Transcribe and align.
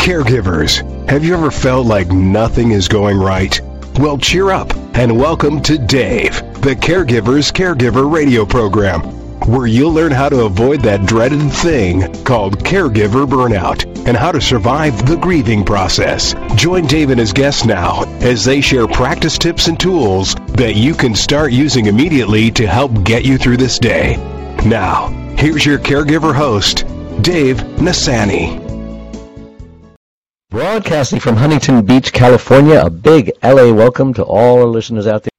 Caregivers, 0.00 0.80
have 1.10 1.22
you 1.22 1.34
ever 1.34 1.50
felt 1.50 1.86
like 1.86 2.10
nothing 2.10 2.70
is 2.70 2.88
going 2.88 3.18
right? 3.18 3.60
Well, 3.98 4.16
cheer 4.16 4.50
up 4.50 4.74
and 4.96 5.14
welcome 5.14 5.60
to 5.60 5.76
Dave, 5.76 6.36
the 6.62 6.74
Caregiver's 6.74 7.52
Caregiver 7.52 8.10
radio 8.10 8.46
program, 8.46 9.02
where 9.46 9.66
you'll 9.66 9.92
learn 9.92 10.10
how 10.10 10.30
to 10.30 10.44
avoid 10.46 10.80
that 10.80 11.04
dreaded 11.04 11.52
thing 11.52 12.24
called 12.24 12.64
caregiver 12.64 13.26
burnout 13.28 13.84
and 14.06 14.16
how 14.16 14.32
to 14.32 14.40
survive 14.40 15.06
the 15.06 15.16
grieving 15.18 15.66
process. 15.66 16.34
Join 16.54 16.86
Dave 16.86 17.10
and 17.10 17.20
his 17.20 17.34
guests 17.34 17.66
now 17.66 18.04
as 18.20 18.42
they 18.42 18.62
share 18.62 18.88
practice 18.88 19.36
tips 19.36 19.68
and 19.68 19.78
tools 19.78 20.34
that 20.54 20.76
you 20.76 20.94
can 20.94 21.14
start 21.14 21.52
using 21.52 21.86
immediately 21.86 22.50
to 22.52 22.66
help 22.66 23.04
get 23.04 23.26
you 23.26 23.36
through 23.36 23.58
this 23.58 23.78
day. 23.78 24.16
Now, 24.64 25.08
here's 25.36 25.66
your 25.66 25.78
caregiver 25.78 26.34
host, 26.34 26.86
Dave 27.22 27.58
Nassaney. 27.76 28.69
Broadcasting 30.50 31.20
from 31.20 31.36
Huntington 31.36 31.86
Beach, 31.86 32.12
California, 32.12 32.80
a 32.84 32.90
big 32.90 33.30
LA 33.40 33.72
welcome 33.72 34.12
to 34.14 34.24
all 34.24 34.58
our 34.58 34.66
listeners 34.66 35.06
out 35.06 35.22
there. 35.22 35.30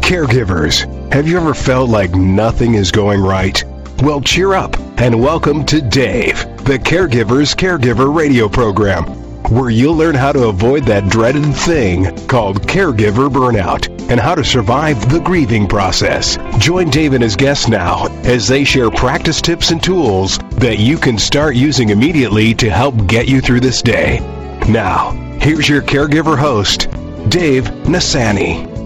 Caregivers, 0.00 1.12
have 1.12 1.26
you 1.26 1.36
ever 1.36 1.54
felt 1.54 1.90
like 1.90 2.14
nothing 2.14 2.74
is 2.74 2.92
going 2.92 3.20
right? 3.20 3.64
Well, 4.00 4.20
cheer 4.20 4.54
up 4.54 4.78
and 5.00 5.20
welcome 5.20 5.66
to 5.66 5.80
Dave, 5.80 6.38
the 6.58 6.78
Caregiver's 6.78 7.52
Caregiver 7.52 8.14
radio 8.14 8.48
program, 8.48 9.04
where 9.50 9.70
you'll 9.70 9.96
learn 9.96 10.14
how 10.14 10.32
to 10.32 10.48
avoid 10.48 10.84
that 10.84 11.08
dreaded 11.08 11.44
thing 11.54 12.04
called 12.26 12.62
caregiver 12.62 13.28
burnout 13.28 13.88
and 14.10 14.20
how 14.20 14.34
to 14.34 14.44
survive 14.44 15.10
the 15.10 15.20
grieving 15.20 15.66
process. 15.66 16.38
Join 16.58 16.90
Dave 16.90 17.12
and 17.12 17.22
his 17.22 17.36
guests 17.36 17.68
now 17.68 18.06
as 18.24 18.48
they 18.48 18.64
share 18.64 18.90
practice 18.90 19.40
tips 19.40 19.70
and 19.70 19.82
tools 19.82 20.38
that 20.56 20.78
you 20.78 20.96
can 20.98 21.18
start 21.18 21.56
using 21.56 21.90
immediately 21.90 22.54
to 22.54 22.70
help 22.70 22.94
get 23.06 23.28
you 23.28 23.40
through 23.40 23.60
this 23.60 23.82
day. 23.82 24.20
Now, 24.68 25.12
here's 25.40 25.68
your 25.68 25.82
caregiver 25.82 26.38
host, 26.38 26.88
Dave 27.28 27.64
Nassaney. 27.84 28.78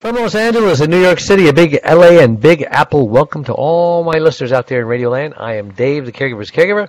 From 0.00 0.14
Los 0.14 0.36
Angeles 0.36 0.80
and 0.80 0.92
New 0.92 1.02
York 1.02 1.18
City, 1.18 1.48
a 1.48 1.52
big 1.52 1.80
LA 1.84 2.20
and 2.20 2.40
Big 2.40 2.62
Apple 2.62 3.08
welcome 3.08 3.42
to 3.44 3.52
all 3.52 4.04
my 4.04 4.18
listeners 4.18 4.52
out 4.52 4.68
there 4.68 4.80
in 4.80 4.86
Radio 4.86 5.10
Land. 5.10 5.34
I 5.36 5.54
am 5.54 5.72
Dave, 5.72 6.06
the 6.06 6.12
Caregiver's 6.12 6.52
Caregiver, 6.52 6.88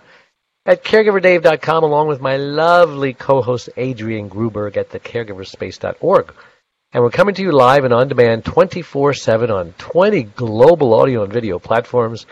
at 0.70 0.84
caregiverdave.com, 0.84 1.84
along 1.84 2.08
with 2.10 2.22
my 2.22 2.38
lovely 2.38 3.16
co-host 3.16 3.72
Adrienne 3.76 4.30
Gruberg 4.30 4.78
at 4.78 4.92
thecaregiverspace.org. 4.92 6.32
And 6.94 7.04
we're 7.04 7.10
coming 7.10 7.34
to 7.34 7.42
you 7.42 7.52
live 7.52 7.86
and 7.86 7.94
on 7.94 8.08
demand 8.08 8.44
24-7 8.44 9.50
on 9.50 9.74
20 9.80 10.22
global 10.22 10.94
audio 10.94 11.24
and 11.24 11.34
video 11.34 11.58
platforms, 11.58 12.28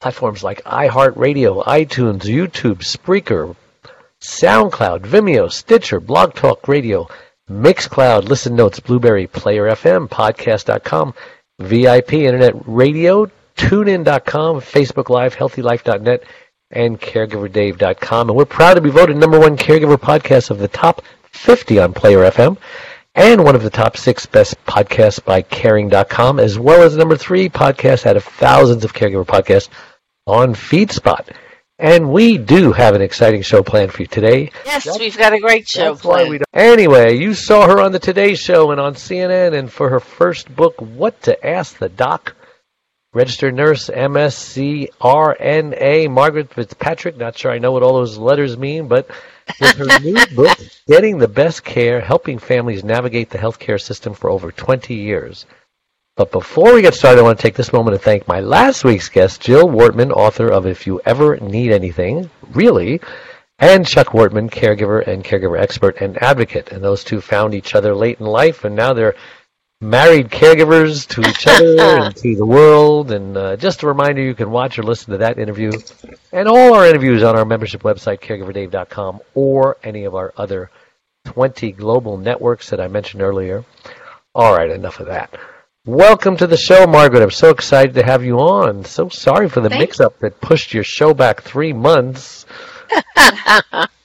platforms 0.00 0.44
like 0.44 0.62
iHeartRadio, 0.62 1.64
iTunes, 1.64 2.22
YouTube, 2.22 2.78
Spreaker, 2.78 3.56
SoundCloud, 4.20 5.00
Vimeo, 5.00 5.50
Stitcher, 5.50 5.98
Blog 5.98 6.34
Talk 6.34 6.68
Radio, 6.68 7.08
Mixcloud, 7.50 8.28
Listen 8.28 8.54
Notes, 8.54 8.78
Blubrry, 8.78 9.26
Player 9.26 9.64
FM, 9.64 10.08
Podcast.com, 10.08 11.12
VIP 11.58 12.12
Internet 12.12 12.54
Radio, 12.66 13.28
TuneIn.com, 13.56 14.60
Facebook 14.60 15.10
Live, 15.10 15.34
HealthyLife.net, 15.34 16.22
and 16.70 17.00
CaregiverDave.com. 17.00 18.28
And 18.28 18.36
we're 18.36 18.44
proud 18.44 18.74
to 18.74 18.80
be 18.80 18.90
voted 18.90 19.16
number 19.16 19.38
one 19.38 19.56
caregiver 19.56 19.96
podcast 19.96 20.50
of 20.50 20.58
the 20.58 20.68
top 20.68 21.02
50 21.32 21.78
on 21.78 21.92
Player 21.92 22.18
FM 22.30 22.56
and 23.14 23.44
one 23.44 23.54
of 23.54 23.62
the 23.62 23.70
top 23.70 23.96
six 23.96 24.26
best 24.26 24.62
podcasts 24.66 25.24
by 25.24 25.42
Caring.com, 25.42 26.38
as 26.38 26.58
well 26.58 26.82
as 26.82 26.96
number 26.96 27.16
three 27.16 27.48
podcast 27.48 28.06
out 28.06 28.16
of 28.16 28.24
thousands 28.24 28.84
of 28.84 28.94
caregiver 28.94 29.26
podcasts 29.26 29.68
on 30.26 30.54
FeedSpot. 30.54 31.34
And 31.78 32.12
we 32.12 32.36
do 32.36 32.72
have 32.72 32.94
an 32.94 33.00
exciting 33.00 33.40
show 33.40 33.62
planned 33.62 33.90
for 33.92 34.02
you 34.02 34.06
today. 34.06 34.52
Yes, 34.66 34.84
that's, 34.84 34.98
we've 34.98 35.16
got 35.16 35.32
a 35.32 35.40
great 35.40 35.66
show 35.66 35.94
planned. 35.96 36.44
Anyway, 36.52 37.16
you 37.16 37.32
saw 37.32 37.66
her 37.66 37.80
on 37.80 37.92
the 37.92 37.98
Today 37.98 38.34
Show 38.34 38.70
and 38.70 38.78
on 38.78 38.94
CNN, 38.94 39.58
and 39.58 39.72
for 39.72 39.88
her 39.88 39.98
first 39.98 40.54
book, 40.54 40.78
What 40.78 41.22
to 41.22 41.46
Ask 41.46 41.78
the 41.78 41.88
Doc, 41.88 42.36
registered 43.12 43.54
nurse, 43.54 43.88
MSCRNA, 43.88 44.90
Margaret 46.10 46.52
Fitzpatrick. 46.54 47.16
Not 47.16 47.36
sure 47.36 47.50
I 47.50 47.58
know 47.58 47.72
what 47.72 47.82
all 47.82 47.94
those 47.94 48.18
letters 48.18 48.56
mean, 48.56 48.86
but 48.86 49.10
with 49.60 49.76
her 49.76 49.98
new 50.04 50.24
book, 50.34 50.56
Getting 50.86 51.18
the 51.18 51.26
Best 51.26 51.64
Care, 51.64 52.00
helping 52.00 52.38
families 52.38 52.84
navigate 52.84 53.30
the 53.30 53.38
healthcare 53.38 53.80
system 53.80 54.14
for 54.14 54.30
over 54.30 54.52
20 54.52 54.94
years. 54.94 55.46
But 56.16 56.30
before 56.32 56.74
we 56.74 56.82
get 56.82 56.94
started, 56.94 57.20
I 57.20 57.24
want 57.24 57.38
to 57.38 57.42
take 57.42 57.54
this 57.56 57.72
moment 57.72 57.96
to 57.96 58.02
thank 58.02 58.28
my 58.28 58.40
last 58.40 58.84
week's 58.84 59.08
guest, 59.08 59.40
Jill 59.40 59.68
Wortman, 59.68 60.12
author 60.12 60.48
of 60.48 60.66
If 60.66 60.86
You 60.86 61.00
Ever 61.04 61.38
Need 61.38 61.72
Anything, 61.72 62.30
Really, 62.52 63.00
and 63.58 63.86
Chuck 63.86 64.08
Wortman, 64.08 64.50
caregiver 64.50 65.06
and 65.06 65.24
caregiver 65.24 65.58
expert 65.58 65.96
and 66.00 66.22
advocate. 66.22 66.72
And 66.72 66.84
those 66.84 67.04
two 67.04 67.20
found 67.20 67.54
each 67.54 67.74
other 67.74 67.94
late 67.94 68.20
in 68.20 68.26
life, 68.26 68.64
and 68.64 68.76
now 68.76 68.92
they're 68.92 69.16
married 69.80 70.28
caregivers 70.28 71.06
to 71.08 71.20
each 71.28 71.46
other 71.46 72.04
and 72.04 72.16
to 72.16 72.36
the 72.36 72.46
world. 72.46 73.10
And 73.10 73.36
uh, 73.36 73.56
just 73.56 73.82
a 73.82 73.86
reminder, 73.86 74.22
you 74.22 74.34
can 74.34 74.50
watch 74.50 74.78
or 74.78 74.82
listen 74.82 75.12
to 75.12 75.18
that 75.18 75.38
interview 75.38 75.72
and 76.32 76.48
all 76.48 76.74
our 76.74 76.86
interviews 76.86 77.22
on 77.22 77.36
our 77.36 77.44
membership 77.44 77.82
website, 77.82 78.20
caregiverdave.com, 78.20 79.20
or 79.34 79.76
any 79.82 80.04
of 80.04 80.14
our 80.14 80.32
other 80.36 80.70
20 81.24 81.72
global 81.72 82.16
networks 82.16 82.70
that 82.70 82.80
I 82.80 82.88
mentioned 82.88 83.22
earlier. 83.22 83.64
All 84.34 84.54
right, 84.54 84.70
enough 84.70 85.00
of 85.00 85.06
that. 85.06 85.36
Welcome 85.86 86.36
to 86.36 86.46
the 86.46 86.56
show, 86.56 86.86
Margaret. 86.86 87.22
I'm 87.22 87.30
so 87.30 87.50
excited 87.50 87.94
to 87.94 88.02
have 88.02 88.22
you 88.22 88.38
on. 88.38 88.84
So 88.84 89.08
sorry 89.08 89.48
for 89.48 89.60
the 89.60 89.70
mix-up 89.70 90.18
that 90.18 90.40
pushed 90.40 90.74
your 90.74 90.84
show 90.84 91.14
back 91.14 91.42
three 91.42 91.72
months. 91.72 92.46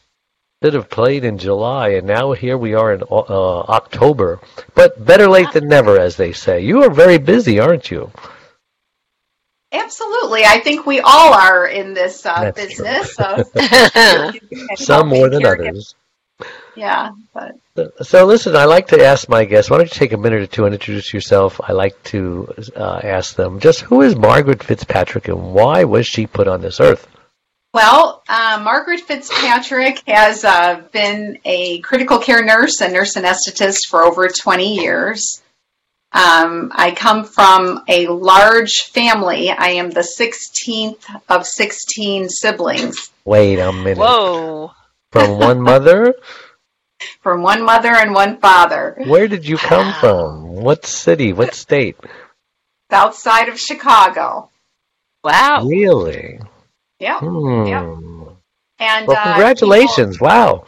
Should 0.65 0.73
have 0.73 0.89
played 0.89 1.23
in 1.25 1.37
July, 1.37 1.89
and 1.89 2.07
now 2.07 2.31
here 2.31 2.57
we 2.57 2.73
are 2.73 2.91
in 2.91 3.03
uh, 3.03 3.59
October. 3.59 4.39
But 4.73 5.05
better 5.05 5.27
late 5.27 5.51
than 5.53 5.67
never, 5.67 5.99
as 5.99 6.15
they 6.15 6.33
say. 6.33 6.61
You 6.61 6.81
are 6.81 6.89
very 6.89 7.19
busy, 7.19 7.59
aren't 7.59 7.91
you? 7.91 8.09
Absolutely. 9.71 10.43
I 10.43 10.59
think 10.61 10.87
we 10.87 11.01
all 11.01 11.35
are 11.35 11.67
in 11.67 11.93
this 11.93 12.25
uh, 12.25 12.51
business. 12.51 13.13
Some 14.75 15.09
more 15.09 15.29
than 15.29 15.45
others 15.45 15.93
yeah. 16.75 17.11
But 17.33 18.05
so 18.05 18.25
listen, 18.25 18.55
I 18.55 18.65
like 18.65 18.87
to 18.87 19.03
ask 19.03 19.27
my 19.29 19.45
guests. 19.45 19.69
Why 19.69 19.77
don't 19.77 19.93
you 19.93 19.99
take 19.99 20.13
a 20.13 20.17
minute 20.17 20.41
or 20.41 20.47
two 20.47 20.65
and 20.65 20.73
introduce 20.73 21.13
yourself? 21.13 21.59
I 21.63 21.71
like 21.71 22.01
to 22.05 22.53
uh, 22.75 22.99
ask 23.03 23.35
them 23.35 23.59
just 23.59 23.81
who 23.81 24.01
is 24.01 24.15
Margaret 24.15 24.63
Fitzpatrick 24.63 25.27
and 25.27 25.53
why 25.53 25.83
was 25.83 26.07
she 26.07 26.27
put 26.27 26.47
on 26.47 26.61
this 26.61 26.79
earth? 26.79 27.07
Well, 27.75 28.23
uh, 28.29 28.61
Margaret 28.63 29.01
Fitzpatrick 29.01 30.01
has 30.07 30.45
uh, 30.45 30.83
been 30.93 31.39
a 31.43 31.81
critical 31.81 32.19
care 32.19 32.41
nurse 32.41 32.79
and 32.79 32.93
nurse 32.93 33.17
anesthetist 33.17 33.89
for 33.89 34.01
over 34.01 34.29
20 34.29 34.75
years. 34.75 35.43
Um, 36.13 36.71
I 36.73 36.93
come 36.95 37.25
from 37.25 37.83
a 37.89 38.07
large 38.07 38.83
family. 38.93 39.51
I 39.51 39.71
am 39.71 39.89
the 39.89 40.07
16th 40.17 41.03
of 41.27 41.45
16 41.45 42.29
siblings. 42.29 43.11
Wait 43.25 43.59
a 43.59 43.73
minute. 43.73 43.97
Whoa. 43.97 44.71
From 45.11 45.37
one 45.37 45.59
mother? 45.59 46.15
from 47.21 47.41
one 47.41 47.61
mother 47.61 47.93
and 47.93 48.13
one 48.13 48.37
father. 48.37 48.95
Where 49.05 49.27
did 49.27 49.45
you 49.45 49.57
come 49.57 49.93
from? 49.99 50.47
What 50.47 50.85
city? 50.85 51.33
What 51.33 51.53
state? 51.53 51.97
South 52.89 53.15
side 53.15 53.49
of 53.49 53.59
Chicago. 53.59 54.49
Wow. 55.25 55.65
Really? 55.65 56.39
Yeah. 56.99 57.19
Hmm. 57.19 57.65
Yep. 57.65 57.83
And 58.79 59.07
well, 59.07 59.17
uh, 59.17 59.23
congratulations! 59.23 60.17
Uh, 60.17 60.19
people, 60.19 60.27
wow. 60.27 60.65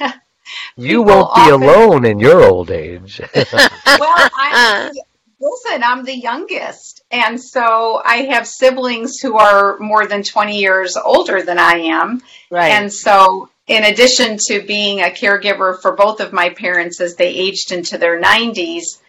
you 0.76 1.02
won't 1.02 1.34
be 1.34 1.40
often, 1.40 1.62
alone 1.62 2.04
in 2.04 2.18
your 2.18 2.42
old 2.44 2.70
age. 2.70 3.20
well, 3.34 3.46
I, 3.56 4.92
listen, 5.40 5.82
I'm 5.82 6.04
the 6.04 6.16
youngest, 6.16 7.02
and 7.10 7.40
so 7.40 8.02
I 8.04 8.28
have 8.30 8.46
siblings 8.46 9.18
who 9.20 9.38
are 9.38 9.78
more 9.78 10.06
than 10.06 10.22
20 10.22 10.58
years 10.58 10.96
older 10.96 11.42
than 11.42 11.58
I 11.58 11.78
am. 11.78 12.22
Right. 12.50 12.72
And 12.72 12.92
so 12.92 13.48
in 13.66 13.84
addition 13.84 14.38
to 14.48 14.62
being 14.62 15.00
a 15.00 15.06
caregiver 15.06 15.80
for 15.80 15.92
both 15.92 16.20
of 16.20 16.32
my 16.32 16.50
parents 16.50 17.00
as 17.00 17.16
they 17.16 17.28
aged 17.28 17.72
into 17.72 17.98
their 17.98 18.20
90s, 18.20 19.00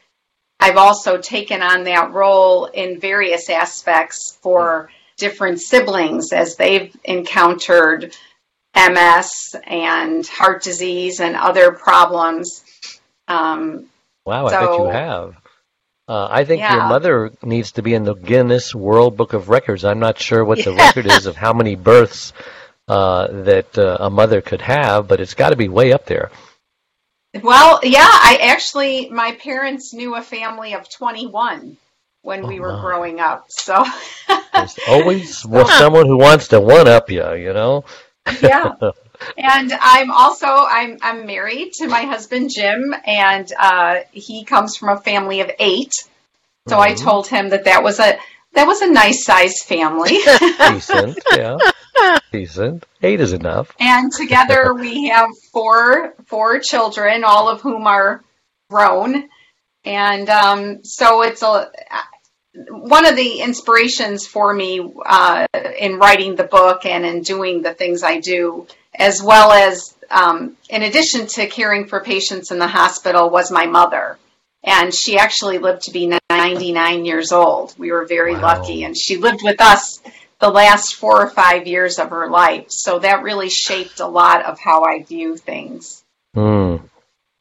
I've 0.60 0.78
also 0.78 1.18
taken 1.18 1.62
on 1.62 1.84
that 1.84 2.12
role 2.12 2.66
in 2.66 3.00
various 3.00 3.50
aspects 3.50 4.38
for 4.42 4.90
different 5.18 5.60
siblings 5.60 6.32
as 6.32 6.56
they've 6.56 6.96
encountered 7.04 8.16
MS 8.76 9.56
and 9.66 10.26
heart 10.28 10.64
disease 10.64 11.20
and 11.20 11.36
other 11.36 11.72
problems. 11.72 12.64
Um, 13.28 13.88
wow, 14.26 14.48
so, 14.48 14.56
I 14.56 14.60
bet 14.60 14.80
you 14.80 14.86
have. 14.86 15.36
Uh, 16.08 16.28
I 16.30 16.46
think 16.46 16.62
yeah. 16.62 16.76
your 16.76 16.88
mother 16.88 17.32
needs 17.44 17.74
to 17.74 17.82
be 17.82 17.94
in 17.94 18.04
the 18.04 18.14
Guinness 18.14 18.74
World 18.74 19.18
Book 19.18 19.34
of 19.34 19.50
Records. 19.50 19.84
I'm 19.84 20.00
not 20.00 20.20
sure 20.20 20.46
what 20.46 20.64
the 20.64 20.74
record 20.74 21.06
is 21.06 21.26
of 21.26 21.36
how 21.36 21.52
many 21.52 21.76
births 21.76 22.32
uh, 22.88 23.28
that 23.44 23.78
uh, 23.78 23.98
a 24.00 24.10
mother 24.10 24.40
could 24.40 24.62
have, 24.62 25.08
but 25.10 25.20
it's 25.20 25.34
got 25.34 25.50
to 25.50 25.58
be 25.58 25.68
way 25.68 25.92
up 25.92 26.06
there. 26.06 26.32
Well, 27.44 27.82
yeah, 27.84 28.08
I 28.08 28.40
actually, 28.42 29.10
my 29.10 29.34
parents 29.34 29.94
knew 29.94 30.16
a 30.16 30.22
family 30.22 30.74
of 30.74 30.90
21 30.90 31.76
when 32.28 32.44
oh, 32.44 32.48
we 32.48 32.60
were 32.60 32.82
growing 32.82 33.22
up. 33.22 33.46
So 33.48 33.86
there's 34.54 34.78
always 34.90 35.38
someone 35.78 36.08
who 36.08 36.18
wants 36.18 36.50
to 36.50 36.60
one 36.60 36.86
up 36.86 37.10
you, 37.10 37.34
you 37.36 37.54
know. 37.54 37.86
yeah. 38.42 38.76
And 39.36 39.74
I'm 39.74 40.12
also 40.12 40.46
I'm 40.46 41.00
I'm 41.02 41.26
married 41.26 41.72
to 41.80 41.88
my 41.88 42.04
husband 42.04 42.52
Jim, 42.54 42.94
and 43.04 43.52
uh, 43.60 44.02
he 44.12 44.44
comes 44.44 44.78
from 44.78 44.90
a 44.90 45.02
family 45.02 45.42
of 45.42 45.50
eight. 45.58 45.92
So 46.68 46.76
mm-hmm. 46.76 46.82
I 46.82 46.94
told 46.94 47.26
him 47.26 47.50
that 47.50 47.64
that 47.64 47.82
was 47.82 48.00
a 48.00 48.20
that 48.54 48.68
was 48.68 48.84
a 48.84 48.92
nice 48.92 49.26
sized 49.26 49.64
family. 49.64 50.20
Decent, 50.70 51.18
yeah. 51.36 51.58
Decent. 52.32 52.86
Eight 53.02 53.22
is 53.22 53.34
enough. 53.34 53.74
And 53.80 54.14
together 54.14 54.76
we 54.76 55.08
have 55.08 55.30
four 55.52 56.14
four 56.28 56.60
children, 56.60 57.24
all 57.24 57.50
of 57.50 57.62
whom 57.62 57.88
are 57.88 58.24
grown. 58.70 59.30
And 59.84 60.30
um, 60.30 60.84
so 60.84 61.24
it's 61.24 61.42
a 61.42 61.72
one 62.70 63.06
of 63.06 63.16
the 63.16 63.42
inspirations 63.42 64.26
for 64.26 64.54
me 64.54 64.94
uh, 65.06 65.46
in 65.78 66.00
writing 66.00 66.36
the 66.36 66.44
book 66.44 66.86
and 66.86 67.06
in 67.06 67.22
doing 67.22 67.62
the 67.62 67.74
things 67.74 68.04
I 68.04 68.20
do, 68.20 68.68
as 68.96 69.22
well 69.22 69.52
as 69.52 69.96
um, 70.10 70.58
in 70.70 70.84
addition 70.84 71.28
to 71.28 71.48
caring 71.48 71.88
for 71.88 72.04
patients 72.04 72.52
in 72.52 72.60
the 72.60 72.68
hospital, 72.68 73.30
was 73.30 73.52
my 73.52 73.68
mother. 73.68 74.18
And 74.64 74.94
she 74.94 75.18
actually 75.18 75.60
lived 75.60 75.84
to 75.84 75.92
be 75.92 76.12
99 76.30 77.06
years 77.06 77.32
old. 77.32 77.76
We 77.78 77.92
were 77.92 78.06
very 78.06 78.34
wow. 78.34 78.42
lucky. 78.42 78.84
And 78.84 78.98
she 78.98 79.18
lived 79.18 79.42
with 79.44 79.62
us 79.62 80.02
the 80.40 80.50
last 80.50 80.96
four 80.96 81.22
or 81.22 81.30
five 81.30 81.68
years 81.68 82.00
of 82.00 82.10
her 82.10 82.30
life. 82.30 82.66
So 82.70 83.00
that 83.00 83.24
really 83.24 83.50
shaped 83.50 84.00
a 84.00 84.08
lot 84.08 84.46
of 84.46 84.60
how 84.60 84.84
I 84.84 85.04
view 85.04 85.38
things. 85.38 86.04
Mm. 86.36 86.82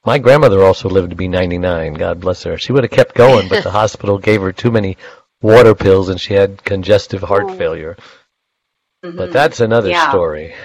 My 0.06 0.18
grandmother 0.18 0.62
also 0.62 0.88
lived 0.88 1.10
to 1.10 1.16
be 1.16 1.26
99. 1.26 1.94
God 1.94 2.20
bless 2.20 2.44
her. 2.44 2.56
She 2.56 2.72
would 2.72 2.84
have 2.84 2.92
kept 2.92 3.16
going, 3.16 3.48
but 3.48 3.64
the 3.64 3.70
hospital 3.82 4.18
gave 4.18 4.40
her 4.40 4.52
too 4.52 4.70
many 4.70 4.96
water 5.42 5.74
pills 5.74 6.08
and 6.08 6.20
she 6.20 6.32
had 6.32 6.62
congestive 6.62 7.22
heart 7.22 7.46
oh. 7.48 7.54
failure. 7.56 7.96
Mm-hmm. 9.04 9.16
But 9.16 9.32
that's 9.32 9.60
another 9.60 9.90
yeah. 9.90 10.10
story. 10.10 10.54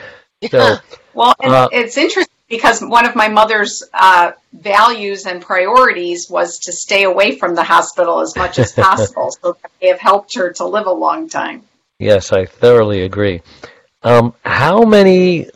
So, 0.50 0.78
well, 1.14 1.36
uh, 1.40 1.70
it's 1.72 1.98
interesting 1.98 2.34
because 2.50 2.82
one 2.82 3.06
of 3.06 3.16
my 3.16 3.28
mother's 3.28 3.84
uh, 3.94 4.32
values 4.52 5.28
and 5.28 5.40
priorities 5.40 6.32
was 6.32 6.58
to 6.62 6.72
stay 6.72 7.04
away 7.04 7.38
from 7.38 7.54
the 7.54 7.64
hospital 7.64 8.22
as 8.22 8.36
much 8.36 8.58
as 8.58 8.72
possible. 8.88 9.30
so 9.30 9.56
they 9.80 9.90
have 9.90 10.00
helped 10.00 10.36
her 10.36 10.52
to 10.54 10.66
live 10.66 10.88
a 10.88 10.92
long 10.92 11.30
time. 11.30 11.62
Yes, 12.00 12.34
I 12.34 12.48
thoroughly 12.48 13.04
agree. 13.04 13.44
Um, 14.02 14.34
how 14.44 14.82
many 14.82 15.48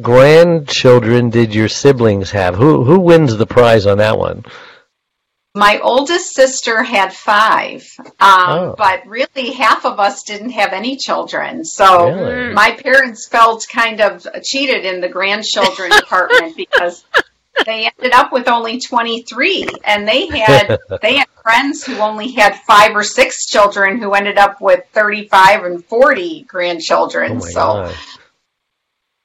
grandchildren 0.00 1.30
did 1.30 1.54
your 1.54 1.68
siblings 1.68 2.30
have? 2.30 2.54
Who 2.54 2.84
who 2.84 3.00
wins 3.00 3.36
the 3.36 3.46
prize 3.46 3.86
on 3.86 3.98
that 3.98 4.18
one? 4.18 4.44
My 5.54 5.80
oldest 5.80 6.32
sister 6.32 6.82
had 6.84 7.12
five, 7.12 7.84
um, 7.98 8.14
oh. 8.20 8.74
but 8.78 9.04
really 9.06 9.50
half 9.50 9.84
of 9.84 9.98
us 9.98 10.22
didn't 10.22 10.50
have 10.50 10.72
any 10.72 10.96
children. 10.96 11.64
So 11.64 12.08
really? 12.08 12.54
my 12.54 12.70
parents 12.70 13.26
felt 13.26 13.66
kind 13.68 14.00
of 14.00 14.24
cheated 14.44 14.84
in 14.84 15.00
the 15.00 15.08
grandchildren 15.08 15.90
department 15.96 16.56
because 16.56 17.04
they 17.66 17.90
ended 17.98 18.12
up 18.12 18.32
with 18.32 18.48
only 18.48 18.80
23 18.80 19.66
and 19.84 20.06
they 20.06 20.28
had 20.28 20.78
they 21.02 21.16
had 21.16 21.28
friends 21.42 21.84
who 21.84 21.96
only 21.96 22.30
had 22.30 22.54
five 22.60 22.94
or 22.94 23.02
six 23.02 23.46
children 23.46 24.00
who 24.00 24.12
ended 24.12 24.38
up 24.38 24.60
with 24.60 24.84
35 24.92 25.64
and 25.64 25.84
40 25.84 26.42
grandchildren 26.42 27.36
oh 27.36 27.40
so 27.40 27.60
gosh. 27.60 28.18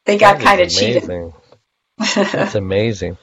They 0.06 0.18
got 0.18 0.40
kind 0.40 0.62
of 0.62 0.70
cheated 0.70 1.34
that's 2.16 2.56
amazing 2.56 3.18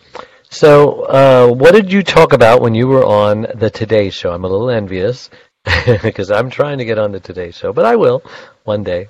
so 0.51 1.03
uh, 1.03 1.49
what 1.49 1.73
did 1.73 1.93
you 1.93 2.03
talk 2.03 2.33
about 2.33 2.61
when 2.61 2.75
you 2.75 2.87
were 2.87 3.05
on 3.05 3.47
the 3.55 3.71
today 3.71 4.11
show 4.11 4.33
i'm 4.33 4.45
a 4.45 4.49
little 4.49 4.71
envious 4.71 5.31
because 6.03 6.31
i'm 6.31 6.51
trying 6.51 6.79
to 6.79 6.85
get 6.85 6.99
on 6.99 7.13
the 7.13 7.21
today 7.21 7.51
show 7.51 7.73
but 7.73 7.85
i 7.85 7.97
will 7.97 8.23
one 8.65 8.83
day 8.83 9.09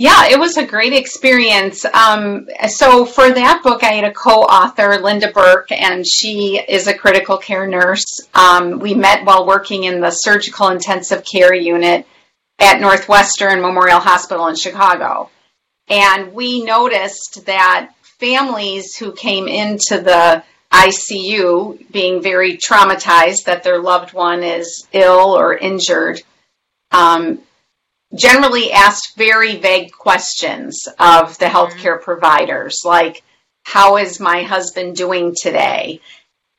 yeah, 0.00 0.28
it 0.28 0.38
was 0.38 0.56
a 0.56 0.64
great 0.64 0.94
experience. 0.94 1.84
Um, 1.84 2.48
so 2.68 3.04
for 3.04 3.28
that 3.28 3.60
book, 3.62 3.84
I 3.84 3.92
had 3.92 4.04
a 4.04 4.14
co-author, 4.14 4.96
Linda 4.96 5.30
Burke, 5.30 5.70
and 5.72 6.06
she 6.06 6.58
is 6.58 6.86
a 6.86 6.94
critical 6.94 7.36
care 7.36 7.66
nurse. 7.66 8.06
Um, 8.34 8.78
we 8.78 8.94
met 8.94 9.26
while 9.26 9.46
working 9.46 9.84
in 9.84 10.00
the 10.00 10.10
surgical 10.10 10.68
intensive 10.68 11.22
care 11.22 11.52
unit 11.52 12.06
at 12.58 12.80
Northwestern 12.80 13.60
Memorial 13.60 14.00
Hospital 14.00 14.46
in 14.46 14.56
Chicago. 14.56 15.28
And 15.90 16.32
we 16.32 16.62
noticed 16.62 17.44
that 17.46 17.90
families 18.20 18.96
who 18.96 19.12
came 19.12 19.48
into 19.48 20.00
the 20.00 20.44
ICU 20.72 21.90
being 21.90 22.22
very 22.22 22.56
traumatized 22.56 23.44
that 23.44 23.64
their 23.64 23.80
loved 23.80 24.14
one 24.14 24.44
is 24.44 24.86
ill 24.92 25.36
or 25.36 25.56
injured, 25.56 26.22
um, 26.92 27.40
generally 28.16 28.72
asked 28.72 29.16
very 29.16 29.56
vague 29.56 29.90
questions 29.92 30.88
of 30.98 31.36
the 31.38 31.46
mm-hmm. 31.46 31.56
healthcare 31.56 32.00
providers, 32.00 32.82
like, 32.84 33.22
how 33.64 33.96
is 33.96 34.20
my 34.20 34.42
husband 34.42 34.96
doing 34.96 35.34
today? 35.34 36.00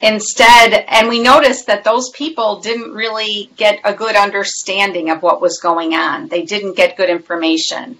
Instead, 0.01 0.85
and 0.87 1.07
we 1.07 1.21
noticed 1.21 1.67
that 1.67 1.83
those 1.83 2.09
people 2.09 2.59
didn't 2.59 2.91
really 2.91 3.49
get 3.55 3.79
a 3.83 3.93
good 3.93 4.15
understanding 4.15 5.09
of 5.09 5.21
what 5.21 5.41
was 5.41 5.59
going 5.59 5.93
on. 5.93 6.27
They 6.27 6.43
didn't 6.43 6.75
get 6.75 6.97
good 6.97 7.09
information. 7.09 7.99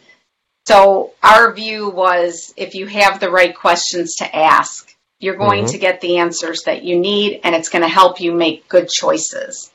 So 0.71 1.12
our 1.21 1.51
view 1.51 1.89
was 1.89 2.53
if 2.56 2.75
you 2.75 2.88
have 2.88 3.19
the 3.19 3.29
right 3.29 3.53
questions 3.53 4.15
to 4.18 4.35
ask, 4.35 4.95
you're 5.19 5.35
going 5.35 5.65
mm-hmm. 5.65 5.73
to 5.73 5.77
get 5.77 6.00
the 6.00 6.19
answers 6.19 6.63
that 6.63 6.83
you 6.83 6.97
need 6.97 7.41
and 7.44 7.53
it's 7.53 7.68
going 7.68 7.81
to 7.81 7.89
help 7.89 8.21
you 8.21 8.33
make 8.33 8.69
good 8.69 8.88
choices. 8.88 9.69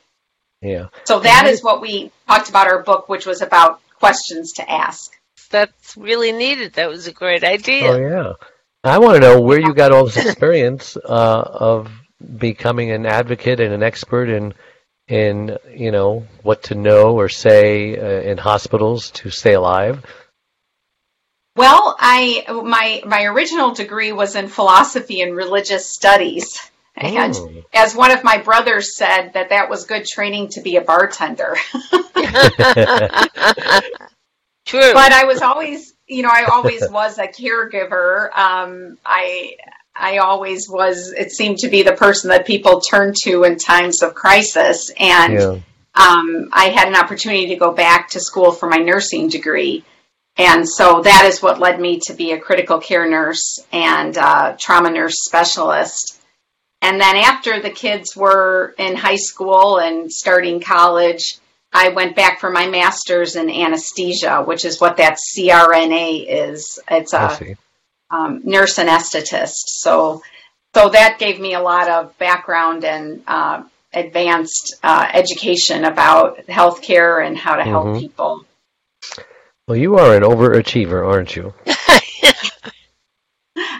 Yeah. 0.61 0.87
So 1.03 1.19
that 1.19 1.45
is 1.45 1.63
what 1.63 1.81
we 1.81 2.11
talked 2.27 2.49
about 2.49 2.65
our 2.65 2.81
book, 2.81 3.09
which 3.09 3.27
was 3.27 3.43
about 3.43 3.79
questions 3.99 4.53
to 4.53 4.69
ask. 4.69 5.11
That's 5.51 5.95
really 5.95 6.31
needed. 6.31 6.73
That 6.73 6.89
was 6.89 7.05
a 7.05 7.13
great 7.13 7.43
idea. 7.43 7.91
Oh 7.91 7.97
yeah. 7.99 8.33
I 8.83 8.97
want 8.97 9.15
to 9.15 9.21
know 9.21 9.39
where 9.39 9.59
you 9.59 9.75
got 9.75 9.91
all 9.91 10.05
this 10.05 10.17
experience 10.25 10.97
uh, 10.97 11.43
of 11.47 11.91
becoming 12.37 12.89
an 12.89 13.05
advocate 13.05 13.59
and 13.59 13.71
an 13.71 13.83
expert 13.83 14.29
in 14.29 14.55
in 15.07 15.57
you 15.73 15.91
know 15.91 16.25
what 16.41 16.63
to 16.63 16.75
know 16.75 17.17
or 17.17 17.29
say 17.29 17.97
uh, 17.97 18.29
in 18.29 18.39
hospitals 18.39 19.11
to 19.11 19.29
stay 19.29 19.53
alive. 19.53 20.03
Well, 21.57 21.95
I 21.99 22.45
my 22.63 23.01
my 23.05 23.23
original 23.23 23.73
degree 23.73 24.11
was 24.11 24.35
in 24.35 24.47
philosophy 24.47 25.21
and 25.21 25.35
religious 25.35 25.89
studies. 25.89 26.59
And 26.95 27.35
oh. 27.35 27.63
as 27.73 27.95
one 27.95 28.11
of 28.11 28.23
my 28.23 28.37
brothers 28.37 28.95
said, 28.95 29.33
that 29.33 29.49
that 29.49 29.69
was 29.69 29.85
good 29.85 30.05
training 30.05 30.49
to 30.49 30.61
be 30.61 30.77
a 30.77 30.81
bartender. 30.81 31.55
True. 34.65 34.93
But 34.93 35.11
I 35.13 35.23
was 35.25 35.41
always, 35.41 35.93
you 36.07 36.23
know, 36.23 36.29
I 36.31 36.45
always 36.45 36.89
was 36.89 37.17
a 37.17 37.27
caregiver. 37.27 38.35
Um, 38.37 38.97
I 39.05 39.55
I 39.95 40.17
always 40.17 40.69
was. 40.69 41.11
It 41.11 41.31
seemed 41.31 41.59
to 41.59 41.69
be 41.69 41.81
the 41.81 41.93
person 41.93 42.29
that 42.29 42.45
people 42.45 42.81
turn 42.81 43.13
to 43.23 43.45
in 43.45 43.57
times 43.57 44.03
of 44.03 44.13
crisis, 44.13 44.91
and 44.99 45.33
yeah. 45.33 45.59
um, 45.95 46.49
I 46.51 46.69
had 46.75 46.87
an 46.87 46.95
opportunity 46.95 47.47
to 47.47 47.55
go 47.55 47.71
back 47.71 48.11
to 48.11 48.19
school 48.19 48.51
for 48.51 48.69
my 48.69 48.77
nursing 48.77 49.29
degree. 49.29 49.83
And 50.37 50.69
so 50.69 51.01
that 51.01 51.25
is 51.25 51.41
what 51.41 51.59
led 51.59 51.79
me 51.79 51.99
to 52.05 52.13
be 52.13 52.31
a 52.31 52.39
critical 52.39 52.79
care 52.79 53.09
nurse 53.09 53.59
and 53.71 54.17
uh, 54.17 54.55
trauma 54.59 54.91
nurse 54.91 55.15
specialist. 55.25 56.21
And 56.81 57.01
then 57.01 57.15
after 57.15 57.59
the 57.59 57.71
kids 57.71 58.15
were 58.15 58.75
in 58.77 58.95
high 58.95 59.15
school 59.15 59.79
and 59.79 60.11
starting 60.11 60.61
college, 60.61 61.39
I 61.73 61.89
went 61.89 62.15
back 62.15 62.39
for 62.39 62.51
my 62.51 62.67
master's 62.67 63.35
in 63.35 63.49
anesthesia, 63.49 64.43
which 64.43 64.63
is 64.63 64.79
what 64.79 64.97
that 64.97 65.17
CRNA 65.17 66.25
is. 66.27 66.79
It's 66.89 67.13
a 67.13 67.55
um, 68.11 68.41
nurse 68.43 68.77
anesthetist. 68.77 69.63
So, 69.65 70.21
so 70.75 70.89
that 70.89 71.17
gave 71.19 71.39
me 71.39 71.55
a 71.55 71.61
lot 71.61 71.89
of 71.89 72.17
background 72.19 72.85
and 72.85 73.23
uh, 73.27 73.63
advanced 73.93 74.75
uh, 74.83 75.09
education 75.13 75.85
about 75.85 76.45
healthcare 76.45 77.25
and 77.25 77.37
how 77.37 77.55
to 77.55 77.63
help 77.63 77.87
mm-hmm. 77.87 77.99
people. 77.99 78.45
Well, 79.67 79.77
you 79.77 79.97
are 79.97 80.15
an 80.15 80.23
overachiever, 80.23 81.05
aren't 81.05 81.35
you? 81.35 81.53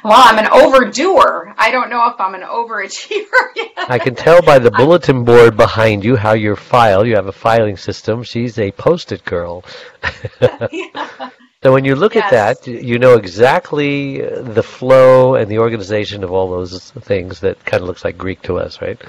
Well, 0.03 0.23
I'm 0.23 0.37
an 0.37 0.47
overdoer. 0.47 1.53
I 1.57 1.69
don't 1.69 1.89
know 1.89 2.07
if 2.07 2.19
I'm 2.21 2.33
an 2.33 2.41
overachiever 2.41 3.27
yet. 3.57 3.71
I 3.75 3.99
can 3.99 4.15
tell 4.15 4.41
by 4.41 4.57
the 4.57 4.71
bulletin 4.71 5.25
board 5.25 5.57
behind 5.57 6.05
you 6.05 6.15
how 6.15 6.31
your 6.31 6.55
file, 6.55 7.05
you 7.05 7.15
have 7.15 7.27
a 7.27 7.33
filing 7.33 7.75
system. 7.75 8.23
She's 8.23 8.57
a 8.57 8.71
post-it 8.71 9.25
girl. 9.25 9.65
yeah. 10.71 11.29
So 11.63 11.73
when 11.73 11.85
you 11.85 11.95
look 11.95 12.13
yes. 12.13 12.31
at 12.31 12.63
that, 12.63 12.67
you 12.67 12.99
know 12.99 13.15
exactly 13.15 14.21
the 14.21 14.61
flow 14.61 15.33
and 15.33 15.49
the 15.49 15.57
organization 15.57 16.23
of 16.23 16.31
all 16.31 16.51
those 16.51 16.91
things 16.91 17.39
that 17.39 17.65
kind 17.65 17.81
of 17.81 17.87
looks 17.87 18.05
like 18.05 18.15
Greek 18.15 18.43
to 18.43 18.59
us, 18.59 18.79
right? 18.79 19.01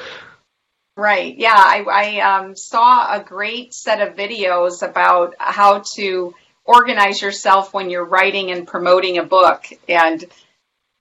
Right. 0.96 1.36
Yeah. 1.36 1.54
I, 1.54 1.84
I 1.84 2.20
um, 2.20 2.56
saw 2.56 3.14
a 3.14 3.22
great 3.22 3.74
set 3.74 4.00
of 4.00 4.16
videos 4.16 4.82
about 4.82 5.34
how 5.38 5.84
to 5.96 6.34
organize 6.68 7.22
yourself 7.22 7.74
when 7.74 7.90
you're 7.90 8.06
writing 8.06 8.52
and 8.52 8.68
promoting 8.68 9.18
a 9.18 9.24
book. 9.24 9.66
And 9.88 10.24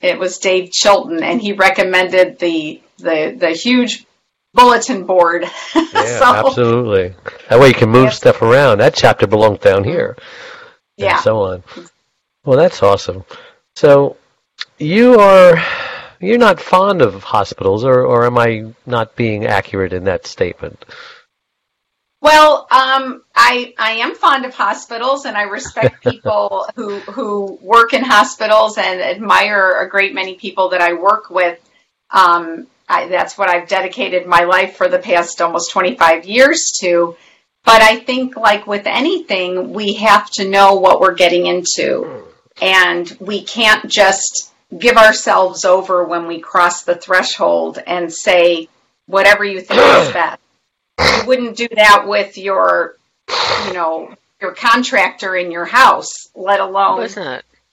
it 0.02 0.20
was 0.20 0.40
Dave 0.40 0.72
Chilton, 0.72 1.24
and 1.24 1.42
he 1.42 1.54
recommended 1.54 2.40
the 2.40 2.82
the 3.00 3.36
the 3.40 3.52
huge 3.52 4.06
bulletin 4.54 5.06
board. 5.06 5.46
Yeah, 5.94 6.20
So, 6.20 6.26
absolutely. 6.26 7.16
That 7.50 7.60
way 7.60 7.70
you 7.70 7.74
can 7.74 7.90
move 7.90 8.06
Yeah. 8.06 8.12
stuff 8.14 8.42
around. 8.42 8.80
That 8.80 8.96
chapter 8.96 9.28
belongs 9.28 9.60
down 9.60 9.84
here. 9.84 10.18
Yeah. 10.98 11.12
And 11.12 11.18
so 11.18 11.42
on. 11.44 11.64
Well, 12.46 12.58
that's 12.58 12.84
awesome. 12.84 13.26
So 13.76 14.18
you 14.80 15.20
are 15.20 15.64
you're 16.20 16.38
not 16.40 16.60
fond 16.62 17.02
of 17.02 17.24
hospitals, 17.24 17.86
or 17.86 18.04
or 18.06 18.26
am 18.26 18.38
I 18.38 18.74
not 18.86 19.16
being 19.16 19.46
accurate 19.48 19.94
in 19.94 20.06
that 20.06 20.28
statement? 20.28 20.86
Well, 22.20 22.68
um, 22.72 23.24
I 23.36 23.74
I 23.78 23.92
am 23.94 24.16
fond 24.16 24.46
of 24.46 24.54
hospitals, 24.54 25.26
and 25.26 25.38
I 25.38 25.44
respect 25.44 26.04
people 26.10 26.66
who 26.76 27.00
who 27.00 27.60
work 27.62 27.94
in 27.94 28.04
hospitals, 28.04 28.78
and 28.78 29.02
admire 29.02 29.82
a 29.82 29.90
great 29.90 30.14
many 30.14 30.36
people 30.36 30.70
that 30.70 30.82
I 30.82 30.94
work 30.94 31.30
with. 31.30 31.60
Um, 32.10 32.68
I, 32.90 33.08
that's 33.08 33.38
what 33.38 33.50
I've 33.50 33.68
dedicated 33.68 34.26
my 34.26 34.46
life 34.46 34.78
for 34.78 34.88
the 34.88 34.98
past 35.00 35.42
almost 35.42 35.72
25 35.72 36.26
years 36.26 36.72
to. 36.80 37.18
But 37.66 37.82
I 37.82 37.98
think, 37.98 38.38
like 38.38 38.66
with 38.66 38.88
anything, 38.88 39.74
we 39.74 39.96
have 39.96 40.30
to 40.32 40.48
know 40.48 40.76
what 40.76 41.02
we're 41.02 41.16
getting 41.16 41.48
into, 41.48 42.24
and 42.62 43.16
we 43.20 43.44
can't 43.44 43.92
just 43.92 44.54
give 44.76 44.98
ourselves 44.98 45.66
over 45.66 46.04
when 46.06 46.28
we 46.28 46.40
cross 46.40 46.84
the 46.84 46.96
threshold 46.96 47.80
and 47.86 48.12
say 48.12 48.70
whatever 49.06 49.44
you 49.44 49.62
think 49.62 49.82
is 49.82 50.12
best 50.14 50.40
you 51.00 51.28
wouldn't 51.28 51.58
do 51.58 51.68
that 51.76 52.08
with 52.08 52.38
your, 52.38 52.96
you 53.68 53.74
know, 53.74 54.16
your 54.42 54.54
contractor 54.54 55.36
in 55.36 55.52
your 55.52 55.66
house, 55.66 56.30
let 56.36 56.60
alone 56.60 57.08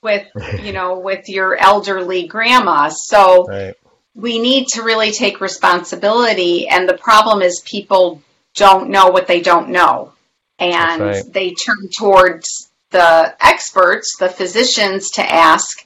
with, 0.02 0.26
you 0.62 0.72
know, 0.72 0.98
with 0.98 1.28
your 1.28 1.56
elderly 1.56 2.26
grandma. 2.26 2.88
So 2.88 3.46
Right. 3.46 3.74
we 4.14 4.38
need 4.38 4.68
to 4.68 4.82
really 4.82 5.12
take 5.12 5.40
responsibility. 5.40 6.68
And 6.68 6.88
the 6.88 6.96
problem 6.96 7.42
is 7.42 7.60
people 7.64 8.22
don't 8.54 8.90
know 8.90 9.08
what 9.08 9.26
they 9.26 9.40
don't 9.40 9.70
know. 9.70 10.12
And 10.58 11.02
right. 11.02 11.32
they 11.32 11.54
turn 11.54 11.88
towards 11.98 12.70
the 12.90 13.34
experts, 13.40 14.16
the 14.18 14.28
physicians 14.28 15.10
to 15.12 15.22
ask. 15.22 15.84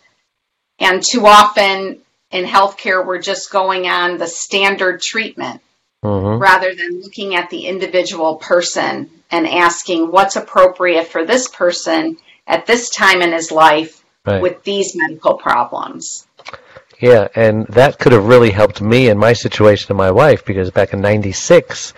And 0.79 1.03
too 1.03 1.27
often 1.27 1.99
in 2.31 2.45
healthcare, 2.45 3.05
we're 3.05 3.23
just 3.23 3.51
going 3.51 3.87
on 3.87 4.19
the 4.19 4.27
standard 4.27 5.01
treatment 5.01 5.63
hmm 6.03 6.39
rather 6.39 6.75
than 6.75 7.01
looking 7.01 7.35
at 7.35 7.51
the 7.51 7.67
individual 7.67 8.37
person 8.37 9.11
and 9.31 9.47
asking 9.47 10.11
what's 10.11 10.37
appropriate 10.37 11.09
for 11.09 11.25
this 11.25 11.49
person 11.49 12.17
at 12.47 12.67
this 12.67 12.91
time 12.91 13.21
in 13.23 13.33
his 13.33 13.51
life 13.51 14.05
Right. 14.27 14.43
with 14.43 14.63
these 14.63 14.95
medical 14.95 15.35
problems. 15.39 16.27
Yeah, 17.01 17.29
and 17.35 17.67
that 17.69 17.99
could 17.99 18.13
have 18.13 18.27
really 18.27 18.51
helped 18.51 18.81
me 18.83 19.09
in 19.09 19.17
my 19.17 19.33
situation 19.33 19.91
and 19.91 19.97
my 19.97 20.11
wife 20.11 20.45
because 20.45 20.71
back 20.71 20.93
in 20.93 21.01
'96, 21.01 21.95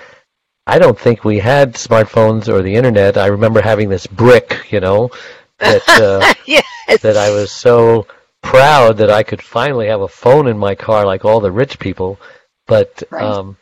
I 0.66 0.78
don't 0.78 0.98
think 0.98 1.24
we 1.24 1.38
had 1.38 1.74
smartphones 1.74 2.48
or 2.48 2.62
the 2.62 2.74
internet. 2.74 3.16
I 3.16 3.26
remember 3.26 3.60
having 3.62 3.88
this 3.88 4.06
brick, 4.06 4.66
you 4.70 4.80
know, 4.80 5.10
that 5.58 5.88
uh, 5.88 6.34
yes. 6.46 7.00
that 7.00 7.16
I 7.16 7.30
was 7.30 7.50
so 7.50 8.06
proud 8.42 8.98
that 8.98 9.10
I 9.10 9.22
could 9.22 9.42
finally 9.42 9.88
have 9.88 10.02
a 10.02 10.08
phone 10.08 10.46
in 10.46 10.58
my 10.58 10.74
car 10.74 11.04
like 11.06 11.24
all 11.24 11.40
the 11.40 11.50
rich 11.50 11.78
people. 11.78 12.20
But 12.66 13.02
Right. 13.10 13.22
um, 13.24 13.56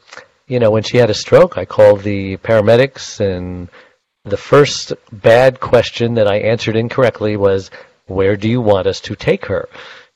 you 0.48 0.58
know, 0.58 0.70
when 0.70 0.82
she 0.82 0.96
had 0.96 1.10
a 1.10 1.14
stroke, 1.14 1.56
I 1.56 1.64
called 1.64 2.02
the 2.02 2.38
paramedics, 2.38 3.20
and 3.20 3.68
the 4.24 4.36
first 4.36 4.92
bad 5.12 5.60
question 5.60 6.14
that 6.14 6.26
I 6.26 6.38
answered 6.38 6.76
incorrectly 6.76 7.36
was, 7.36 7.70
"Where 8.06 8.36
do 8.36 8.48
you 8.48 8.60
want 8.60 8.86
us 8.86 9.00
to 9.02 9.14
take 9.14 9.46
her?" 9.46 9.68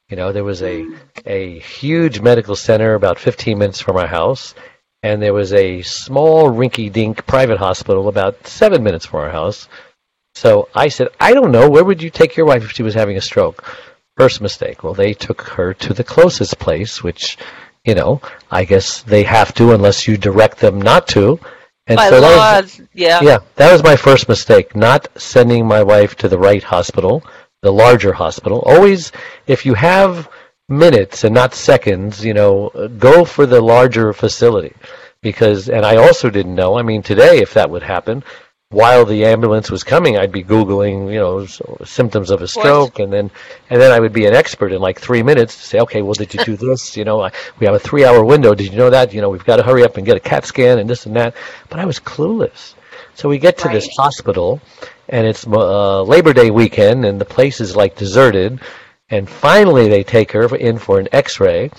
You 0.09 0.17
know, 0.17 0.33
there 0.33 0.45
was 0.45 0.63
a 0.63 0.87
a 1.27 1.59
huge 1.61 2.21
medical 2.21 2.57
center 2.57 2.95
about 2.95 3.19
15 3.19 3.59
minutes 3.59 3.81
from 3.81 3.97
our 3.97 4.07
house, 4.07 4.55
and 5.03 5.23
there 5.23 5.35
was 5.35 5.53
a 5.53 5.83
small 5.83 6.51
rinky-dink 6.51 7.27
private 7.27 7.59
hospital 7.59 8.09
about 8.09 8.47
seven 8.47 8.83
minutes 8.83 9.07
from 9.07 9.21
our 9.21 9.31
house. 9.31 9.69
So 10.35 10.69
I 10.75 10.89
said, 10.89 11.09
I 11.21 11.35
don't 11.35 11.53
know. 11.53 11.69
Where 11.69 11.85
would 11.85 12.03
you 12.03 12.11
take 12.11 12.37
your 12.37 12.47
wife 12.47 12.65
if 12.65 12.73
she 12.73 12.83
was 12.83 12.95
having 12.95 13.17
a 13.17 13.21
stroke? 13.21 13.65
First 14.17 14.41
mistake. 14.41 14.83
Well, 14.83 14.95
they 14.95 15.13
took 15.15 15.43
her 15.43 15.75
to 15.75 15.95
the 15.95 16.05
closest 16.05 16.59
place, 16.59 17.03
which, 17.03 17.37
you 17.85 17.95
know, 17.95 18.21
I 18.51 18.65
guess 18.65 19.03
they 19.03 19.25
have 19.25 19.55
to 19.55 19.73
unless 19.73 20.07
you 20.07 20.17
direct 20.17 20.59
them 20.59 20.81
not 20.81 21.09
to. 21.09 21.41
And 21.87 21.97
By 21.97 22.11
so 22.11 22.21
law, 22.21 22.61
was, 22.61 22.81
yeah. 22.95 23.21
yeah, 23.23 23.39
that 23.57 23.73
was 23.73 23.83
my 23.83 23.97
first 23.97 24.29
mistake, 24.29 24.77
not 24.77 25.09
sending 25.21 25.67
my 25.67 25.83
wife 25.83 26.15
to 26.17 26.29
the 26.29 26.39
right 26.39 26.63
hospital, 26.63 27.25
the 27.63 27.73
larger 27.73 28.13
hospital. 28.13 28.63
Always, 28.65 29.11
if 29.49 29.67
you 29.67 29.75
have 29.75 30.29
minutes 30.69 31.25
and 31.25 31.35
not 31.35 31.55
seconds, 31.55 32.25
you 32.25 32.35
know, 32.35 32.71
go 32.99 33.25
for 33.25 33.47
the 33.47 33.61
larger 33.61 34.13
facility. 34.13 34.75
Because, 35.21 35.69
and 35.69 35.85
I 35.85 35.97
also 35.97 36.31
didn't 36.31 36.55
know, 36.55 36.79
I 36.79 36.83
mean, 36.83 37.03
today, 37.03 37.39
if 37.39 37.55
that 37.55 37.71
would 37.71 37.83
happen, 37.83 38.25
while 38.73 39.05
the 39.05 39.27
ambulance 39.27 39.71
was 39.71 39.85
coming, 39.85 40.17
I'd 40.17 40.33
be 40.33 40.43
Googling, 40.43 41.13
you 41.13 41.19
know, 41.19 41.47
symptoms 41.85 42.31
of 42.31 42.41
a 42.41 42.49
stroke, 42.49 42.99
and 42.99 43.13
then, 43.13 43.31
and 43.69 43.81
then 43.81 43.93
I 43.93 44.01
would 44.01 44.15
be 44.15 44.25
an 44.25 44.35
expert 44.35 44.73
in 44.73 44.81
like 44.81 44.99
three 44.99 45.23
minutes 45.23 45.57
to 45.57 45.63
say, 45.63 45.81
okay, 45.81 46.01
well, 46.01 46.15
did 46.15 46.33
you 46.33 46.43
do 46.45 46.57
this? 46.69 46.97
You 46.97 47.05
know, 47.05 47.21
I, 47.21 47.31
we 47.61 47.67
have 47.67 47.75
a 47.75 47.79
three-hour 47.79 48.25
window. 48.25 48.55
Did 48.55 48.73
you 48.73 48.79
know 48.79 48.91
that? 48.91 49.13
You 49.13 49.21
know, 49.21 49.29
we've 49.29 49.45
got 49.45 49.57
to 49.57 49.63
hurry 49.63 49.85
up 49.85 49.99
and 49.99 50.07
get 50.07 50.17
a 50.17 50.21
CAT 50.21 50.47
scan 50.47 50.79
and 50.79 50.89
this 50.89 51.07
and 51.07 51.15
that. 51.17 51.35
But 51.69 51.81
I 51.81 51.85
was 51.85 52.01
clueless. 52.01 52.75
So 53.15 53.29
we 53.29 53.39
get 53.39 53.59
to 53.59 53.69
this 53.69 53.89
hospital, 53.95 54.61
and 55.09 55.27
it's 55.27 55.47
uh, 55.47 56.03
Labor 56.03 56.33
Day 56.33 56.51
weekend, 56.51 57.05
and 57.05 57.21
the 57.21 57.27
place 57.27 57.61
is 57.61 57.77
like 57.77 57.95
deserted. 57.95 58.59
And 59.11 59.29
finally, 59.29 59.89
they 59.89 60.03
take 60.03 60.33
her 60.33 60.57
in 60.57 60.79
for 60.79 60.99
an 60.99 61.09
X-ray, 61.13 61.71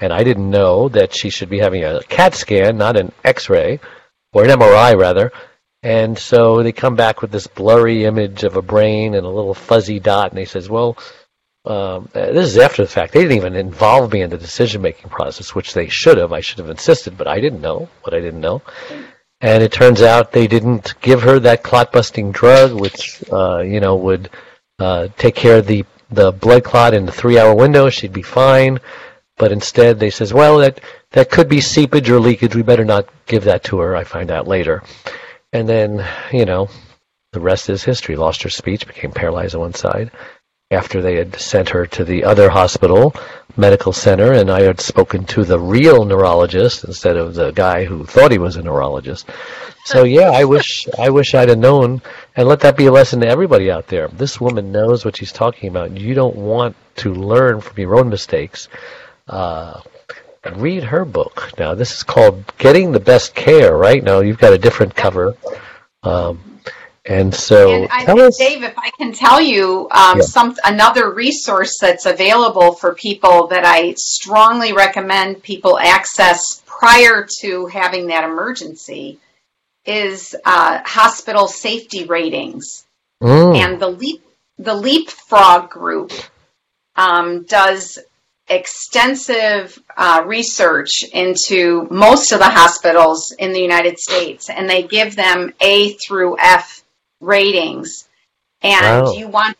and 0.00 0.12
I 0.12 0.22
didn't 0.22 0.50
know 0.50 0.90
that 0.90 1.16
she 1.16 1.30
should 1.30 1.48
be 1.48 1.58
having 1.58 1.84
a 1.84 2.02
CAT 2.02 2.34
scan, 2.34 2.76
not 2.76 2.98
an 2.98 3.12
X-ray, 3.24 3.80
or 4.34 4.44
an 4.44 4.50
MRI 4.50 4.98
rather. 4.98 5.32
And 5.84 6.18
so 6.18 6.62
they 6.62 6.72
come 6.72 6.96
back 6.96 7.20
with 7.20 7.30
this 7.30 7.46
blurry 7.46 8.06
image 8.06 8.42
of 8.42 8.56
a 8.56 8.62
brain 8.62 9.14
and 9.14 9.26
a 9.26 9.28
little 9.28 9.52
fuzzy 9.52 10.00
dot, 10.00 10.30
and 10.30 10.38
he 10.38 10.46
says, 10.46 10.70
"Well, 10.70 10.96
um, 11.66 12.08
this 12.14 12.46
is 12.46 12.56
after 12.56 12.82
the 12.82 12.88
fact. 12.88 13.12
They 13.12 13.20
didn't 13.20 13.36
even 13.36 13.54
involve 13.54 14.10
me 14.10 14.22
in 14.22 14.30
the 14.30 14.38
decision-making 14.38 15.10
process, 15.10 15.54
which 15.54 15.74
they 15.74 15.88
should 15.88 16.16
have. 16.16 16.32
I 16.32 16.40
should 16.40 16.58
have 16.58 16.70
insisted, 16.70 17.18
but 17.18 17.26
I 17.28 17.38
didn't 17.38 17.60
know 17.60 17.90
what 18.00 18.14
I 18.14 18.20
didn't 18.20 18.40
know." 18.40 18.62
And 19.42 19.62
it 19.62 19.72
turns 19.72 20.00
out 20.00 20.32
they 20.32 20.46
didn't 20.46 20.94
give 21.02 21.20
her 21.22 21.38
that 21.40 21.62
clot-busting 21.62 22.32
drug, 22.32 22.72
which 22.72 23.22
uh, 23.30 23.58
you 23.58 23.80
know 23.80 23.96
would 23.96 24.30
uh, 24.78 25.08
take 25.18 25.34
care 25.34 25.58
of 25.58 25.66
the 25.66 25.84
the 26.10 26.32
blood 26.32 26.64
clot 26.64 26.94
in 26.94 27.04
the 27.04 27.12
three-hour 27.12 27.54
window. 27.54 27.90
She'd 27.90 28.12
be 28.12 28.22
fine. 28.22 28.80
But 29.36 29.52
instead, 29.52 30.00
they 30.00 30.10
says, 30.10 30.32
"Well, 30.32 30.58
that 30.58 30.80
that 31.10 31.30
could 31.30 31.50
be 31.50 31.60
seepage 31.60 32.08
or 32.08 32.20
leakage. 32.20 32.56
We 32.56 32.62
better 32.62 32.86
not 32.86 33.06
give 33.26 33.44
that 33.44 33.64
to 33.64 33.80
her." 33.80 33.94
I 33.94 34.04
find 34.04 34.30
out 34.30 34.48
later. 34.48 34.82
And 35.54 35.68
then, 35.68 36.04
you 36.32 36.44
know, 36.44 36.68
the 37.32 37.38
rest 37.40 37.70
is 37.70 37.84
history. 37.84 38.16
Lost 38.16 38.42
her 38.42 38.50
speech, 38.50 38.88
became 38.88 39.12
paralyzed 39.12 39.54
on 39.54 39.60
one 39.60 39.74
side. 39.74 40.10
After 40.72 41.00
they 41.00 41.14
had 41.14 41.36
sent 41.36 41.68
her 41.68 41.86
to 41.86 42.04
the 42.04 42.24
other 42.24 42.50
hospital, 42.50 43.14
medical 43.56 43.92
center, 43.92 44.32
and 44.32 44.50
I 44.50 44.62
had 44.62 44.80
spoken 44.80 45.24
to 45.26 45.44
the 45.44 45.60
real 45.60 46.04
neurologist 46.04 46.82
instead 46.82 47.16
of 47.16 47.34
the 47.34 47.52
guy 47.52 47.84
who 47.84 48.04
thought 48.04 48.32
he 48.32 48.38
was 48.38 48.56
a 48.56 48.62
neurologist. 48.62 49.30
So 49.84 50.02
yeah, 50.18 50.30
I 50.30 50.44
wish 50.44 50.88
I 50.98 51.10
wish 51.10 51.34
I'd 51.34 51.50
have 51.50 51.58
known, 51.58 52.02
and 52.34 52.48
let 52.48 52.60
that 52.60 52.76
be 52.76 52.86
a 52.86 52.92
lesson 52.92 53.20
to 53.20 53.28
everybody 53.28 53.70
out 53.70 53.86
there. 53.86 54.08
This 54.08 54.40
woman 54.40 54.72
knows 54.72 55.04
what 55.04 55.16
she's 55.16 55.32
talking 55.32 55.68
about. 55.68 55.96
You 55.96 56.14
don't 56.14 56.34
want 56.34 56.74
to 56.96 57.14
learn 57.14 57.60
from 57.60 57.78
your 57.78 57.96
own 57.96 58.08
mistakes. 58.08 58.68
Uh, 59.28 59.80
read 60.50 60.84
her 60.84 61.04
book. 61.04 61.50
Now, 61.58 61.74
this 61.74 61.92
is 61.92 62.02
called 62.02 62.44
Getting 62.58 62.92
the 62.92 63.00
Best 63.00 63.34
Care, 63.34 63.76
right? 63.76 64.02
Now, 64.02 64.20
you've 64.20 64.38
got 64.38 64.52
a 64.52 64.58
different 64.58 64.94
cover. 64.94 65.36
Um, 66.02 66.60
and 67.06 67.34
so, 67.34 67.70
and 67.70 67.88
I 67.90 68.04
us. 68.04 68.38
Dave, 68.38 68.62
if 68.62 68.78
I 68.78 68.90
can 68.96 69.12
tell 69.12 69.40
you 69.40 69.88
um, 69.90 70.18
Yeah. 70.18 70.24
some 70.24 70.56
another 70.64 71.12
resource 71.12 71.78
that's 71.78 72.06
available 72.06 72.72
for 72.72 72.94
people 72.94 73.48
that 73.48 73.64
I 73.64 73.94
strongly 73.98 74.72
recommend 74.72 75.42
people 75.42 75.78
access 75.78 76.62
prior 76.64 77.26
to 77.40 77.66
having 77.66 78.06
that 78.06 78.24
emergency 78.24 79.18
is 79.84 80.34
uh, 80.46 80.80
hospital 80.84 81.46
safety 81.46 82.04
ratings. 82.04 82.86
Mm, 83.22 83.56
and 83.56 83.80
the 83.80 83.88
leap 83.88 84.22
the 84.58 84.74
leapfrog 84.74 85.68
group 85.70 86.12
um, 86.96 87.42
does 87.44 87.98
extensive 88.48 89.78
uh, 89.96 90.22
research 90.26 91.02
into 91.12 91.86
most 91.90 92.32
of 92.32 92.38
the 92.38 92.48
hospitals 92.48 93.34
in 93.38 93.52
the 93.52 93.60
United 93.60 93.98
States, 93.98 94.50
and 94.50 94.68
they 94.68 94.82
give 94.82 95.16
them 95.16 95.52
A 95.60 95.94
through 95.94 96.36
F 96.38 96.82
ratings. 97.20 98.08
And 98.62 99.06
Wow. 99.06 99.12
you 99.12 99.28
want 99.28 99.56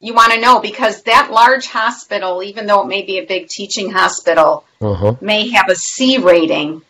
you 0.00 0.12
want 0.12 0.32
to 0.32 0.40
know 0.40 0.60
because 0.60 1.02
that 1.04 1.30
large 1.30 1.66
hospital, 1.66 2.42
even 2.42 2.66
though 2.66 2.82
it 2.82 2.88
may 2.88 3.02
be 3.02 3.18
a 3.18 3.26
big 3.26 3.48
teaching 3.48 3.90
hospital, 3.90 4.64
uh-huh. 4.82 5.14
may 5.22 5.48
have 5.48 5.70
a 5.70 5.74
C 5.74 6.18
rating, 6.18 6.82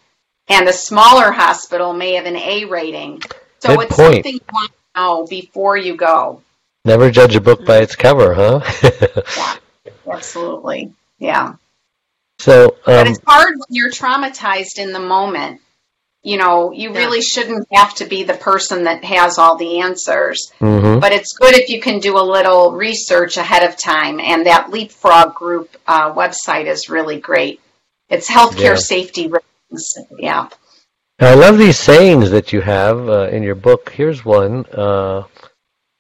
and 0.49 0.69
a 0.69 0.73
smaller 0.73 1.31
hospital 1.31 1.93
may 1.93 2.15
have 2.15 2.27
an 2.27 2.37
A 2.37 2.65
rating. 2.65 3.23
So 3.61 3.77
Good 3.77 3.87
it's 3.87 3.97
point. 3.97 4.15
something 4.15 4.33
you 4.35 4.41
want 4.53 4.73
to 4.73 5.01
know 5.01 5.27
before 5.29 5.77
you 5.77 5.97
go. 5.97 6.43
Never 6.85 7.11
judge 7.11 7.37
a 7.37 7.41
book 7.41 7.65
by 7.65 7.79
its 7.79 7.95
cover, 7.97 8.35
huh? 8.35 8.61
Absolutely. 10.13 10.93
Yeah. 11.25 11.55
so, 12.39 12.77
But 12.85 13.07
um, 13.07 13.13
it's 13.13 13.21
hard 13.27 13.55
when 13.61 13.71
you're 13.71 13.91
traumatized 13.91 14.79
in 14.79 14.93
the 14.93 15.01
moment 15.01 15.61
You 16.27 16.39
know, 16.39 16.73
you 16.73 16.89
Yeah. 16.91 16.99
really 17.01 17.21
shouldn't 17.21 17.69
have 17.73 17.93
to 17.97 18.07
be 18.07 18.23
the 18.25 18.39
person 18.51 18.85
that 18.85 19.05
has 19.05 19.37
all 19.39 19.57
the 19.57 19.81
answers. 19.81 20.39
hmm 20.59 20.99
But 20.99 21.13
it's 21.13 21.33
good 21.43 21.55
if 21.55 21.69
you 21.69 21.81
can 21.87 21.99
do 22.01 22.17
a 22.19 22.25
little 22.37 22.73
research 22.73 23.37
ahead 23.37 23.63
of 23.69 23.77
time. 23.77 24.17
And 24.21 24.47
that 24.47 24.71
Leapfrog 24.71 25.35
Group 25.35 25.69
uh, 25.87 26.13
website 26.23 26.67
is 26.75 26.89
really 26.89 27.21
great. 27.21 27.61
It's 28.09 28.29
healthcare 28.37 28.77
Yeah. 28.79 28.95
safety 28.95 29.25
ratings. 29.35 29.85
Yeah. 30.19 30.49
I 31.21 31.35
love 31.35 31.59
these 31.59 31.79
sayings 31.79 32.31
that 32.31 32.53
you 32.55 32.61
have 32.63 32.99
uh, 33.09 33.29
in 33.37 33.43
your 33.43 33.55
book. 33.69 33.91
Here's 33.91 34.25
one. 34.25 34.65
Uh, 34.87 35.25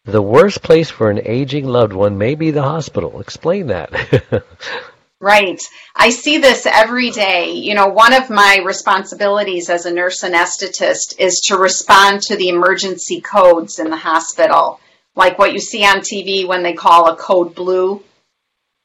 the 0.07 0.23
worst 0.23 0.63
place 0.63 0.91
for 0.91 1.11
an 1.11 1.21
aging 1.39 1.67
loved 1.67 1.93
one 1.93 2.17
may 2.19 2.35
be 2.35 2.51
the 2.51 2.63
hospital. 2.75 3.21
Explain 3.21 3.67
that. 3.69 3.91
Right. 5.21 5.63
I 5.97 6.11
see 6.11 6.39
this 6.39 6.67
every 6.67 7.11
day. 7.11 7.53
You 7.53 7.75
know, 7.75 7.87
one 7.87 8.13
of 8.13 8.31
my 8.31 8.61
responsibilities 8.65 9.71
as 9.71 9.87
a 9.87 9.93
nurse 9.93 10.23
anesthetist 10.23 11.19
is 11.19 11.41
to 11.47 11.57
respond 11.57 12.21
to 12.23 12.37
the 12.37 12.49
emergency 12.49 13.21
codes 13.21 13.79
in 13.79 13.91
the 13.91 13.97
hospital, 13.97 14.81
like 15.15 15.39
what 15.39 15.53
you 15.53 15.61
see 15.61 15.85
on 15.85 16.01
TV 16.01 16.47
when 16.47 16.63
they 16.63 16.75
call 16.75 17.09
a 17.09 17.17
code 17.17 17.55
blue. 17.55 18.03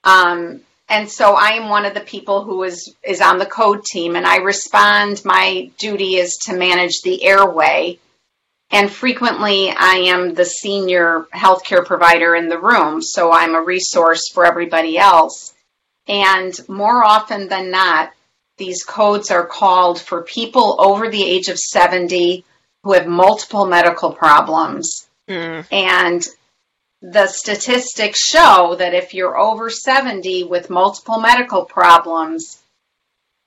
Um, 0.04 0.62
and 0.88 1.10
so 1.10 1.34
I 1.34 1.50
am 1.50 1.70
one 1.70 1.86
of 1.86 1.94
the 1.94 2.00
people 2.00 2.44
who 2.44 2.64
is, 2.64 2.96
is 3.04 3.22
on 3.22 3.38
the 3.38 3.46
code 3.46 3.84
team, 3.84 4.16
and 4.16 4.26
I 4.26 4.38
respond. 4.38 5.24
My 5.26 5.70
duty 5.78 6.16
is 6.16 6.38
to 6.46 6.56
manage 6.56 7.02
the 7.02 7.24
airway. 7.24 8.00
And 8.72 8.92
frequently, 8.92 9.72
I 9.72 9.96
am 10.08 10.36
the 10.36 10.46
senior 10.46 11.28
healthcare 11.34 11.86
provider 11.86 12.36
in 12.36 12.50
the 12.50 12.60
room, 12.60 13.02
so 13.02 13.32
I'm 13.32 13.56
a 13.56 13.62
resource 13.62 14.30
for 14.32 14.46
everybody 14.46 14.98
else. 14.98 15.54
And 16.10 16.60
more 16.68 17.04
often 17.04 17.48
than 17.48 17.70
not, 17.70 18.12
these 18.58 18.84
codes 18.84 19.32
are 19.32 19.46
called 19.46 20.02
for 20.02 20.24
people 20.24 20.76
over 20.80 21.10
the 21.10 21.24
age 21.24 21.48
of 21.48 21.60
70 21.60 22.44
who 22.84 22.94
have 22.94 23.08
multiple 23.08 23.66
medical 23.66 24.12
problems. 24.12 25.08
Mm. 25.30 25.66
And 25.72 26.28
the 27.02 27.28
statistics 27.28 28.20
show 28.20 28.76
that 28.78 28.94
if 28.94 29.14
you're 29.14 29.38
over 29.38 29.70
70 29.70 30.46
with 30.46 30.70
multiple 30.70 31.20
medical 31.20 31.66
problems, 31.66 32.60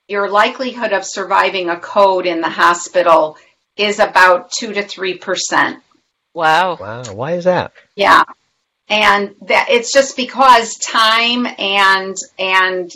your 0.08 0.30
likelihood 0.30 0.92
of 0.92 1.04
surviving 1.04 1.68
a 1.68 1.80
code 1.80 2.26
in 2.26 2.40
the 2.40 2.48
hospital 2.48 3.36
is 3.76 3.98
about 3.98 4.52
2 4.52 4.74
to 4.74 4.82
3%. 4.82 5.80
Wow. 6.34 6.76
wow. 6.76 7.02
Why 7.12 7.32
is 7.32 7.44
that? 7.44 7.72
Yeah. 7.96 8.24
And 8.88 9.34
that 9.42 9.68
it's 9.70 9.92
just 9.92 10.16
because 10.16 10.76
time 10.76 11.46
and 11.58 12.16
and 12.38 12.90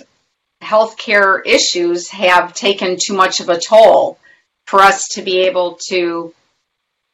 healthcare 0.63 1.41
issues 1.47 2.09
have 2.11 2.55
taken 2.55 2.97
too 3.01 3.15
much 3.15 3.41
of 3.41 3.49
a 3.49 3.61
toll 3.61 4.19
for 4.67 4.81
us 4.81 5.09
to 5.09 5.23
be 5.23 5.41
able 5.41 5.79
to 5.89 6.35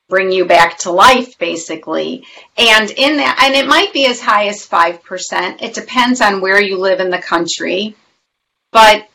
bring 0.09 0.31
you 0.31 0.45
back 0.45 0.79
to 0.79 0.91
life 0.91 1.39
basically. 1.39 2.25
And 2.57 2.91
in 2.91 3.17
that 3.19 3.43
and 3.43 3.55
it 3.55 3.67
might 3.67 3.93
be 3.93 4.07
as 4.07 4.21
high 4.21 4.49
as 4.49 4.67
5%. 4.67 5.63
It 5.63 5.75
depends 5.75 6.21
on 6.21 6.41
where 6.41 6.61
you 6.61 6.79
live 6.79 7.01
in 7.01 7.11
the 7.11 7.19
country. 7.19 7.95
But 8.73 9.09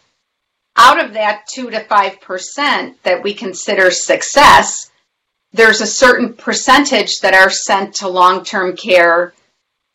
out 0.75 1.03
of 1.03 1.13
that 1.13 1.47
2 1.53 1.71
to 1.71 1.83
5% 1.83 2.95
that 3.03 3.23
we 3.23 3.33
consider 3.33 3.89
success, 3.89 4.91
there's 5.51 5.81
a 5.81 5.87
certain 5.87 6.33
percentage 6.33 7.19
that 7.21 7.33
are 7.33 7.49
sent 7.49 7.95
to 7.95 8.07
long-term 8.07 8.75
care 8.75 9.33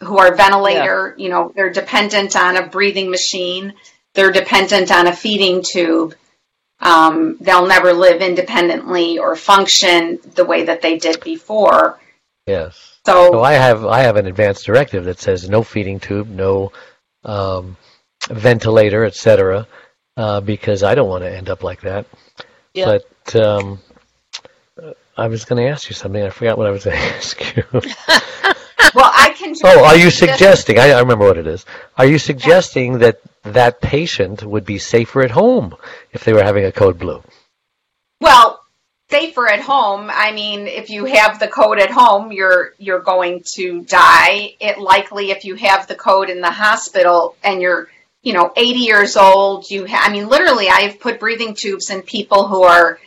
who 0.04 0.18
are 0.18 0.34
ventilator, 0.34 1.14
you 1.18 1.28
know, 1.28 1.52
they're 1.54 1.72
dependent 1.72 2.36
on 2.36 2.56
a 2.56 2.66
breathing 2.66 3.10
machine, 3.10 3.74
they're 4.14 4.32
dependent 4.32 4.90
on 4.90 5.06
a 5.06 5.12
feeding 5.12 5.62
tube. 5.62 6.14
Um, 6.80 7.36
they'll 7.40 7.66
never 7.66 7.92
live 7.92 8.20
independently 8.22 9.18
or 9.18 9.36
function 9.36 10.18
the 10.34 10.44
way 10.44 10.64
that 10.64 10.82
they 10.82 10.98
did 10.98 11.20
before. 11.20 12.00
Yes. 12.46 12.98
So, 13.06 13.30
So 13.30 13.42
I 13.42 13.52
have 13.52 13.84
I 13.84 14.00
have 14.00 14.16
an 14.16 14.26
advanced 14.26 14.66
directive 14.66 15.04
that 15.04 15.20
says 15.20 15.48
no 15.48 15.62
feeding 15.62 16.00
tube, 16.00 16.28
no 16.28 16.72
um, 17.24 17.76
ventilator, 18.28 19.04
etc. 19.04 19.66
Uh, 20.16 20.40
because 20.40 20.82
I 20.82 20.94
don't 20.94 21.08
want 21.08 21.22
to 21.22 21.34
end 21.34 21.48
up 21.48 21.62
like 21.62 21.82
that. 21.82 22.06
Yeah. 22.74 22.98
But 23.24 23.36
um, 23.36 23.78
I 25.16 25.28
was 25.28 25.44
going 25.44 25.62
to 25.62 25.70
ask 25.70 25.88
you 25.88 25.94
something. 25.94 26.22
I 26.22 26.30
forgot 26.30 26.58
what 26.58 26.66
I 26.66 26.70
was 26.70 26.84
going 26.84 26.96
to 27.00 27.04
ask 27.04 27.56
you. 27.56 27.64
well, 28.94 29.10
I 29.14 29.30
can. 29.30 29.54
oh, 29.64 29.84
are 29.84 29.96
you 29.96 30.10
suggesting? 30.10 30.78
I, 30.78 30.90
I 30.90 31.00
remember 31.00 31.24
what 31.24 31.38
it 31.38 31.46
is. 31.46 31.64
Are 31.96 32.06
you 32.06 32.18
suggesting 32.18 32.98
that 32.98 33.20
that 33.42 33.80
patient 33.80 34.42
would 34.42 34.64
be 34.64 34.78
safer 34.78 35.22
at 35.22 35.30
home 35.30 35.74
if 36.12 36.24
they 36.24 36.32
were 36.32 36.42
having 36.42 36.64
a 36.64 36.72
code 36.72 36.98
blue? 36.98 37.22
Well, 38.20 38.62
safer 39.10 39.46
at 39.48 39.60
home. 39.60 40.10
I 40.12 40.32
mean, 40.32 40.66
if 40.66 40.88
you 40.88 41.04
have 41.04 41.38
the 41.38 41.48
code 41.48 41.78
at 41.78 41.90
home, 41.90 42.32
you're 42.32 42.74
you're 42.78 43.00
going 43.00 43.42
to 43.56 43.82
die. 43.82 44.54
It 44.60 44.78
likely 44.78 45.30
if 45.30 45.44
you 45.44 45.54
have 45.56 45.86
the 45.86 45.94
code 45.94 46.30
in 46.30 46.40
the 46.40 46.50
hospital 46.50 47.36
and 47.42 47.60
you're, 47.60 47.88
you 48.22 48.32
know, 48.32 48.52
80 48.56 48.78
years 48.78 49.16
old, 49.16 49.70
you 49.70 49.86
ha- 49.86 50.04
I 50.06 50.12
mean, 50.12 50.28
literally 50.28 50.68
I've 50.68 50.98
put 51.00 51.20
breathing 51.20 51.54
tubes 51.54 51.90
in 51.90 52.02
people 52.02 52.46
who 52.46 52.62
are 52.62 52.98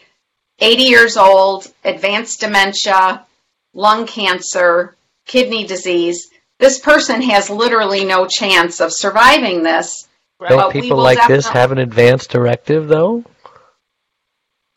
80 0.60 0.84
years 0.84 1.18
old, 1.18 1.68
advanced 1.84 2.42
dementia, 2.42 3.26
lung 3.74 4.06
cancer, 4.06 4.96
kidney 5.26 5.66
disease. 5.66 6.30
This 6.60 6.80
person 6.80 7.22
has 7.22 7.50
literally 7.50 8.06
no 8.06 8.28
chance 8.28 8.80
of 8.80 8.92
surviving 8.94 9.64
this. 9.64 10.08
Don't 10.40 10.58
But 10.58 10.72
people 10.72 10.98
will 10.98 11.04
like 11.04 11.28
this 11.28 11.48
have 11.48 11.72
an 11.72 11.78
advanced 11.78 12.30
directive 12.30 12.88
though? 12.88 13.24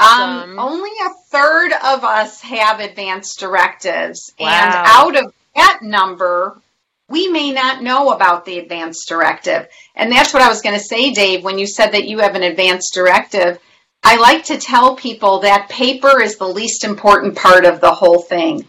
Um, 0.00 0.08
Some. 0.08 0.58
only 0.58 0.90
a 1.04 1.10
third 1.30 1.72
of 1.72 2.04
us 2.04 2.40
have 2.42 2.78
advanced 2.78 3.40
directives, 3.40 4.32
and 4.38 4.72
out 4.74 5.16
of 5.16 5.32
that 5.56 5.80
number, 5.82 6.60
we 7.08 7.28
may 7.28 7.50
not 7.50 7.82
know 7.82 8.10
about 8.10 8.44
the 8.44 8.58
advanced 8.58 9.08
directive. 9.08 9.66
And 9.96 10.12
that's 10.12 10.32
what 10.32 10.42
I 10.42 10.48
was 10.48 10.62
going 10.62 10.78
to 10.78 10.84
say, 10.84 11.12
Dave, 11.12 11.42
when 11.42 11.58
you 11.58 11.66
said 11.66 11.90
that 11.92 12.06
you 12.06 12.18
have 12.18 12.36
an 12.36 12.42
advanced 12.42 12.94
directive. 12.94 13.58
I 14.04 14.16
like 14.16 14.44
to 14.44 14.58
tell 14.58 14.94
people 14.94 15.40
that 15.40 15.68
paper 15.68 16.20
is 16.20 16.36
the 16.36 16.46
least 16.46 16.84
important 16.84 17.34
part 17.34 17.64
of 17.64 17.80
the 17.80 17.92
whole 17.92 18.22
thing. 18.22 18.66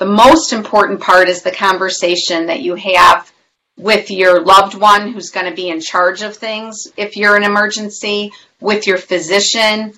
The 0.00 0.06
most 0.06 0.52
important 0.52 1.00
part 1.00 1.28
is 1.28 1.42
the 1.42 1.52
conversation 1.52 2.46
that 2.46 2.62
you 2.62 2.74
have 2.74 3.30
with 3.78 4.10
your 4.10 4.40
loved 4.40 4.74
one 4.74 5.12
who's 5.12 5.30
going 5.30 5.46
to 5.46 5.54
be 5.54 5.68
in 5.70 5.80
charge 5.80 6.22
of 6.22 6.36
things 6.36 6.88
if 6.96 7.16
you're 7.16 7.36
an 7.36 7.44
emergency, 7.44 8.32
with 8.60 8.86
your 8.86 8.98
physician 8.98 9.94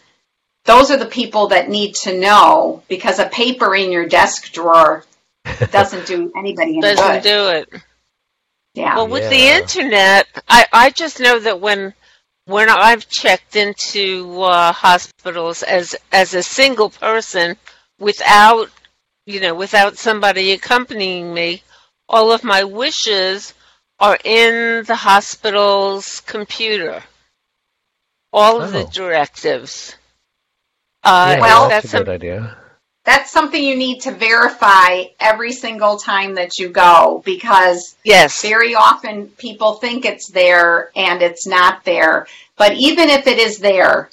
those 0.64 0.90
are 0.90 0.96
the 0.96 1.06
people 1.06 1.48
that 1.48 1.68
need 1.68 1.94
to 1.94 2.18
know 2.18 2.82
because 2.88 3.18
a 3.18 3.26
paper 3.28 3.74
in 3.74 3.90
your 3.90 4.06
desk 4.06 4.52
drawer 4.52 5.04
doesn't 5.70 6.06
do 6.06 6.32
anybody 6.36 6.72
any 6.72 6.80
Doesn't 6.80 7.22
good. 7.22 7.22
do 7.22 7.48
it. 7.74 7.82
yeah. 8.74 8.96
Well, 8.96 9.08
with 9.08 9.28
the 9.28 9.48
internet, 9.48 10.28
I, 10.48 10.66
I 10.72 10.90
just 10.90 11.18
know 11.20 11.38
that 11.40 11.60
when 11.60 11.94
when 12.44 12.68
I've 12.68 13.08
checked 13.08 13.56
into 13.56 14.42
uh, 14.42 14.72
hospitals 14.72 15.62
as 15.62 15.96
as 16.12 16.34
a 16.34 16.42
single 16.42 16.90
person 16.90 17.56
without 17.98 18.70
you 19.26 19.40
know 19.40 19.54
without 19.54 19.96
somebody 19.96 20.52
accompanying 20.52 21.32
me, 21.32 21.62
all 22.08 22.32
of 22.32 22.44
my 22.44 22.64
wishes 22.64 23.54
are 23.98 24.18
in 24.24 24.84
the 24.84 24.96
hospital's 24.96 26.20
computer. 26.20 27.02
All 28.32 28.60
of 28.62 28.72
the 28.72 28.84
Oh. 28.86 28.90
directives. 28.92 29.94
Uh, 31.04 31.34
yeah, 31.36 31.40
well, 31.40 31.68
that's, 31.68 31.82
that's 31.82 31.84
a 31.84 31.88
some- 31.88 32.04
good 32.04 32.14
idea. 32.14 32.56
That's 33.04 33.32
something 33.32 33.60
you 33.60 33.74
need 33.74 34.02
to 34.02 34.12
verify 34.12 35.06
every 35.18 35.50
single 35.50 35.96
time 35.98 36.36
that 36.36 36.56
you 36.58 36.68
go 36.68 37.20
because 37.24 37.96
yes. 38.04 38.40
very 38.42 38.76
often 38.76 39.26
people 39.26 39.74
think 39.74 40.04
it's 40.04 40.28
there 40.28 40.92
and 40.94 41.20
it's 41.20 41.44
not 41.44 41.84
there. 41.84 42.28
But 42.56 42.74
even 42.74 43.08
if 43.08 43.26
it 43.26 43.38
is 43.40 43.58
there, 43.58 44.08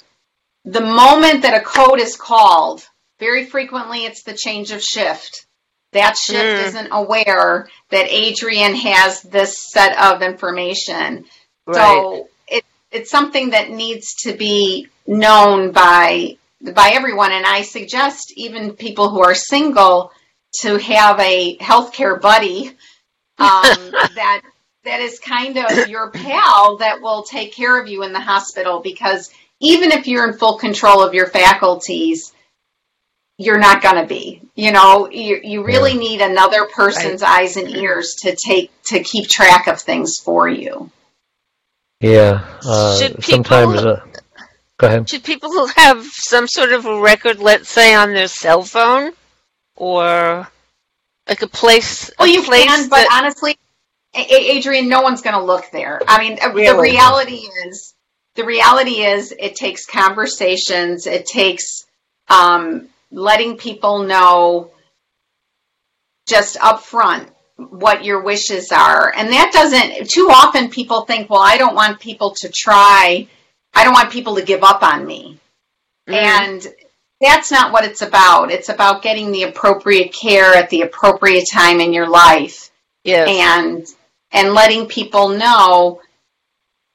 the 0.64 0.80
moment 0.80 1.42
that 1.42 1.54
a 1.54 1.64
code 1.64 2.00
is 2.00 2.16
called, 2.16 2.84
very 3.20 3.44
frequently 3.46 4.04
it's 4.04 4.22
the 4.22 4.34
change 4.34 4.72
of 4.72 4.82
shift. 4.82 5.46
That 5.92 6.16
shift 6.16 6.60
Mm. 6.60 6.66
isn't 6.66 6.88
aware 6.92 7.68
that 7.90 8.10
Adrienne 8.12 8.76
has 8.76 9.22
this 9.22 9.58
set 9.58 9.98
of 9.98 10.22
information. 10.22 11.26
Right. 11.66 11.76
So 11.76 12.28
it, 12.48 12.64
it's 12.90 13.10
something 13.10 13.50
that 13.50 13.70
needs 13.70 14.14
to 14.22 14.32
be 14.32 14.88
known 15.06 15.72
by 15.72 16.36
by 16.74 16.90
everyone, 16.92 17.32
and 17.32 17.46
I 17.46 17.62
suggest 17.62 18.32
even 18.36 18.74
people 18.74 19.08
who 19.08 19.22
are 19.22 19.34
single 19.34 20.12
to 20.60 20.76
have 20.76 21.18
a 21.20 21.56
healthcare 21.58 22.20
buddy 22.20 22.68
um, 23.38 23.92
that 24.14 24.42
that 24.84 25.00
is 25.00 25.18
kind 25.18 25.56
of 25.58 25.88
your 25.88 26.10
pal 26.10 26.76
that 26.78 27.00
will 27.02 27.22
take 27.22 27.52
care 27.52 27.80
of 27.80 27.88
you 27.88 28.02
in 28.02 28.12
the 28.12 28.20
hospital. 28.20 28.80
Because 28.80 29.30
even 29.60 29.90
if 29.90 30.06
you're 30.06 30.26
in 30.28 30.38
full 30.38 30.56
control 30.58 31.02
of 31.02 31.14
your 31.14 31.26
faculties, 31.26 32.32
you're 33.40 33.58
not 33.58 33.80
going 33.82 33.96
to 33.96 34.06
be. 34.06 34.42
You 34.54 34.70
know, 34.72 35.08
you 35.10 35.40
you 35.42 35.64
really 35.64 35.92
Yeah. 35.92 35.98
need 35.98 36.20
another 36.20 36.66
person's 36.66 37.22
eyes 37.22 37.56
and 37.56 37.68
ears 37.70 38.16
to 38.22 38.36
take 38.36 38.70
to 38.84 39.02
keep 39.02 39.28
track 39.30 39.66
of 39.66 39.80
things 39.80 40.18
for 40.22 40.46
you. 40.48 40.90
Yeah. 42.00 42.40
Uh, 42.64 42.98
Should 42.98 43.16
people- 43.16 43.44
sometimes. 43.44 43.84
Uh, 43.84 44.00
Go 44.78 44.86
ahead. 44.86 45.08
Should 45.10 45.24
people 45.24 45.66
have 45.68 46.04
some 46.06 46.48
sort 46.48 46.72
of 46.72 46.86
a 46.86 46.98
record, 47.00 47.38
let's 47.38 47.68
say, 47.70 47.94
on 47.94 48.12
their 48.14 48.28
cell 48.28 48.62
phone, 48.62 49.12
or 49.76 50.48
like 51.28 51.42
a 51.42 51.46
place? 51.46 52.10
Well, 52.18 52.28
a 52.28 52.32
you 52.32 52.42
place 52.42 52.64
can, 52.64 52.88
but 52.88 52.96
that- 52.96 53.18
honestly, 53.22 53.58
A- 54.14 54.18
A- 54.34 54.58
Adrienne, 54.58 54.88
no 54.88 55.02
one's 55.02 55.20
going 55.22 55.36
to 55.38 55.44
look 55.44 55.70
there. 55.70 56.00
I 56.08 56.18
mean, 56.20 56.38
uh, 56.42 56.48
the 56.52 56.78
reality 56.80 57.46
is, 57.66 57.94
the 58.36 58.44
reality 58.44 59.02
is, 59.02 59.32
it 59.38 59.54
takes 59.54 59.86
conversations. 59.86 61.06
It 61.06 61.26
takes 61.26 61.84
um, 62.28 62.88
letting 63.10 63.56
people 63.56 64.04
know 64.04 64.70
just 66.28 66.56
up 66.62 66.82
front 66.82 67.28
what 67.56 68.04
your 68.04 68.22
wishes 68.22 68.72
are, 68.72 69.12
and 69.14 69.32
that 69.32 69.52
doesn't. 69.52 70.08
Too 70.08 70.30
often, 70.30 70.70
people 70.70 71.02
think, 71.02 71.28
"Well, 71.28 71.42
I 71.42 71.58
don't 71.58 71.74
want 71.74 72.00
people 72.00 72.34
to 72.40 72.50
try. 72.54 73.26
I 73.74 73.84
don't 73.84 73.92
want 73.92 74.10
people 74.10 74.36
to 74.36 74.42
give 74.42 74.64
up 74.64 74.82
on 74.82 75.06
me." 75.06 75.38
Mhm. 76.08 76.14
And 76.14 76.74
that's 77.20 77.50
not 77.50 77.72
what 77.72 77.84
it's 77.84 78.00
about. 78.00 78.50
It's 78.50 78.70
about 78.70 79.02
getting 79.02 79.30
the 79.30 79.42
appropriate 79.42 80.12
care 80.12 80.54
at 80.54 80.70
the 80.70 80.82
appropriate 80.82 81.48
time 81.50 81.80
in 81.80 81.92
your 81.92 82.08
life 82.08 82.70
yes. 83.04 83.28
and 83.28 83.86
and 84.32 84.54
letting 84.54 84.86
people 84.86 85.28
know 85.28 86.00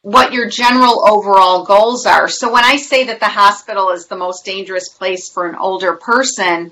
what 0.06 0.34
your 0.34 0.48
general 0.48 1.04
overall 1.10 1.66
goals 1.66 2.06
are. 2.06 2.28
So 2.28 2.54
when 2.54 2.64
I 2.64 2.76
say 2.76 3.06
that 3.06 3.20
the 3.20 3.26
hospital 3.26 3.90
is 3.90 4.06
the 4.06 4.16
most 4.16 4.46
dangerous 4.46 4.88
place 4.88 5.30
for 5.30 5.48
an 5.48 5.56
older 5.56 5.96
person, 5.96 6.72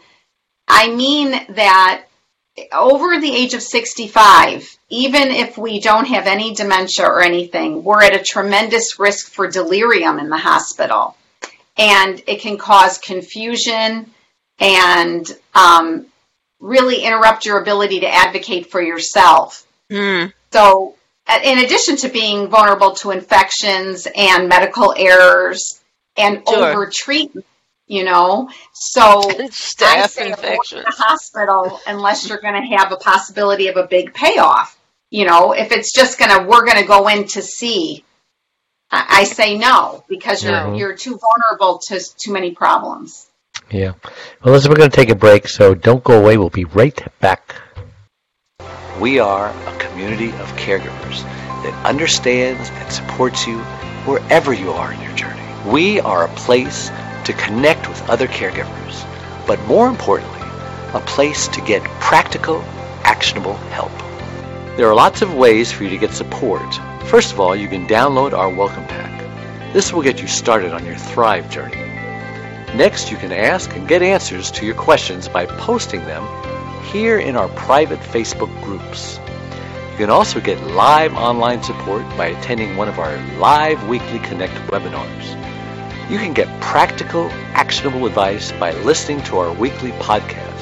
I 0.67 0.93
mean 0.93 1.31
that 1.55 2.05
over 2.71 3.19
the 3.19 3.35
age 3.35 3.55
of 3.55 3.63
65, 3.63 4.77
even 4.89 5.29
if 5.31 5.57
we 5.57 5.79
don't 5.79 6.05
have 6.05 6.27
any 6.27 6.53
dementia 6.53 7.07
or 7.07 7.23
anything, 7.23 7.83
we're 7.83 8.03
at 8.03 8.15
a 8.15 8.23
tremendous 8.23 8.99
risk 8.99 9.31
for 9.31 9.47
delirium 9.47 10.19
in 10.19 10.29
the 10.29 10.37
hospital. 10.37 11.17
And 11.75 12.21
it 12.27 12.39
can 12.39 12.59
cause 12.59 12.99
confusion 12.99 14.11
and 14.59 15.25
um, 15.55 16.05
really 16.59 17.01
interrupt 17.03 17.47
your 17.47 17.59
ability 17.59 18.01
to 18.01 18.13
advocate 18.13 18.69
for 18.69 18.79
yourself. 18.79 19.65
Hmm. 19.89 20.25
So, 20.51 20.97
in 21.43 21.59
addition 21.59 21.95
to 21.97 22.09
being 22.09 22.47
vulnerable 22.49 22.91
to 22.95 23.11
infections 23.11 24.07
and 24.15 24.49
medical 24.49 24.93
errors 24.97 25.81
and 26.17 26.43
Sure. 26.47 26.65
over 26.71 26.91
treatment, 26.93 27.45
you 27.87 28.03
know, 28.03 28.49
so 28.73 29.01
I 29.29 29.47
Staph 29.49 30.09
say 30.09 30.31
avoid 30.31 30.39
infections. 30.43 30.85
the 30.85 30.91
hospital 30.91 31.79
unless 31.87 32.27
you're 32.29 32.41
going 32.41 32.61
to 32.61 32.77
have 32.77 32.91
a 32.91 32.97
possibility 32.97 33.67
of 33.67 33.77
a 33.77 33.87
big 33.87 34.13
payoff. 34.13 34.77
You 35.09 35.25
know, 35.25 35.53
if 35.53 35.71
it's 35.71 35.93
just 35.93 36.17
going 36.19 36.31
to, 36.31 36.47
we're 36.47 36.65
going 36.65 36.81
to 36.81 36.87
go 36.87 37.07
in 37.07 37.27
to 37.29 37.41
see. 37.41 38.03
I, 38.91 39.05
I 39.21 39.23
say 39.23 39.57
no 39.57 40.03
because 40.09 40.43
you're 40.43 40.53
Mhm. 40.53 40.77
you're 40.79 40.95
too 40.95 41.17
vulnerable 41.19 41.79
to 41.87 41.99
too 42.17 42.31
many 42.33 42.51
problems. 42.51 43.27
Yeah. 43.71 43.93
Well, 44.43 44.53
listen, 44.53 44.69
we're 44.71 44.77
going 44.77 44.89
to 44.91 44.95
take 44.95 45.09
a 45.09 45.15
break, 45.15 45.47
so 45.47 45.73
don't 45.75 46.03
go 46.03 46.19
away. 46.19 46.37
We'll 46.37 46.49
be 46.49 46.65
right 46.65 46.99
back. 47.19 47.55
We 48.99 49.17
are 49.17 49.49
a 49.49 49.77
community 49.79 50.29
of 50.33 50.53
caregivers 50.55 51.23
that 51.63 51.85
understands 51.85 52.69
and 52.69 52.91
supports 52.91 53.47
you 53.47 53.57
wherever 54.05 54.53
you 54.53 54.69
are 54.69 54.93
in 54.93 55.01
your 55.01 55.15
journey. 55.15 55.41
We 55.65 55.99
are 56.01 56.25
a 56.25 56.35
place 56.35 56.89
to 57.25 57.33
connect 57.33 57.89
with 57.89 58.07
other 58.07 58.27
caregivers, 58.27 59.03
but 59.47 59.59
more 59.65 59.87
importantly, 59.87 60.39
a 60.93 61.01
place 61.07 61.47
to 61.47 61.61
get 61.61 61.81
practical, 61.99 62.61
actionable 63.03 63.55
help. 63.73 63.91
There 64.77 64.87
are 64.87 64.95
lots 64.95 65.23
of 65.23 65.33
ways 65.33 65.71
for 65.71 65.85
you 65.85 65.89
to 65.89 65.97
get 65.97 66.11
support. 66.11 66.71
First 67.05 67.33
of 67.33 67.39
all, 67.39 67.55
you 67.55 67.67
can 67.67 67.87
download 67.87 68.33
our 68.33 68.49
welcome 68.49 68.85
pack. 68.85 69.73
This 69.73 69.91
will 69.91 70.03
get 70.03 70.21
you 70.21 70.27
started 70.27 70.71
on 70.71 70.85
your 70.85 70.97
Thrive 70.97 71.49
journey. 71.49 71.77
Next, 72.75 73.09
you 73.09 73.17
can 73.17 73.31
ask 73.31 73.75
and 73.75 73.87
get 73.87 74.03
answers 74.03 74.51
to 74.51 74.67
your 74.67 74.75
questions 74.75 75.27
by 75.27 75.47
posting 75.47 76.01
them 76.01 76.23
here 76.91 77.19
in 77.19 77.35
our 77.35 77.47
private 77.49 77.99
Facebook 77.99 78.53
groups. 78.63 79.19
You 79.91 79.97
can 79.97 80.09
also 80.09 80.39
get 80.39 80.61
live 80.67 81.13
online 81.13 81.61
support 81.63 82.01
by 82.17 82.27
attending 82.27 82.75
one 82.75 82.87
of 82.87 82.99
our 82.99 83.15
live 83.37 83.87
weekly 83.87 84.19
Connect 84.19 84.53
webinars. 84.71 86.09
You 86.09 86.17
can 86.17 86.33
get 86.33 86.47
practical, 86.61 87.29
actionable 87.53 88.05
advice 88.05 88.51
by 88.53 88.71
listening 88.83 89.21
to 89.23 89.37
our 89.37 89.53
weekly 89.53 89.91
podcast. 89.93 90.53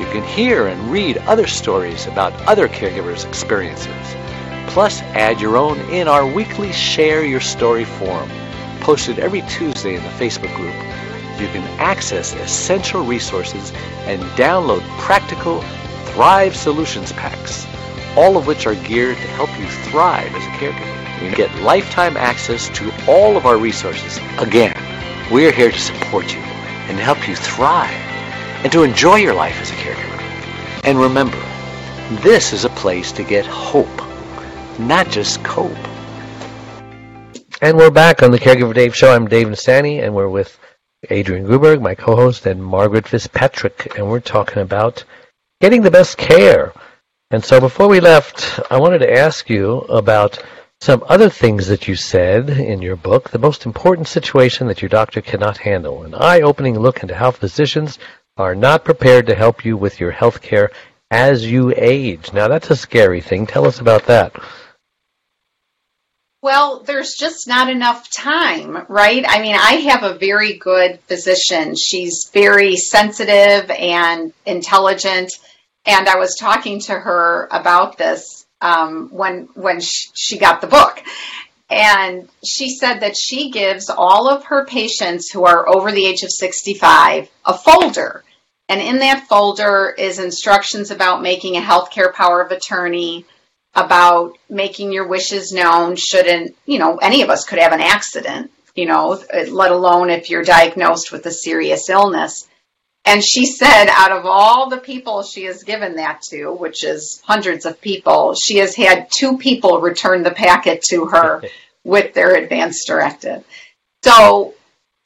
You 0.00 0.06
can 0.06 0.22
hear 0.22 0.66
and 0.66 0.90
read 0.90 1.18
other 1.18 1.46
stories 1.46 2.06
about 2.06 2.32
other 2.48 2.68
caregivers' 2.68 3.26
experiences. 3.26 4.16
Plus, 4.68 5.00
add 5.14 5.40
your 5.40 5.56
own 5.56 5.78
in 5.90 6.08
our 6.08 6.26
weekly 6.26 6.72
Share 6.72 7.24
Your 7.24 7.40
Story 7.40 7.84
forum, 7.84 8.30
posted 8.80 9.18
every 9.18 9.42
Tuesday 9.42 9.96
in 9.96 10.02
the 10.02 10.08
Facebook 10.10 10.54
group 10.56 10.89
you 11.40 11.48
can 11.48 11.62
access 11.80 12.34
essential 12.34 13.04
resources 13.04 13.72
and 14.06 14.20
download 14.36 14.80
practical 14.98 15.62
Thrive 16.12 16.54
Solutions 16.54 17.12
packs, 17.12 17.66
all 18.16 18.36
of 18.36 18.46
which 18.46 18.66
are 18.66 18.74
geared 18.74 19.16
to 19.16 19.26
help 19.28 19.50
you 19.58 19.66
thrive 19.90 20.34
as 20.34 20.44
a 20.44 20.50
caregiver. 20.58 21.28
You 21.30 21.34
get 21.34 21.54
lifetime 21.62 22.16
access 22.16 22.68
to 22.70 22.92
all 23.08 23.36
of 23.36 23.46
our 23.46 23.56
resources. 23.56 24.18
Again, 24.38 24.74
we're 25.30 25.52
here 25.52 25.70
to 25.70 25.78
support 25.78 26.32
you 26.32 26.40
and 26.40 26.98
help 26.98 27.28
you 27.28 27.36
thrive 27.36 27.90
and 28.62 28.72
to 28.72 28.82
enjoy 28.82 29.16
your 29.16 29.34
life 29.34 29.58
as 29.60 29.70
a 29.70 29.74
caregiver. 29.74 30.20
And 30.84 30.98
remember, 30.98 31.38
this 32.22 32.52
is 32.52 32.64
a 32.64 32.70
place 32.70 33.12
to 33.12 33.22
get 33.22 33.46
hope, 33.46 33.86
not 34.78 35.08
just 35.08 35.42
cope. 35.44 35.76
And 37.62 37.76
we're 37.76 37.90
back 37.90 38.22
on 38.22 38.30
the 38.30 38.38
Caregiver 38.38 38.74
Dave 38.74 38.96
Show. 38.96 39.14
I'm 39.14 39.28
Dave 39.28 39.46
Nassaney, 39.46 40.02
and 40.02 40.14
we're 40.14 40.28
with 40.28 40.58
Adrienne 41.10 41.46
Gruberg, 41.46 41.80
my 41.80 41.94
co-host, 41.94 42.44
and 42.44 42.62
Margaret 42.62 43.08
Fitzpatrick, 43.08 43.96
and 43.96 44.10
we're 44.10 44.20
talking 44.20 44.62
about 44.62 45.04
getting 45.60 45.80
the 45.80 45.90
best 45.90 46.18
care. 46.18 46.74
And 47.30 47.42
so 47.42 47.58
before 47.58 47.88
we 47.88 48.00
left, 48.00 48.60
I 48.70 48.78
wanted 48.78 48.98
to 48.98 49.18
ask 49.18 49.48
you 49.48 49.78
about 49.78 50.42
some 50.82 51.02
other 51.08 51.30
things 51.30 51.68
that 51.68 51.88
you 51.88 51.94
said 51.94 52.50
in 52.50 52.82
your 52.82 52.96
book, 52.96 53.30
the 53.30 53.38
most 53.38 53.64
important 53.64 54.08
situation 54.08 54.66
that 54.66 54.82
your 54.82 54.90
doctor 54.90 55.22
cannot 55.22 55.56
handle, 55.56 56.02
an 56.02 56.14
eye-opening 56.14 56.78
look 56.78 57.02
into 57.02 57.14
how 57.14 57.30
physicians 57.30 57.98
are 58.36 58.54
not 58.54 58.84
prepared 58.84 59.26
to 59.26 59.34
help 59.34 59.64
you 59.64 59.78
with 59.78 60.00
your 60.00 60.10
health 60.10 60.42
care 60.42 60.70
as 61.10 61.50
you 61.50 61.72
age. 61.76 62.32
Now 62.34 62.48
that's 62.48 62.70
a 62.70 62.76
scary 62.76 63.22
thing. 63.22 63.46
Tell 63.46 63.66
us 63.66 63.80
about 63.80 64.04
that. 64.06 64.34
Well, 66.42 66.80
there's 66.84 67.16
just 67.18 67.46
not 67.46 67.68
enough 67.68 68.10
time, 68.10 68.86
right? 68.88 69.24
I 69.28 69.42
mean, 69.42 69.56
I 69.56 69.72
have 69.90 70.04
a 70.04 70.18
very 70.18 70.54
good 70.54 70.98
physician. 71.00 71.74
She's 71.76 72.30
very 72.32 72.76
sensitive 72.76 73.70
and 73.70 74.32
intelligent. 74.46 75.32
And 75.84 76.08
I 76.08 76.16
was 76.16 76.36
talking 76.36 76.80
to 76.80 76.94
her 76.94 77.46
about 77.50 77.98
this 77.98 78.46
um, 78.62 79.08
when 79.10 79.48
when 79.54 79.80
sh- 79.80 80.08
she 80.14 80.38
got 80.38 80.60
the 80.60 80.66
book, 80.66 81.02
and 81.70 82.28
she 82.44 82.70
said 82.70 83.00
that 83.00 83.16
she 83.16 83.50
gives 83.50 83.90
all 83.90 84.28
of 84.28 84.44
her 84.44 84.66
patients 84.66 85.30
who 85.30 85.44
are 85.44 85.68
over 85.68 85.92
the 85.92 86.06
age 86.06 86.22
of 86.22 86.30
65 86.30 87.30
a 87.46 87.54
folder, 87.54 88.22
and 88.68 88.80
in 88.80 88.98
that 88.98 89.26
folder 89.28 89.94
is 89.96 90.18
instructions 90.18 90.90
about 90.90 91.22
making 91.22 91.56
a 91.56 91.60
healthcare 91.60 92.12
power 92.12 92.42
of 92.42 92.50
attorney, 92.50 93.24
about 93.74 94.36
making 94.48 94.92
your 94.92 95.06
wishes 95.06 95.52
known 95.52 95.96
shouldn't, 95.96 96.56
you 96.66 96.78
know, 96.78 96.96
any 96.96 97.22
of 97.22 97.30
us 97.30 97.44
could 97.44 97.58
have 97.58 97.72
an 97.72 97.80
accident, 97.80 98.50
you 98.74 98.86
know, 98.86 99.22
let 99.48 99.70
alone 99.70 100.10
if 100.10 100.30
you're 100.30 100.42
diagnosed 100.42 101.12
with 101.12 101.24
a 101.26 101.30
serious 101.30 101.88
illness. 101.88 102.48
And 103.04 103.24
she 103.24 103.46
said, 103.46 103.86
out 103.88 104.12
of 104.12 104.26
all 104.26 104.68
the 104.68 104.78
people 104.78 105.22
she 105.22 105.44
has 105.44 105.62
given 105.62 105.96
that 105.96 106.20
to, 106.30 106.52
which 106.52 106.84
is 106.84 107.22
hundreds 107.24 107.64
of 107.64 107.80
people, 107.80 108.34
she 108.34 108.58
has 108.58 108.74
had 108.74 109.08
two 109.10 109.38
people 109.38 109.80
return 109.80 110.22
the 110.22 110.30
packet 110.30 110.82
to 110.90 111.06
her 111.06 111.42
with 111.84 112.12
their 112.12 112.34
advance 112.34 112.84
directive. 112.86 113.44
So 114.02 114.54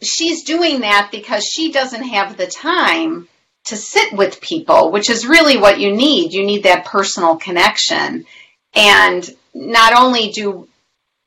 she's 0.03 0.45
doing 0.45 0.81
that 0.81 1.11
because 1.13 1.45
she 1.45 1.71
doesn't 1.71 2.03
have 2.03 2.37
the 2.37 2.47
time 2.47 3.29
to 3.67 3.77
sit 3.77 4.13
with 4.13 4.41
people, 4.41 4.91
which 4.91 5.09
is 5.09 5.27
really 5.27 5.57
what 5.57 5.81
you 5.81 5.95
need. 5.95 6.33
You 6.33 6.45
need 6.45 6.65
that 6.65 6.85
personal 6.85 7.37
connection. 7.37 8.27
And 8.75 9.29
not 9.55 9.95
only 9.95 10.31
do 10.31 10.69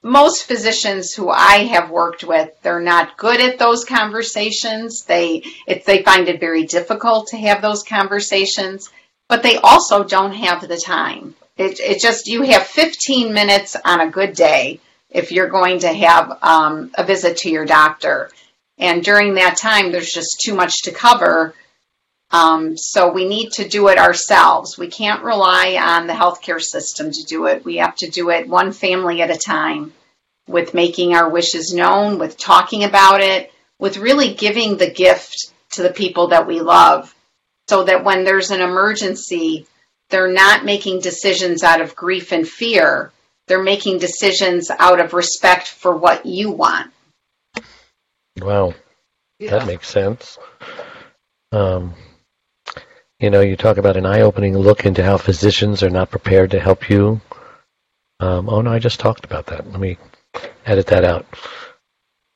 most 0.03 0.45
physicians 0.45 1.13
who 1.13 1.29
I 1.29 1.65
have 1.65 1.89
worked 1.89 2.23
with, 2.23 2.49
they're 2.61 2.79
not 2.79 3.17
good 3.17 3.41
at 3.41 3.59
those 3.59 3.83
conversations. 3.83 5.03
They 5.03 5.43
it, 5.65 5.85
they 5.85 6.03
find 6.03 6.27
it 6.29 6.39
very 6.39 6.65
difficult 6.65 7.27
to 7.27 7.37
have 7.37 7.61
those 7.61 7.83
conversations, 7.83 8.89
but 9.27 9.43
they 9.43 9.57
also 9.57 10.03
don't 10.03 10.33
have 10.33 10.67
the 10.67 10.77
time. 10.77 11.35
It, 11.57 11.79
it 11.79 11.99
just 11.99 12.27
you 12.27 12.43
have 12.43 12.67
15 12.67 13.33
minutes 13.33 13.75
on 13.83 13.99
a 13.99 14.11
good 14.11 14.33
day 14.33 14.79
if 15.09 15.31
you're 15.31 15.49
going 15.49 15.79
to 15.79 15.93
have 15.93 16.37
um, 16.41 16.91
a 16.95 17.03
visit 17.03 17.37
to 17.37 17.49
your 17.49 17.65
doctor, 17.65 18.29
and 18.77 19.03
during 19.03 19.35
that 19.35 19.57
time, 19.57 19.91
there's 19.91 20.13
just 20.13 20.39
too 20.39 20.53
much 20.53 20.83
to 20.83 20.91
cover. 20.91 21.55
Um, 22.31 22.75
so 22.75 23.11
we 23.11 23.27
need 23.27 23.51
to 23.53 23.67
do 23.67 23.87
it 23.87 23.97
ourselves. 23.97 24.77
We 24.77 24.87
can't 24.87 25.23
rely 25.23 25.77
on 25.81 26.07
the 26.07 26.13
healthcare 26.13 26.61
system 26.61 27.11
to 27.11 27.23
do 27.23 27.45
it. 27.47 27.63
We 27.63 27.77
have 27.77 27.95
to 27.97 28.09
do 28.09 28.29
it 28.31 28.49
one 28.49 28.71
family 28.73 29.21
at 29.21 29.31
a 29.31 29.37
time. 29.37 29.93
with 30.47 30.73
making 30.73 31.13
our 31.13 31.29
wishes 31.29 31.73
known, 31.73 32.19
with 32.19 32.37
talking 32.37 32.85
about 32.85 33.19
it, 33.21 33.51
with 33.79 33.97
really 33.97 34.33
giving 34.33 34.77
the 34.77 34.89
gift 34.89 35.51
to 35.71 35.83
the 35.83 35.91
people 35.91 36.27
that 36.27 36.47
we 36.47 36.61
love 36.61 37.13
so 37.67 37.83
that 37.83 38.03
when 38.03 38.23
there's 38.23 38.51
an 38.51 38.61
emergency, 38.61 39.67
they're 40.09 40.31
not 40.31 40.63
making 40.63 41.01
decisions 41.01 41.63
out 41.63 41.81
of 41.81 41.95
grief 41.95 42.31
and 42.31 42.47
fear. 42.47 43.11
They're 43.47 43.61
making 43.61 43.99
decisions 43.99 44.71
out 44.71 44.99
of 44.99 45.13
respect 45.13 45.67
for 45.67 45.95
what 45.95 46.25
you 46.25 46.51
want. 46.51 46.91
Wow, 48.39 48.73
that 49.39 49.67
makes 49.67 49.89
sense. 49.89 50.37
Um, 51.51 51.93
you 53.19 53.29
know, 53.29 53.41
you 53.41 53.55
talk 53.55 53.77
about 53.77 53.97
an 53.97 54.05
eye-opening 54.05 54.57
look 54.57 54.85
into 54.85 55.03
how 55.03 55.17
physicians 55.17 55.81
are 55.81 55.89
not 55.89 56.11
prepared 56.11 56.51
to 56.51 56.59
help 56.59 56.89
you. 56.89 57.19
Um, 58.19 58.49
oh 58.49 58.61
no, 58.61 58.71
I 58.71 58.79
just 58.79 58.99
talked 58.99 59.25
about 59.25 59.47
that. 59.47 59.69
Let 59.71 59.79
me 59.79 59.97
edit 60.65 60.87
that 60.87 61.03
out. 61.03 61.25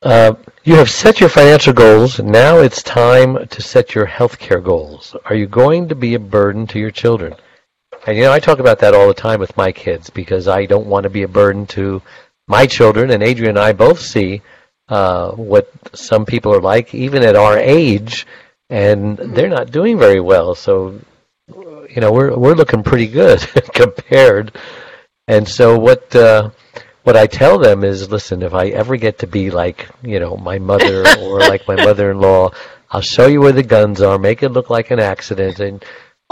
Uh, 0.02 0.34
you 0.64 0.76
have 0.76 0.90
set 0.90 1.20
your 1.20 1.30
financial 1.30 1.74
goals. 1.74 2.20
Now 2.20 2.58
it's 2.58 2.82
time 2.82 3.48
to 3.48 3.62
set 3.62 3.94
your 3.94 4.08
healthcare 4.08 4.64
goals. 4.64 5.16
Are 5.26 5.36
you 5.36 5.46
going 5.46 5.90
to 5.90 5.96
be 5.96 6.16
a 6.16 6.20
burden 6.20 6.66
to 6.68 6.80
your 6.80 6.90
children? 6.90 7.36
And 8.08 8.18
you 8.18 8.24
know, 8.24 8.32
I 8.32 8.40
talk 8.40 8.58
about 8.58 8.80
that 8.80 8.96
all 8.96 9.08
the 9.08 9.14
time 9.14 9.40
with 9.40 9.56
my 9.58 9.72
kids 9.72 10.10
because 10.10 10.48
I 10.48 10.66
don't 10.66 10.88
want 10.88 11.04
to 11.04 11.10
be 11.12 11.22
a 11.22 11.28
burden 11.28 11.68
to 11.68 12.02
my 12.48 12.66
children. 12.66 13.12
And 13.12 13.22
Adrienne 13.22 13.50
and 13.50 13.60
I 13.60 13.74
both 13.74 14.00
see 14.00 14.42
uh, 14.88 15.32
what 15.34 15.72
some 15.94 16.26
people 16.26 16.54
are 16.54 16.62
like, 16.62 16.96
even 16.96 17.24
at 17.24 17.36
our 17.36 17.60
age, 17.60 18.26
and 18.72 19.18
they're 19.18 19.50
not 19.50 19.70
doing 19.70 20.00
very 20.00 20.22
well. 20.22 20.56
So, 20.56 21.00
you 21.48 21.98
know, 22.00 22.12
we're 22.12 22.36
we're 22.36 22.56
looking 22.56 22.82
pretty 22.82 23.08
good 23.08 23.40
compared. 23.74 24.58
And 25.28 25.48
so, 25.48 25.78
what 25.78 26.16
uh, 26.16 26.50
what 27.04 27.18
I 27.18 27.28
tell 27.28 27.60
them 27.60 27.84
is, 27.84 28.10
listen, 28.10 28.42
if 28.42 28.54
I 28.54 28.68
ever 28.68 28.96
get 28.96 29.20
to 29.20 29.28
be 29.28 29.52
like, 29.52 29.88
you 30.02 30.20
know, 30.20 30.38
my 30.38 30.58
mother 30.58 31.06
or 31.20 31.40
like 31.40 31.68
my 31.68 31.76
mother-in-law, 31.76 32.52
I'll 32.92 33.02
show 33.02 33.28
you 33.28 33.42
where 33.42 33.52
the 33.52 33.64
guns 33.64 34.02
are, 34.02 34.18
make 34.18 34.42
it 34.42 34.50
look 34.50 34.70
like 34.70 34.90
an 34.92 35.00
accident, 35.00 35.60
and 35.60 35.84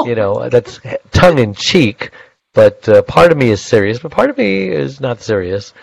you 0.06 0.16
know, 0.16 0.50
that's 0.52 0.80
tongue 1.12 1.40
in 1.40 1.54
cheek. 1.54 2.12
But 2.54 2.88
uh, 2.90 3.02
part 3.04 3.32
of 3.32 3.38
me 3.38 3.50
is 3.50 3.62
serious, 3.62 4.00
but 4.00 4.12
part 4.12 4.30
of 4.30 4.38
me 4.38 4.70
is 4.70 5.02
not 5.02 5.22
serious, 5.22 5.74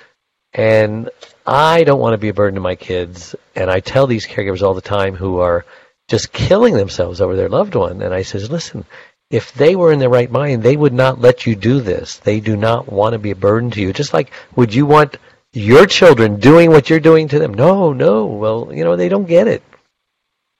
and 0.54 1.10
I 1.46 1.84
don't 1.84 2.00
want 2.00 2.14
to 2.14 2.18
be 2.18 2.30
a 2.30 2.34
burden 2.34 2.54
to 2.54 2.60
my 2.62 2.76
kids. 2.76 3.34
And 3.54 3.70
I 3.70 3.80
tell 3.80 4.06
these 4.06 4.26
caregivers 4.26 4.62
all 4.62 4.74
the 4.74 4.80
time 4.80 5.14
who 5.14 5.38
are 5.38 5.64
just 6.08 6.32
killing 6.32 6.74
themselves 6.74 7.20
over 7.20 7.36
their 7.36 7.48
loved 7.48 7.74
one, 7.74 8.02
and 8.02 8.14
I 8.14 8.22
says, 8.22 8.50
listen, 8.50 8.84
if 9.30 9.52
they 9.54 9.74
were 9.74 9.92
in 9.92 9.98
their 9.98 10.08
right 10.08 10.30
mind, 10.30 10.62
they 10.62 10.76
would 10.76 10.92
not 10.92 11.20
let 11.20 11.46
you 11.46 11.56
do 11.56 11.80
this. 11.80 12.18
They 12.18 12.40
do 12.40 12.56
not 12.56 12.90
want 12.90 13.14
to 13.14 13.18
be 13.18 13.32
a 13.32 13.36
burden 13.36 13.70
to 13.72 13.80
you. 13.80 13.92
Just 13.92 14.14
like, 14.14 14.30
would 14.54 14.72
you 14.72 14.86
want 14.86 15.18
your 15.52 15.86
children 15.86 16.38
doing 16.38 16.70
what 16.70 16.88
you're 16.88 17.00
doing 17.00 17.28
to 17.28 17.38
them? 17.38 17.54
No, 17.54 17.92
no. 17.92 18.26
Well, 18.26 18.70
you 18.72 18.84
know, 18.84 18.94
they 18.94 19.08
don't 19.08 19.26
get 19.26 19.48
it. 19.48 19.62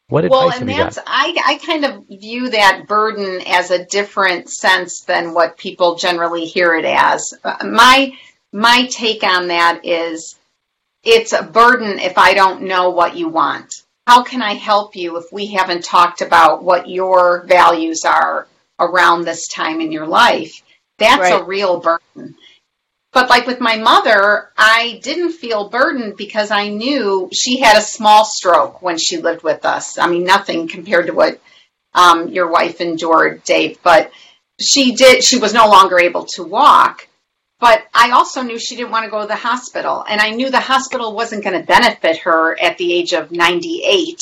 What 0.09 0.25
advice 0.25 0.39
well, 0.39 0.51
have 0.51 0.61
and 0.63 0.71
you 0.71 0.77
that's 0.77 0.97
got? 0.97 1.05
I, 1.07 1.37
I 1.45 1.59
kind 1.67 1.85
of 1.85 2.07
view 2.09 2.51
that 2.51 2.87
burden 2.87 3.43
as 3.47 3.71
a 3.71 3.85
different 3.85 4.49
sense 4.49 5.01
than 5.01 5.35
what 5.35 5.59
people 5.59 5.97
generally 5.97 6.45
hear 6.45 6.75
it 6.75 6.85
as. 6.85 7.35
My 7.65 8.17
my 8.53 8.87
take 8.91 9.25
on 9.25 9.49
that 9.49 9.81
is 9.85 10.37
it's 11.03 11.33
a 11.33 11.43
burden 11.43 11.99
if 11.99 12.19
I 12.19 12.35
don't 12.35 12.63
know 12.63 12.91
what 12.91 13.17
you 13.17 13.29
want. 13.29 13.83
How 14.07 14.23
can 14.23 14.41
I 14.41 14.55
help 14.55 14.95
you 14.95 15.17
if 15.17 15.33
we 15.33 15.47
haven't 15.47 15.85
talked 15.85 16.21
about 16.21 16.63
what 16.63 16.89
your 16.89 17.45
values 17.47 18.05
are 18.05 18.47
around 18.79 19.25
this 19.25 19.49
time 19.49 19.81
in 19.81 19.91
your 19.91 20.07
life? 20.07 20.63
That's 20.99 21.31
a 21.31 21.45
real 21.45 21.81
burden. 21.81 22.37
But 23.13 23.31
like 23.31 23.47
with 23.47 23.61
my 23.61 23.79
mother, 23.79 24.51
I 24.57 25.01
didn't 25.03 25.33
feel 25.33 25.69
burdened 25.71 26.17
because 26.17 26.51
I 26.51 26.69
knew 26.69 27.31
she 27.33 27.59
had 27.59 27.77
a 27.77 27.83
small 27.83 28.25
stroke 28.25 28.83
when 28.83 28.99
she 28.99 29.17
lived 29.17 29.43
with 29.43 29.65
us. 29.65 29.99
I 29.99 30.07
mean, 30.07 30.25
nothing 30.25 30.69
compared 30.69 31.07
to 31.07 31.15
what 31.15 31.41
um, 31.95 32.29
your 32.29 32.51
wife 32.51 32.81
endured, 32.81 33.43
Dave. 33.45 33.79
But 33.83 34.13
she 34.61 34.95
did. 34.95 35.25
She 35.25 35.39
was 35.39 35.53
no 35.53 35.69
longer 35.69 35.99
able 35.99 36.27
to 36.35 36.45
walk. 36.45 37.09
But 37.59 37.87
I 37.95 38.11
also 38.11 38.43
knew 38.43 38.59
she 38.59 38.77
didn't 38.77 38.91
want 38.91 39.05
to 39.05 39.11
go 39.11 39.23
to 39.23 39.27
the 39.27 39.35
hospital, 39.35 40.05
and 40.09 40.21
I 40.21 40.31
knew 40.31 40.51
the 40.51 40.61
hospital 40.61 41.15
wasn't 41.15 41.43
going 41.43 41.59
to 41.59 41.67
benefit 41.67 42.19
her 42.19 42.59
at 42.61 42.77
the 42.77 42.93
age 42.93 43.15
of 43.15 43.33
98 43.33 44.21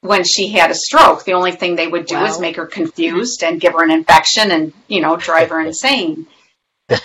when 0.00 0.24
she 0.24 0.48
had 0.48 0.70
a 0.70 0.74
stroke. 0.74 1.24
The 1.24 1.34
only 1.34 1.52
thing 1.52 1.76
they 1.76 1.86
would 1.88 2.06
do 2.06 2.18
is 2.24 2.40
make 2.40 2.56
her 2.56 2.66
confused 2.66 3.42
and 3.44 3.60
give 3.60 3.74
her 3.74 3.84
an 3.84 3.90
infection 3.90 4.50
and 4.50 4.72
you 4.88 5.02
know 5.02 5.16
drive 5.16 5.50
her 5.50 5.60
insane. 5.60 6.26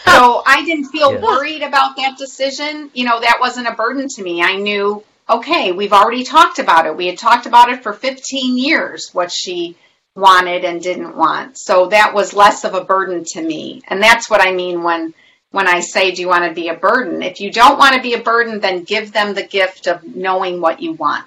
So 0.06 0.42
I 0.46 0.66
didn't 0.66 0.86
feel 0.90 1.14
Yeah. 1.14 1.22
worried 1.22 1.62
about 1.62 1.98
that 1.98 2.18
decision. 2.18 2.90
You 2.96 3.06
know, 3.06 3.20
that 3.20 3.38
wasn't 3.40 3.68
a 3.68 3.74
burden 3.74 4.08
to 4.16 4.24
me. 4.24 4.42
I 4.42 4.56
knew, 4.56 5.04
okay, 5.30 5.74
we've 5.74 5.94
already 5.94 6.24
talked 6.24 6.58
about 6.58 6.88
it. 6.88 6.98
We 6.98 7.06
had 7.06 7.20
talked 7.20 7.46
about 7.46 7.70
it 7.70 7.84
for 7.84 7.94
15 7.94 8.58
years, 8.58 9.10
what 9.14 9.32
she 9.32 9.76
wanted 10.16 10.64
and 10.66 10.82
didn't 10.82 11.16
want. 11.16 11.60
So 11.60 11.88
that 11.90 12.16
was 12.16 12.34
less 12.34 12.64
of 12.64 12.74
a 12.74 12.84
burden 12.84 13.26
to 13.34 13.42
me. 13.42 13.84
And 13.88 14.02
that's 14.02 14.28
what 14.28 14.42
I 14.42 14.54
mean 14.54 14.82
when 14.82 15.14
when 15.56 15.68
I 15.70 15.80
say, 15.80 16.12
do 16.12 16.22
you 16.22 16.28
want 16.28 16.44
to 16.44 16.54
be 16.54 16.68
a 16.68 16.74
burden? 16.74 17.24
If 17.24 17.40
you 17.40 17.50
don't 17.50 17.78
want 17.78 17.96
to 17.96 18.02
be 18.02 18.14
a 18.14 18.22
burden, 18.22 18.60
then 18.60 18.84
give 18.84 19.14
them 19.14 19.34
the 19.34 19.42
gift 19.42 19.88
of 19.88 20.04
knowing 20.04 20.60
what 20.60 20.82
you 20.82 20.92
want. 20.92 21.24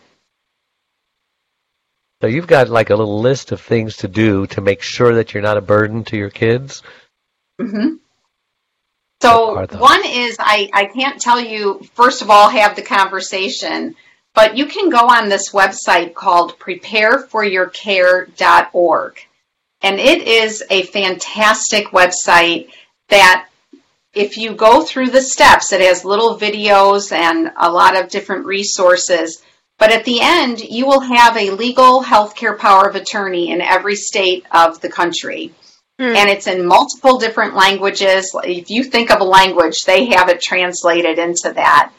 So 2.21 2.27
you've 2.27 2.47
got 2.47 2.69
like 2.69 2.91
a 2.91 2.95
little 2.95 3.21
list 3.21 3.53
of 3.53 3.63
things 3.63 3.97
to 3.99 4.09
do 4.09 4.47
to 4.49 4.61
make 4.61 4.83
sure 4.83 5.15
that 5.15 5.33
you're 5.33 5.43
not 5.43 5.57
a 5.57 5.63
burden 5.63 6.05
to 6.05 6.19
your 6.19 6.29
kids. 6.29 6.83
Mm-hmm. 7.59 7.95
So 9.23 9.67
one 9.79 10.03
is 10.05 10.37
I, 10.39 10.69
I 10.75 10.85
can't 10.85 11.19
tell 11.19 11.41
you, 11.41 11.81
first 11.95 12.21
of 12.21 12.29
all, 12.29 12.51
have 12.51 12.77
the 12.77 12.83
conversation, 12.83 13.97
but 14.35 14.59
you 14.59 14.67
can 14.67 14.91
go 14.91 15.09
on 15.09 15.31
this 15.31 15.53
website 15.53 16.13
called 16.13 16.59
prepareforyourcare.org. 16.59 19.21
And 19.81 19.99
it 19.99 20.29
is 20.29 20.63
a 20.69 20.83
fantastic 20.83 21.87
website 21.87 22.69
that 23.09 23.48
if 24.19 24.37
you 24.37 24.55
go 24.55 24.83
through 24.83 25.11
the 25.11 25.23
steps, 25.23 25.73
it 25.73 25.81
has 25.81 26.05
little 26.05 26.37
videos 26.37 27.13
and 27.13 27.53
a 27.57 27.71
lot 27.71 27.97
of 27.97 28.11
different 28.11 28.45
resources. 28.47 29.43
But 29.79 29.93
at 29.93 30.05
the 30.05 30.19
end, 30.21 30.61
you 30.61 30.87
will 30.87 31.01
have 31.01 31.37
a 31.37 31.53
legal 31.53 32.03
healthcare 32.03 32.59
power 32.59 32.89
of 32.89 32.97
attorney 32.97 33.53
in 33.53 33.61
every 33.61 33.95
state 33.95 34.45
of 34.51 34.81
the 34.81 34.89
country 34.89 35.55
hmm. 35.99 36.17
and 36.17 36.29
it's 36.29 36.47
in 36.47 36.67
multiple 36.67 37.19
different 37.19 37.55
languages. 37.55 38.35
If 38.45 38.71
you 38.71 38.83
think 38.85 39.11
of 39.11 39.21
a 39.21 39.25
language, 39.25 39.85
they 39.87 40.07
have 40.07 40.29
it 40.29 40.43
translated 40.43 41.19
into 41.19 41.53
that. 41.55 41.93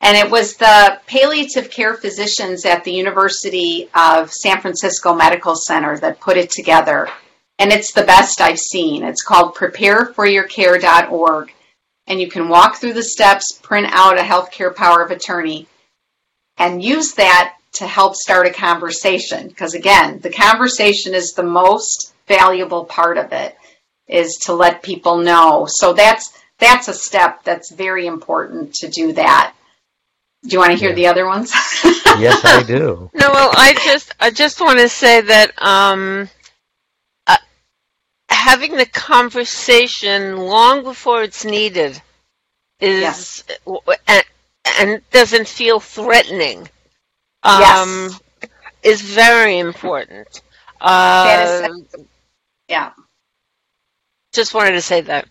And 0.00 0.16
it 0.16 0.30
was 0.30 0.56
the 0.56 1.00
palliative 1.06 1.70
care 1.70 1.94
physicians 1.94 2.64
at 2.66 2.84
the 2.84 2.92
University 2.92 3.88
of 3.94 4.30
San 4.30 4.60
Francisco 4.60 5.14
Medical 5.14 5.56
Center 5.56 5.98
that 5.98 6.20
put 6.20 6.36
it 6.36 6.50
together. 6.50 7.08
And 7.58 7.72
it's 7.72 7.92
the 7.92 8.02
best 8.02 8.42
I've 8.42 8.58
seen. 8.58 9.02
It's 9.02 9.22
called 9.22 9.54
prepareforyourcare.org. 9.54 11.52
And 12.06 12.20
you 12.20 12.28
can 12.28 12.48
walk 12.48 12.76
through 12.76 12.92
the 12.92 13.02
steps, 13.02 13.58
print 13.62 13.88
out 13.90 14.18
a 14.18 14.22
healthcare 14.22 14.74
power 14.74 15.02
of 15.02 15.10
attorney, 15.10 15.66
and 16.56 16.82
use 16.82 17.12
that 17.14 17.56
to 17.74 17.86
help 17.86 18.14
start 18.14 18.46
a 18.46 18.52
conversation. 18.52 19.48
Because 19.48 19.74
again, 19.74 20.20
the 20.20 20.30
conversation 20.30 21.14
is 21.14 21.32
the 21.32 21.42
most 21.42 22.14
valuable 22.28 22.84
part 22.84 23.18
of 23.18 23.32
it 23.32 23.56
is 24.08 24.34
to 24.44 24.52
let 24.54 24.82
people 24.82 25.18
know. 25.18 25.66
So 25.68 25.92
that's 25.92 26.32
that's 26.58 26.88
a 26.88 26.94
step 26.94 27.44
that's 27.44 27.70
very 27.72 28.06
important 28.06 28.72
to 28.74 28.88
do 28.88 29.12
that. 29.12 29.52
Do 30.44 30.50
you 30.52 30.58
want 30.58 30.70
to 30.72 30.78
hear 30.78 30.90
Yeah. 30.90 30.94
the 30.94 31.06
other 31.08 31.26
ones? 31.26 31.50
Yes, 32.18 32.42
I 32.44 32.62
do. 32.62 33.10
No, 33.14 33.30
well, 33.30 33.50
I 33.54 33.74
just 33.84 34.14
I 34.20 34.30
just 34.30 34.60
want 34.60 34.78
to 34.78 34.88
say 34.88 35.20
that 35.22 35.52
um, 35.60 36.30
having 38.36 38.76
the 38.76 38.86
conversation 38.86 40.36
long 40.36 40.82
before 40.82 41.22
it's 41.22 41.44
needed 41.44 42.00
is 42.80 43.00
Yes. 43.00 43.44
and, 44.06 44.24
and 44.80 45.10
doesn't 45.10 45.48
feel 45.48 45.80
threatening. 45.80 46.68
Yes. 47.44 47.78
Um, 48.12 48.20
is 48.82 49.02
very 49.02 49.58
important. 49.58 50.42
Uh, 50.80 51.68
yeah. 52.68 52.92
just 54.32 54.54
wanted 54.54 54.72
to 54.72 54.82
say 54.82 55.00
that. 55.02 55.26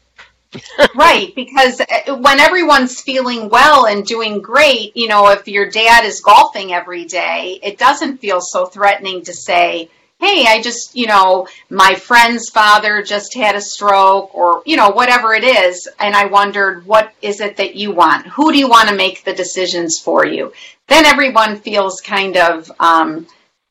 right 0.96 1.36
because 1.36 1.82
uh, 1.82 2.16
when 2.16 2.40
everyone's 2.40 3.02
feeling 3.02 3.50
well 3.50 3.88
and 3.88 4.06
doing 4.06 4.42
great 4.42 4.96
you 4.96 5.06
know 5.08 5.28
if 5.30 5.50
your 5.50 5.70
dad 5.70 6.06
is 6.06 6.22
golfing 6.22 6.72
every 6.72 7.04
day 7.04 7.60
it 7.62 7.78
doesn't 7.78 8.20
feel 8.20 8.40
so 8.40 8.66
threatening 8.66 9.22
to 9.22 9.34
say 9.34 9.90
hey 10.20 10.46
i 10.48 10.62
just 10.62 10.96
you 10.96 11.08
know 11.08 11.48
my 11.70 11.94
friend's 11.96 12.50
father 12.50 13.02
just 13.02 13.34
had 13.34 13.56
a 13.56 13.62
stroke 13.62 14.34
or 14.34 14.62
you 14.66 14.78
know 14.78 14.90
whatever 14.90 15.34
it 15.34 15.44
is 15.44 15.88
and 16.00 16.16
i 16.16 16.26
wondered 16.26 16.86
what 16.86 17.12
is 17.22 17.42
it 17.42 17.58
that 17.58 17.76
you 17.76 17.92
want 17.92 18.26
who 18.28 18.52
do 18.52 18.58
you 18.58 18.68
want 18.68 18.90
to 18.90 18.96
make 18.96 19.24
the 19.24 19.34
decisions 19.34 20.00
for 20.00 20.26
you 20.26 20.52
then 20.88 21.06
everyone 21.06 21.58
feels 21.58 22.00
kind 22.02 22.38
of 22.38 22.72
um, 22.80 23.26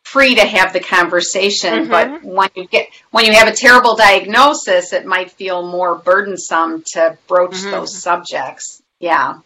free 0.04 0.34
to 0.34 0.44
have 0.44 0.72
the 0.72 0.80
conversation 0.80 1.86
Mhm. 1.86 1.90
but 1.90 2.24
when 2.24 2.50
you 2.54 2.66
get 2.66 2.88
when 3.10 3.24
you 3.24 3.32
have 3.32 3.48
a 3.48 3.52
terrible 3.52 3.96
diagnosis 3.96 4.92
it 4.92 5.06
might 5.06 5.30
feel 5.30 5.66
more 5.66 5.96
burdensome 5.96 6.82
to 6.92 7.16
broach 7.26 7.54
Mhm. 7.54 7.70
those 7.70 7.96
subjects 8.02 8.82
yeah 9.00 9.38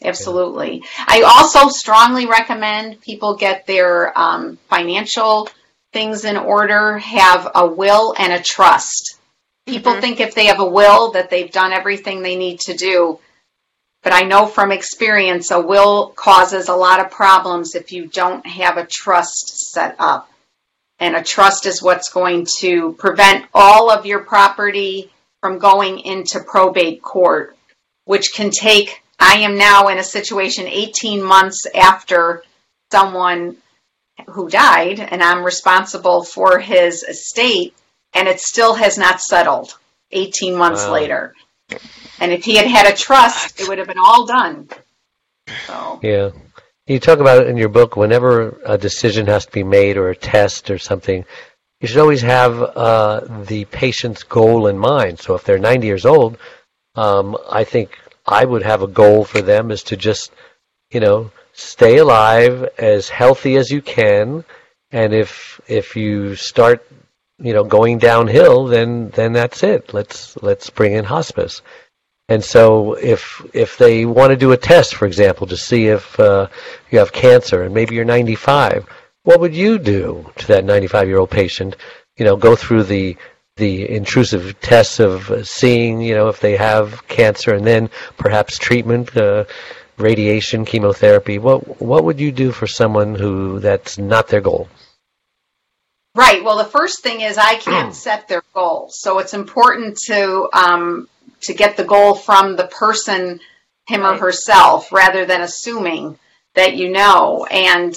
Absolutely. 0.00 0.84
I 1.08 1.22
also 1.22 1.68
strongly 1.76 2.26
recommend 2.26 3.00
people 3.00 3.34
get 3.34 3.66
their 3.66 4.16
um, 4.16 4.56
financial 4.70 5.48
things 5.92 6.24
in 6.24 6.36
order, 6.36 6.98
have 6.98 7.50
a 7.54 7.66
will 7.66 8.14
and 8.18 8.32
a 8.32 8.42
trust. 8.42 9.16
People 9.66 9.94
Mhm. 9.94 10.00
think 10.00 10.20
if 10.20 10.34
they 10.34 10.46
have 10.46 10.60
a 10.60 10.64
will 10.64 11.12
that 11.12 11.30
they've 11.30 11.50
done 11.50 11.72
everything 11.72 12.22
they 12.22 12.36
need 12.36 12.60
to 12.60 12.74
do. 12.74 13.18
But 14.02 14.12
I 14.12 14.22
know 14.22 14.46
from 14.46 14.70
experience, 14.72 15.50
a 15.50 15.60
will 15.60 16.08
causes 16.10 16.68
a 16.68 16.76
lot 16.76 17.00
of 17.00 17.10
problems 17.10 17.74
if 17.74 17.92
you 17.92 18.06
don't 18.06 18.46
have 18.46 18.76
a 18.76 18.86
trust 18.86 19.72
set 19.72 19.96
up. 19.98 20.30
And 21.00 21.14
a 21.16 21.22
trust 21.22 21.66
is 21.66 21.82
what's 21.82 22.10
going 22.10 22.46
to 22.58 22.92
prevent 22.94 23.46
all 23.54 23.90
of 23.90 24.06
your 24.06 24.20
property 24.20 25.12
from 25.40 25.58
going 25.58 26.00
into 26.00 26.40
probate 26.40 27.02
court, 27.02 27.56
which 28.04 28.32
can 28.34 28.50
take, 28.50 29.02
I 29.18 29.38
am 29.38 29.58
now 29.58 29.88
in 29.88 29.98
a 29.98 30.04
situation 30.04 30.66
18 30.66 31.22
months 31.22 31.66
after 31.74 32.42
someone 32.90 33.56
who 34.30 34.48
died, 34.48 35.00
and 35.00 35.22
I'm 35.22 35.44
responsible 35.44 36.24
for 36.24 36.58
his 36.58 37.02
estate, 37.02 37.74
and 38.14 38.28
it 38.28 38.40
still 38.40 38.74
has 38.74 38.98
not 38.98 39.20
settled 39.20 39.76
18 40.12 40.56
months 40.56 40.86
Wow. 40.86 40.92
later. 40.92 41.34
And 42.20 42.32
if 42.32 42.44
he 42.44 42.56
had 42.56 42.66
had 42.66 42.92
a 42.92 42.96
trust, 42.96 43.60
it 43.60 43.68
would 43.68 43.78
have 43.78 43.86
been 43.88 43.98
all 43.98 44.26
done. 44.26 44.68
So, 45.66 46.00
Yeah. 46.02 46.30
You 46.86 46.98
talk 46.98 47.18
about 47.18 47.42
it 47.42 47.48
in 47.48 47.58
your 47.58 47.68
book 47.68 47.96
whenever 47.96 48.58
a 48.64 48.78
decision 48.78 49.26
has 49.26 49.44
to 49.44 49.52
be 49.52 49.62
made 49.62 49.98
or 49.98 50.08
a 50.08 50.16
test 50.16 50.70
or 50.70 50.78
something, 50.78 51.22
you 51.80 51.86
should 51.88 51.98
always 51.98 52.22
have 52.22 52.62
uh, 52.62 53.20
the 53.44 53.66
patient's 53.66 54.22
goal 54.22 54.68
in 54.68 54.78
mind. 54.78 55.18
So 55.18 55.34
if 55.34 55.44
they're 55.44 55.58
90 55.58 55.86
years 55.86 56.06
old, 56.06 56.38
um, 56.94 57.36
I 57.50 57.64
think 57.64 57.98
I 58.26 58.44
would 58.44 58.62
have 58.62 58.82
a 58.82 58.86
goal 58.86 59.24
for 59.24 59.42
them 59.42 59.70
is 59.70 59.82
to 59.84 59.96
just, 59.98 60.32
you 60.90 61.00
know, 61.00 61.30
stay 61.58 61.98
alive 61.98 62.68
as 62.78 63.08
healthy 63.08 63.56
as 63.56 63.70
you 63.70 63.82
can. 63.82 64.44
And 64.92 65.12
if 65.12 65.60
if 65.66 65.96
you 65.96 66.34
start, 66.36 66.86
you 67.38 67.52
know, 67.52 67.64
going 67.64 67.98
downhill, 67.98 68.66
then 68.66 69.10
then 69.10 69.32
that's 69.32 69.62
it. 69.62 69.92
Let's 69.92 70.36
let's 70.42 70.70
bring 70.70 70.94
in 70.94 71.04
hospice. 71.04 71.60
And 72.28 72.44
so, 72.44 72.94
if 72.94 73.42
if 73.54 73.78
they 73.78 74.04
want 74.04 74.30
to 74.30 74.36
do 74.36 74.52
a 74.52 74.56
test, 74.56 74.94
for 74.94 75.06
example, 75.06 75.46
to 75.46 75.56
see 75.56 75.86
if 75.86 76.18
uh, 76.20 76.48
you 76.90 76.98
have 76.98 77.12
cancer, 77.12 77.62
and 77.62 77.74
maybe 77.74 77.94
you're 77.94 78.04
95, 78.04 78.86
what 79.24 79.40
would 79.40 79.54
you 79.54 79.78
do 79.78 80.30
to 80.36 80.46
that 80.48 80.64
95 80.64 81.08
year 81.08 81.18
old 81.18 81.30
patient? 81.30 81.76
You 82.16 82.24
know, 82.24 82.36
go 82.36 82.54
through 82.54 82.84
the 82.84 83.16
the 83.56 83.90
intrusive 83.90 84.58
tests 84.60 85.00
of 85.00 85.46
seeing, 85.46 86.00
you 86.00 86.14
know, 86.14 86.28
if 86.28 86.40
they 86.40 86.56
have 86.56 87.06
cancer, 87.08 87.54
and 87.54 87.66
then 87.66 87.90
perhaps 88.16 88.56
treatment, 88.58 89.14
uh, 89.16 89.44
radiation, 89.98 90.64
chemotherapy. 90.64 91.38
What 91.38 91.80
what 91.80 92.04
would 92.04 92.20
you 92.20 92.32
do 92.32 92.52
for 92.52 92.66
someone 92.66 93.14
who 93.14 93.60
that's 93.60 93.98
not 93.98 94.28
their 94.28 94.40
goal? 94.40 94.68
right. 96.18 96.44
Well, 96.44 96.58
the 96.58 96.64
first 96.64 97.02
thing 97.02 97.20
is 97.20 97.38
I 97.38 97.54
can't 97.54 97.94
set 98.06 98.28
their 98.28 98.42
goal. 98.54 98.88
So 98.90 99.18
it's 99.18 99.34
important 99.34 99.96
to, 100.06 100.48
um, 100.52 101.08
to 101.42 101.54
get 101.54 101.76
the 101.76 101.84
goal 101.84 102.14
from 102.14 102.56
the 102.56 102.66
person, 102.66 103.40
him 103.86 104.04
or 104.04 104.16
herself, 104.16 104.92
rather 104.92 105.24
than 105.24 105.40
assuming 105.40 106.18
that 106.54 106.76
you 106.76 106.90
know. 106.90 107.46
And 107.50 107.94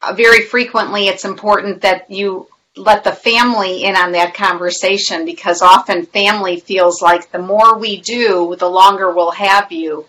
uh, 0.00 0.14
very 0.14 0.42
frequently, 0.42 1.08
it's 1.08 1.24
important 1.24 1.82
that 1.82 2.10
you 2.10 2.48
let 2.76 3.04
the 3.04 3.12
family 3.12 3.84
in 3.84 3.94
on 3.96 4.12
that 4.12 4.34
conversation 4.34 5.24
because 5.24 5.62
often 5.62 6.06
family 6.06 6.58
feels 6.60 7.00
like 7.02 7.30
the 7.30 7.38
more 7.38 7.78
we 7.78 8.00
do, 8.00 8.56
the 8.58 8.68
longer 8.68 9.12
we'll 9.12 9.30
have 9.30 9.70
you. 9.70 10.06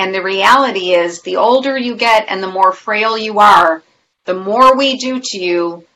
And 0.00 0.14
the 0.14 0.22
reality 0.22 0.94
is, 0.94 1.20
the 1.20 1.36
older 1.36 1.76
you 1.76 1.94
get 1.94 2.24
and 2.30 2.42
the 2.42 2.50
more 2.50 2.72
frail 2.72 3.18
you 3.18 3.38
are, 3.38 3.82
the 4.24 4.32
more 4.32 4.74
we 4.74 4.96
do 4.96 5.20
to 5.22 5.38
you, 5.38 5.86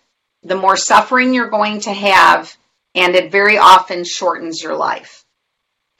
the 0.42 0.56
more 0.56 0.76
suffering 0.76 1.32
you're 1.32 1.48
going 1.48 1.80
to 1.80 1.92
have, 1.92 2.54
and 2.94 3.14
it 3.14 3.32
very 3.32 3.56
often 3.56 4.04
shortens 4.04 4.62
your 4.62 4.76
life. 4.76 5.24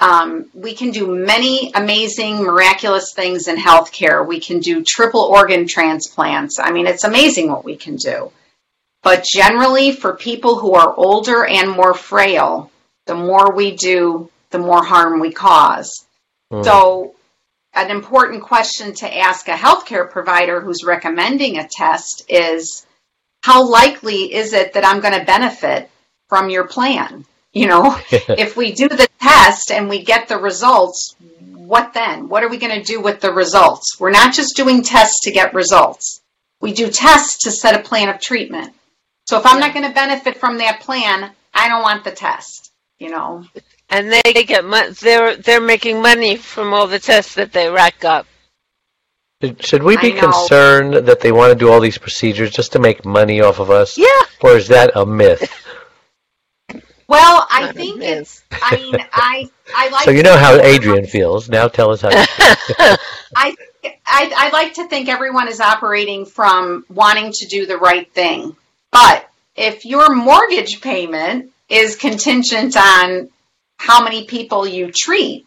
Um, 0.01 0.51
we 0.53 0.75
can 0.75 0.91
do 0.91 1.17
many 1.17 1.73
amazing, 1.75 2.43
miraculous 2.43 3.15
things 3.15 3.49
in 3.49 3.57
healthcare. 3.57 4.27
We 4.27 4.39
can 4.39 4.61
do 4.61 4.85
triple 4.87 5.23
organ 5.23 5.67
transplants. 5.67 6.59
I 6.61 6.73
mean, 6.73 6.87
it's 6.87 7.05
amazing 7.05 7.51
what 7.51 7.65
we 7.65 7.75
can 7.75 7.97
do. 7.97 8.31
But 9.03 9.25
generally, 9.25 9.93
for 9.93 10.15
people 10.15 10.59
who 10.59 10.75
are 10.75 10.95
older 10.95 11.47
and 11.47 11.71
more 11.71 11.95
frail, 11.95 12.71
the 13.07 13.15
more 13.15 13.55
we 13.55 13.75
do, 13.75 14.29
the 14.51 14.59
more 14.59 14.85
harm 14.85 15.21
we 15.21 15.33
cause. 15.33 16.05
Hmm. 16.51 16.63
So, 16.65 17.14
an 17.75 17.91
important 17.91 18.43
question 18.43 18.95
to 18.95 19.19
ask 19.19 19.49
a 19.49 19.53
healthcare 19.53 20.11
provider 20.11 20.61
who's 20.61 20.85
recommending 20.85 21.59
a 21.59 21.69
test 21.69 22.25
is 22.29 22.87
how 23.43 23.69
likely 23.69 24.35
is 24.35 24.53
it 24.53 24.73
that 24.75 24.87
I'm 24.87 25.01
going 25.01 25.19
to 25.19 25.25
benefit 25.25 25.91
from 26.29 26.51
your 26.51 26.67
plan? 26.67 27.25
You 27.53 27.69
know, 27.69 27.99
if 28.11 28.57
we 28.57 28.73
do 28.73 28.89
the 28.89 29.09
test 29.21 29.71
and 29.71 29.89
we 29.89 30.03
get 30.03 30.29
the 30.29 30.39
results, 30.39 31.17
what 31.41 31.95
then? 31.95 32.29
What 32.29 32.43
are 32.43 32.49
we 32.49 32.59
going 32.59 32.79
to 32.81 32.87
do 32.87 33.01
with 33.01 33.21
the 33.21 33.33
results? 33.33 33.99
We're 33.99 34.11
not 34.11 34.35
just 34.35 34.57
doing 34.57 34.83
tests 34.83 35.21
to 35.23 35.33
get 35.33 35.55
results. 35.55 36.23
We 36.61 36.73
do 36.73 36.91
tests 36.91 37.45
to 37.45 37.51
set 37.51 37.79
a 37.79 37.83
plan 37.83 38.09
of 38.09 38.21
treatment. 38.21 38.73
So 39.27 39.39
if 39.39 39.47
I'm 39.47 39.61
not 39.61 39.75
going 39.75 39.87
to 39.87 39.95
benefit 39.95 40.39
from 40.39 40.59
that 40.59 40.81
plan, 40.81 41.31
I 41.53 41.69
don't 41.69 41.83
want 41.83 42.05
the 42.05 42.11
test, 42.11 42.73
you 42.99 43.11
know. 43.11 43.45
And 43.97 44.11
they 44.13 44.43
get 44.45 44.65
mo- 44.65 44.91
they're 44.91 45.37
they're 45.37 45.61
making 45.61 46.03
money 46.03 46.35
from 46.37 46.75
all 46.75 46.89
the 46.89 46.99
tests 46.99 47.35
that 47.37 47.53
they 47.53 47.69
rack 47.71 48.05
up. 48.05 48.27
Should- 49.41 49.65
Should 49.65 49.83
we 49.85 49.97
be 49.97 50.11
concerned 50.13 50.95
that 51.07 51.21
they 51.21 51.31
want 51.31 51.53
to 51.53 51.59
do 51.59 51.71
all 51.71 51.79
these 51.79 51.99
procedures 51.99 52.51
just 52.51 52.73
to 52.73 52.81
make 52.81 53.05
money 53.05 53.41
off 53.41 53.61
of 53.61 53.71
us? 53.71 53.97
Yeah. 53.97 54.09
Or 54.43 54.57
is 54.57 54.67
that 54.69 54.93
a 54.97 55.07
myth? 55.07 55.49
Well, 57.07 57.47
I 57.51 57.61
Not 57.67 57.71
a 57.71 57.75
think 57.75 58.03
it's. 58.03 58.43
I 58.51 58.77
mean, 58.77 58.97
I 59.13 59.51
I 59.77 59.89
like. 59.91 60.05
So 60.05 60.11
you 60.11 60.23
know 60.23 60.39
how 60.39 60.59
Adrienne 60.59 61.07
feels. 61.07 61.51
Now 61.51 61.69
tell 61.69 61.91
us 61.91 62.01
how. 62.01 62.09
You 62.09 62.17
I, 63.37 63.55
I 64.07 64.33
I 64.37 64.51
like 64.55 64.73
to 64.75 64.89
think 64.89 65.11
everyone 65.11 65.47
is 65.49 65.61
operating 65.61 66.25
from 66.25 66.87
wanting 66.89 67.31
to 67.33 67.47
do 67.47 67.67
the 67.67 67.77
right 67.77 68.11
thing, 68.13 68.57
but 68.91 69.29
if 69.55 69.85
your 69.85 70.15
mortgage 70.15 70.81
payment 70.81 71.53
is 71.69 71.95
contingent 71.97 72.75
on 72.75 73.29
how 73.87 74.03
many 74.03 74.25
people 74.25 74.67
you 74.67 74.91
treat, 75.07 75.47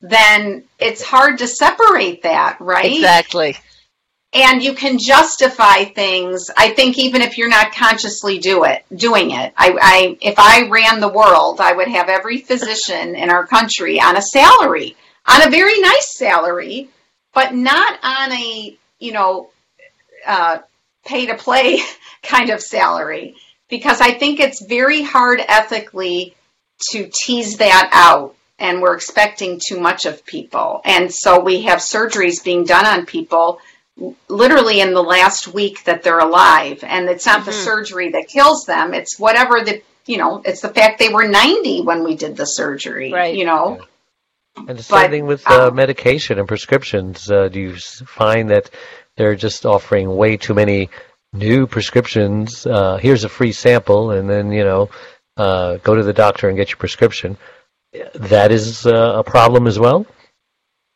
then 0.00 0.64
it's 0.78 1.02
hard 1.02 1.38
to 1.38 1.46
separate 1.46 2.22
that, 2.22 2.56
right? 2.60 2.92
Exactly. 2.92 3.56
and 4.32 4.62
you 4.62 4.72
can 4.82 4.96
justify 4.98 5.84
things 5.84 6.50
i 6.56 6.66
think 6.70 6.98
even 6.98 7.20
if 7.20 7.36
you're 7.36 7.50
not 7.58 7.74
consciously 7.74 8.38
do 8.38 8.64
it 8.64 8.82
doing 8.96 9.32
it 9.32 9.52
I, 9.56 9.68
I 9.80 10.18
if 10.22 10.36
i 10.38 10.68
ran 10.68 11.00
the 11.00 11.16
world 11.20 11.60
i 11.60 11.72
would 11.72 11.88
have 11.88 12.08
every 12.08 12.38
physician 12.38 13.14
in 13.14 13.28
our 13.30 13.46
country 13.46 14.00
on 14.00 14.16
a 14.16 14.22
salary 14.22 14.96
on 15.26 15.46
a 15.46 15.50
very 15.50 15.78
nice 15.80 16.16
salary 16.16 16.88
but 17.34 17.54
not 17.54 17.98
on 18.02 18.32
a 18.32 18.76
you 18.98 19.12
know 19.12 19.50
uh, 20.26 20.58
pay 21.04 21.26
to 21.26 21.34
play 21.34 21.80
kind 22.22 22.48
of 22.50 22.60
salary 22.62 23.34
because 23.68 24.00
i 24.00 24.12
think 24.12 24.40
it's 24.40 24.64
very 24.64 25.02
hard 25.02 25.40
ethically 25.46 26.34
to 26.90 27.08
tease 27.12 27.56
that 27.58 27.88
out 27.92 28.34
and 28.58 28.80
we're 28.82 28.94
expecting 28.94 29.60
too 29.64 29.80
much 29.80 30.04
of 30.06 30.24
people 30.26 30.80
and 30.84 31.12
so 31.12 31.40
we 31.40 31.62
have 31.62 31.78
surgeries 31.80 32.42
being 32.44 32.64
done 32.64 32.86
on 32.86 33.06
people 33.06 33.58
literally 34.28 34.80
in 34.80 34.94
the 34.94 35.02
last 35.02 35.48
week 35.48 35.84
that 35.84 36.02
they're 36.02 36.18
alive 36.20 36.82
and 36.82 37.08
it's 37.08 37.26
not 37.26 37.44
the 37.44 37.50
Mhm. 37.50 37.64
surgery 37.64 38.10
that 38.10 38.28
kills 38.28 38.64
them 38.64 38.94
it's 38.94 39.18
whatever 39.18 39.62
the 39.62 39.82
you 40.06 40.16
know 40.16 40.42
it's 40.44 40.60
the 40.60 40.68
fact 40.72 40.98
they 40.98 41.10
were 41.10 41.28
90 41.28 41.82
when 41.82 42.02
we 42.04 42.14
did 42.16 42.36
the 42.36 42.46
surgery 42.46 43.12
Right. 43.12 43.34
you 43.34 43.44
know 43.44 43.80
And 44.68 44.78
the 44.78 44.82
same 44.82 45.00
But, 45.02 45.10
thing 45.10 45.26
with 45.26 45.48
uh, 45.50 45.68
um, 45.68 45.74
medication 45.74 46.38
and 46.38 46.46
prescriptions. 46.46 47.30
Uh, 47.30 47.48
do 47.48 47.58
you 47.58 47.76
find 48.06 48.50
that 48.50 48.68
they're 49.16 49.34
just 49.34 49.64
offering 49.64 50.14
way 50.14 50.36
too 50.36 50.52
many 50.52 50.90
new 51.32 51.66
prescriptions? 51.66 52.66
Uh, 52.66 52.98
here's 52.98 53.24
a 53.24 53.30
free 53.30 53.52
sample, 53.52 54.10
and 54.10 54.28
then 54.28 54.52
you 54.52 54.62
know, 54.62 54.90
uh, 55.36 55.76
go 55.78 55.94
to 55.94 56.02
the 56.02 56.12
doctor 56.12 56.48
and 56.48 56.56
get 56.56 56.70
your 56.70 56.78
prescription. 56.78 57.36
That 58.14 58.52
is 58.52 58.86
uh, 58.86 59.14
a 59.16 59.24
problem 59.24 59.66
as 59.66 59.78
well. 59.78 60.06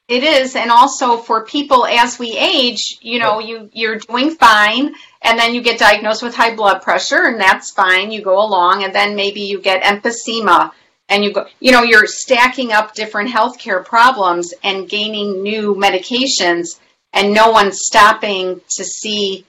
It 0.09 0.23
is, 0.23 0.55
and 0.55 0.71
also 0.71 1.17
for 1.17 1.45
people 1.45 1.85
as 1.85 2.17
we 2.17 2.39
age, 2.39 2.99
you 3.01 3.19
know, 3.19 3.41
you 3.41 3.69
you're 3.73 3.99
doing 3.99 4.31
fine, 4.31 4.95
and 5.21 5.37
then 5.37 5.53
you 5.53 5.63
get 5.63 5.81
diagnosed 5.81 6.23
with 6.23 6.33
high 6.33 6.55
blood 6.55 6.81
pressure, 6.83 7.25
and 7.25 7.41
that's 7.41 7.73
fine. 7.73 8.13
You 8.13 8.23
go 8.23 8.39
along, 8.39 8.85
and 8.85 8.95
then 8.95 9.17
maybe 9.17 9.41
you 9.41 9.61
get 9.61 9.83
emphysema, 9.83 10.71
and 11.09 11.25
you 11.25 11.33
go, 11.33 11.47
you 11.59 11.73
know, 11.73 11.83
you're 11.83 12.07
stacking 12.07 12.71
up 12.71 12.95
different 12.95 13.31
healthcare 13.31 13.85
problems 13.85 14.55
and 14.63 14.89
gaining 14.89 15.43
new 15.43 15.75
medications, 15.75 16.79
and 17.13 17.35
no 17.35 17.51
one's 17.51 17.81
stopping 17.83 18.61
to 18.77 18.85
see 18.85 19.45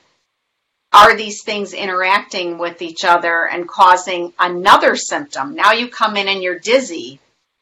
are 0.98 1.16
these 1.16 1.44
things 1.44 1.74
interacting 1.74 2.58
with 2.58 2.82
each 2.82 3.06
other 3.06 3.48
and 3.48 3.68
causing 3.68 4.34
another 4.40 4.96
symptom. 4.96 5.54
Now 5.54 5.74
you 5.74 5.90
come 5.90 6.18
in 6.18 6.28
and 6.28 6.42
you're 6.42 6.58
dizzy. 6.58 7.20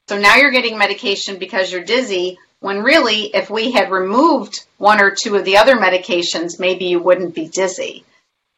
So 0.08 0.18
now 0.18 0.38
you're 0.38 0.52
getting 0.52 0.78
medication 0.78 1.38
because 1.38 1.70
you're 1.72 1.84
dizzy, 1.84 2.38
When 2.62 2.82
really, 2.82 3.36
if 3.36 3.50
we 3.50 3.72
had 3.72 3.92
removed 3.92 4.66
one 4.78 5.02
or 5.02 5.12
two 5.12 5.36
of 5.36 5.44
the 5.44 5.58
other 5.58 5.76
medications, 5.76 6.60
maybe 6.60 6.86
you 6.86 7.00
wouldn't 7.00 7.36
be 7.36 7.50
dizzy. 7.50 8.06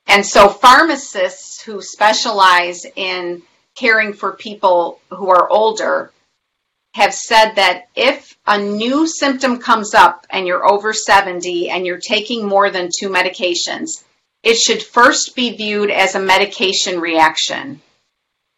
And 0.05 0.23
so, 0.23 0.47
pharmacists 0.47 1.61
who 1.61 1.81
specialize 1.81 2.85
in 2.95 3.41
caring 3.75 4.13
for 4.13 4.33
people 4.33 4.99
who 5.09 5.29
are 5.29 5.49
older 5.49 6.11
have 6.93 7.13
said 7.13 7.53
that 7.55 7.87
if 7.95 8.37
a 8.45 8.57
new 8.59 9.07
symptom 9.07 9.57
comes 9.57 9.93
up 9.93 10.25
and 10.29 10.45
you're 10.45 10.71
over 10.71 10.93
70 10.93 11.69
and 11.69 11.85
you're 11.85 11.99
taking 11.99 12.45
more 12.45 12.69
than 12.69 12.89
two 12.97 13.09
medications, 13.09 14.03
it 14.47 14.55
should 14.55 14.81
first 14.81 15.35
be 15.35 15.57
viewed 15.57 15.91
as 15.91 16.15
a 16.15 16.21
medication 16.21 17.01
reaction 17.01 17.81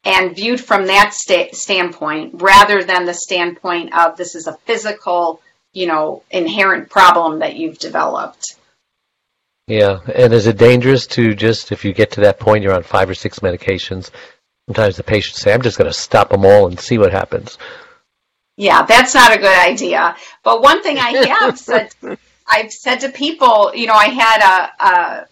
and 0.04 0.36
viewed 0.36 0.62
from 0.62 0.86
that 0.86 1.16
sta- 1.16 1.52
standpoint 1.52 2.32
rather 2.36 2.84
than 2.84 3.06
the 3.06 3.14
standpoint 3.14 3.98
of 3.98 4.16
this 4.16 4.36
is 4.36 4.46
a 4.46 4.56
physical, 4.66 5.42
you 5.74 5.88
know, 5.88 6.22
inherent 6.30 6.92
problem 6.92 7.40
that 7.40 7.56
you've 7.56 7.80
developed. 7.80 8.56
Yeah, 9.66 10.00
and 10.14 10.32
is 10.32 10.46
it 10.46 10.60
dangerous 10.60 11.08
to 11.08 11.34
just, 11.34 11.72
if 11.72 11.84
you 11.84 11.92
get 11.92 12.12
to 12.12 12.22
that 12.22 12.40
point, 12.40 12.64
you're 12.64 12.76
on 12.76 12.84
five 12.84 13.10
or 13.10 13.16
six 13.16 13.40
medications, 13.40 14.12
sometimes 14.68 14.96
the 14.96 15.04
patients 15.04 15.42
say, 15.42 15.52
I'm 15.52 15.64
just 15.64 15.80
going 15.80 15.90
to 15.90 15.98
stop 15.98 16.30
them 16.30 16.46
all 16.46 16.68
and 16.68 16.80
see 16.80 17.00
what 17.00 17.12
happens. 17.12 17.58
Yeah, 18.58 18.86
that's 18.86 19.16
not 19.16 19.36
a 19.36 19.40
good 19.40 19.58
idea. 19.58 20.16
But 20.44 20.62
one 20.62 20.84
thing 20.84 21.00
I 21.00 21.28
have 21.28 21.58
said, 21.68 21.96
I've 22.48 22.72
said 22.72 22.98
to 23.00 23.10
people, 23.10 23.72
you 23.74 23.88
know, 23.88 23.94
I 23.94 24.10
had 24.10 24.42
a, 24.42 24.86
a 24.86 25.28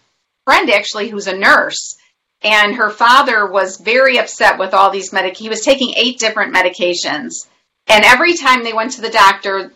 friend 0.48 0.70
actually 0.70 1.08
who's 1.08 1.26
a 1.26 1.36
nurse, 1.36 1.98
and 2.40 2.76
her 2.76 2.88
father 2.88 3.46
was 3.46 3.76
very 3.76 4.18
upset 4.18 4.58
with 4.58 4.72
all 4.72 4.88
these 4.88 5.12
medic. 5.12 5.36
He 5.36 5.50
was 5.50 5.60
taking 5.60 5.92
eight 5.94 6.18
different 6.18 6.54
medications, 6.54 7.46
and 7.86 8.02
every 8.02 8.32
time 8.32 8.64
they 8.64 8.72
went 8.72 8.92
to 8.92 9.02
the 9.02 9.10
doctor, 9.10 9.72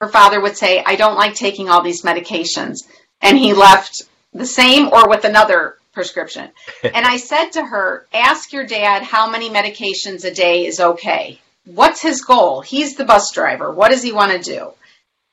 her 0.00 0.08
father 0.08 0.40
would 0.40 0.56
say, 0.56 0.82
"I 0.84 0.96
don't 0.96 1.14
like 1.14 1.36
taking 1.36 1.68
all 1.68 1.80
these 1.82 2.02
medications," 2.02 2.78
and 3.20 3.38
he 3.38 3.52
left 3.54 4.02
the 4.32 4.46
same 4.46 4.88
or 4.92 5.08
with 5.08 5.24
another 5.24 5.78
prescription. 5.92 6.50
and 6.82 7.06
I 7.06 7.18
said 7.18 7.50
to 7.52 7.62
her, 7.64 8.08
"Ask 8.12 8.52
your 8.52 8.66
dad 8.66 9.04
how 9.04 9.30
many 9.30 9.48
medications 9.48 10.24
a 10.24 10.34
day 10.34 10.66
is 10.66 10.80
okay." 10.80 11.40
what's 11.66 12.00
his 12.00 12.22
goal? 12.22 12.60
He's 12.60 12.94
the 12.94 13.04
bus 13.04 13.32
driver. 13.32 13.70
What 13.70 13.90
does 13.90 14.02
he 14.02 14.12
want 14.12 14.32
to 14.32 14.38
do? 14.38 14.72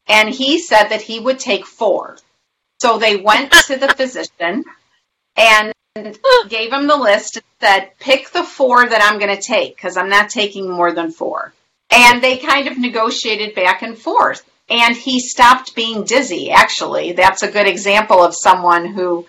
And 0.08 0.30
he 0.30 0.60
said 0.60 0.90
that 0.90 1.02
he 1.02 1.20
would 1.20 1.40
take 1.40 1.66
four. 1.66 2.18
So 2.82 2.98
they 2.98 3.16
went 3.16 3.52
to 3.68 3.78
the 3.78 3.88
physician 3.90 4.66
and 5.36 5.74
gave 6.50 6.72
him 6.74 6.88
the 6.88 6.98
list 6.98 7.38
and 7.38 7.46
said, 7.62 7.92
pick 8.00 8.32
the 8.32 8.44
four 8.44 8.88
that 8.88 9.02
I'm 9.02 9.20
going 9.20 9.36
to 9.36 9.42
take 9.42 9.76
because 9.76 9.98
I'm 9.98 10.10
not 10.10 10.30
taking 10.30 10.70
more 10.70 10.92
than 10.92 11.12
four. 11.12 11.54
And 11.92 12.22
they 12.22 12.38
kind 12.38 12.68
of 12.68 12.78
negotiated 12.78 13.56
back 13.56 13.82
and 13.82 13.98
forth. 13.98 14.44
And 14.70 14.96
he 14.96 15.20
stopped 15.20 15.76
being 15.76 16.04
dizzy, 16.04 16.50
actually. 16.50 17.12
That's 17.12 17.44
a 17.44 17.52
good 17.52 17.68
example 17.68 18.24
of 18.24 18.34
someone 18.36 18.86
who 18.88 19.26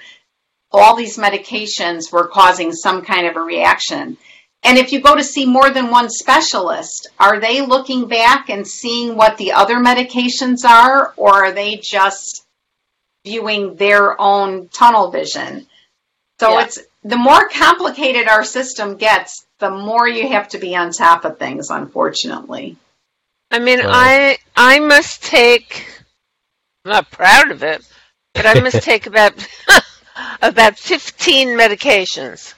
all 0.72 0.96
these 0.96 1.18
medications 1.18 2.12
were 2.12 2.28
causing 2.28 2.72
some 2.72 3.02
kind 3.02 3.26
of 3.26 3.36
a 3.36 3.40
reaction. 3.40 4.16
And 4.62 4.78
if 4.78 4.92
you 4.92 5.00
go 5.00 5.14
to 5.14 5.22
see 5.22 5.44
more 5.44 5.70
than 5.70 5.90
one 5.90 6.08
specialist, 6.08 7.08
are 7.20 7.38
they 7.38 7.60
looking 7.60 8.08
back 8.08 8.48
and 8.48 8.66
seeing 8.66 9.16
what 9.16 9.36
the 9.36 9.52
other 9.52 9.76
medications 9.76 10.64
are, 10.64 11.12
or 11.16 11.44
are 11.44 11.52
they 11.52 11.76
just 11.76 12.46
viewing 13.26 13.76
their 13.76 14.18
own 14.18 14.68
tunnel 14.68 15.10
vision? 15.10 15.66
So 16.40 16.52
yeah. 16.52 16.64
it's 16.64 16.78
the 17.02 17.16
more 17.16 17.48
complicated 17.48 18.28
our 18.28 18.44
system 18.44 18.96
gets, 18.96 19.46
the 19.58 19.70
more 19.70 20.08
you 20.08 20.28
have 20.28 20.48
to 20.48 20.58
be 20.58 20.74
on 20.74 20.92
top 20.92 21.24
of 21.24 21.38
things, 21.38 21.70
unfortunately. 21.70 22.76
I 23.50 23.58
mean, 23.60 23.80
I 23.82 24.38
I 24.56 24.80
must 24.80 25.22
take. 25.22 25.86
I'm 26.84 26.92
not 26.92 27.10
proud 27.10 27.50
of 27.50 27.62
it, 27.62 27.86
but 28.32 28.46
I 28.46 28.60
must 28.60 28.82
take 28.82 29.06
about 29.06 29.34
about 30.42 30.78
15 30.78 31.48
medications. 31.48 32.54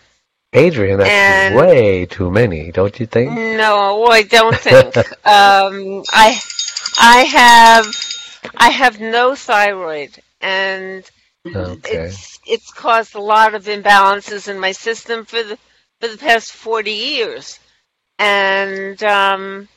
Adrienne, 0.54 0.98
that's 0.98 1.10
and 1.10 1.54
way 1.54 2.06
too 2.06 2.30
many, 2.30 2.72
don't 2.72 2.98
you 2.98 3.06
think? 3.06 3.30
No, 3.32 4.06
I 4.06 4.22
don't 4.22 4.56
think. 4.56 4.96
um, 5.26 6.02
I 6.12 6.38
I 6.98 7.24
have 7.24 7.86
I 8.56 8.70
have 8.70 9.00
no 9.00 9.34
thyroid, 9.34 10.22
and 10.40 11.08
okay. 11.54 12.06
it's 12.06 12.38
it's 12.46 12.70
caused 12.72 13.14
a 13.14 13.20
lot 13.20 13.54
of 13.54 13.64
imbalances 13.64 14.48
in 14.48 14.58
my 14.58 14.72
system 14.72 15.24
for 15.24 15.42
the 15.42 15.58
for 16.00 16.08
the 16.08 16.18
past 16.18 16.52
forty 16.52 16.92
years, 16.92 17.58
and 18.18 19.02
um, 19.02 19.68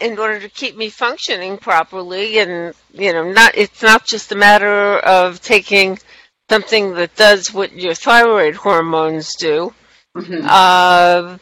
in 0.00 0.18
order 0.18 0.40
to 0.40 0.48
keep 0.48 0.76
me 0.76 0.88
functioning 0.88 1.58
properly, 1.58 2.38
and 2.38 2.74
you 2.92 3.12
know, 3.12 3.30
not 3.30 3.52
it's 3.56 3.82
not 3.82 4.06
just 4.06 4.32
a 4.32 4.36
matter 4.36 4.98
of 4.98 5.40
taking 5.40 5.98
something 6.48 6.94
that 6.94 7.14
does 7.16 7.52
what 7.52 7.72
your 7.72 7.94
thyroid 7.94 8.54
hormones 8.54 9.34
do. 9.36 9.72
Mm-hmm. 10.16 10.46
Uh, 10.48 11.38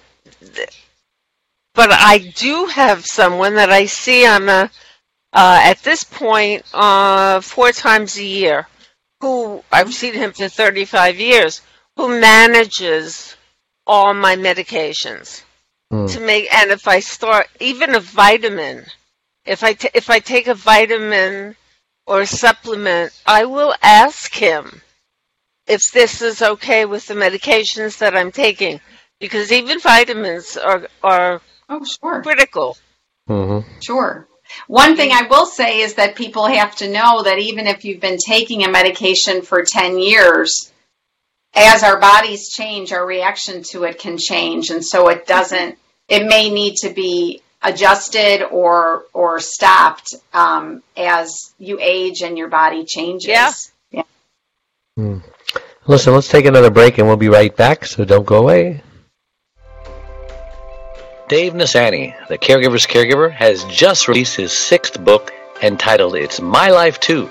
but 1.74 1.92
I 1.92 2.32
do 2.34 2.66
have 2.66 3.04
someone 3.04 3.54
that 3.54 3.70
I 3.70 3.86
see 3.86 4.26
on 4.26 4.48
a, 4.48 4.70
uh, 5.32 5.60
at 5.62 5.82
this 5.82 6.02
point 6.02 6.64
uh, 6.74 7.40
four 7.40 7.70
times 7.70 8.16
a 8.16 8.24
year, 8.24 8.66
who 9.20 9.62
I've 9.72 9.94
seen 9.94 10.14
him 10.14 10.32
for 10.32 10.48
35 10.48 11.18
years, 11.18 11.62
who 11.96 12.20
manages 12.20 13.36
all 13.86 14.12
my 14.14 14.36
medications 14.36 15.42
mm. 15.92 16.12
to 16.12 16.20
make. 16.20 16.52
And 16.52 16.70
if 16.70 16.88
I 16.88 17.00
start 17.00 17.48
even 17.60 17.94
a 17.94 18.00
vitamin, 18.00 18.84
if 19.44 19.62
I 19.62 19.72
t- 19.72 19.90
if 19.94 20.10
I 20.10 20.18
take 20.18 20.48
a 20.48 20.54
vitamin 20.54 21.56
or 22.06 22.22
a 22.22 22.26
supplement, 22.26 23.12
I 23.26 23.44
will 23.44 23.74
ask 23.82 24.34
him 24.34 24.82
if 25.66 25.90
this 25.92 26.22
is 26.22 26.42
okay 26.42 26.84
with 26.84 27.06
the 27.06 27.14
medications 27.14 27.98
that 27.98 28.16
I'm 28.16 28.32
taking, 28.32 28.80
because 29.20 29.52
even 29.52 29.80
vitamins 29.80 30.56
are 30.56 30.88
are 31.02 31.40
oh 31.68 31.84
sure 31.84 32.22
critical. 32.22 32.76
Mm-hmm. 33.28 33.80
Sure. 33.80 34.28
One 34.66 34.96
thing 34.96 35.12
I 35.12 35.26
will 35.28 35.46
say 35.46 35.80
is 35.80 35.94
that 35.94 36.16
people 36.16 36.46
have 36.46 36.74
to 36.76 36.90
know 36.90 37.22
that 37.22 37.38
even 37.38 37.66
if 37.66 37.84
you've 37.84 38.00
been 38.00 38.18
taking 38.18 38.64
a 38.64 38.70
medication 38.70 39.42
for 39.42 39.62
10 39.62 39.98
years, 39.98 40.72
as 41.54 41.82
our 41.82 41.98
bodies 41.98 42.50
change, 42.50 42.92
our 42.92 43.04
reaction 43.04 43.62
to 43.62 43.84
it 43.84 43.98
can 43.98 44.18
change. 44.18 44.70
And 44.70 44.84
so 44.84 45.08
it 45.08 45.26
doesn't, 45.26 45.78
it 46.08 46.26
may 46.26 46.50
need 46.50 46.76
to 46.82 46.90
be 46.90 47.42
adjusted 47.62 48.44
or, 48.44 49.04
or 49.12 49.40
stopped 49.40 50.14
um, 50.32 50.82
as 50.96 51.54
you 51.58 51.78
age 51.80 52.22
and 52.22 52.36
your 52.36 52.48
body 52.48 52.84
changes. 52.84 53.28
Yeah. 53.28 53.52
yeah. 53.90 54.02
Mm. 54.98 55.22
Listen, 55.86 56.14
let's 56.14 56.28
take 56.28 56.46
another 56.46 56.70
break 56.70 56.98
and 56.98 57.06
we'll 57.06 57.16
be 57.16 57.28
right 57.28 57.54
back, 57.56 57.86
so 57.86 58.04
don't 58.04 58.26
go 58.26 58.38
away. 58.38 58.82
Dave 61.28 61.54
Nassaney, 61.54 62.14
the 62.28 62.38
caregiver's 62.38 62.86
caregiver, 62.86 63.32
has 63.32 63.64
just 63.64 64.06
released 64.06 64.36
his 64.36 64.56
sixth 64.56 65.02
book 65.02 65.32
entitled 65.60 66.14
It's 66.14 66.40
My 66.40 66.70
Life 66.70 67.00
Too. 67.00 67.28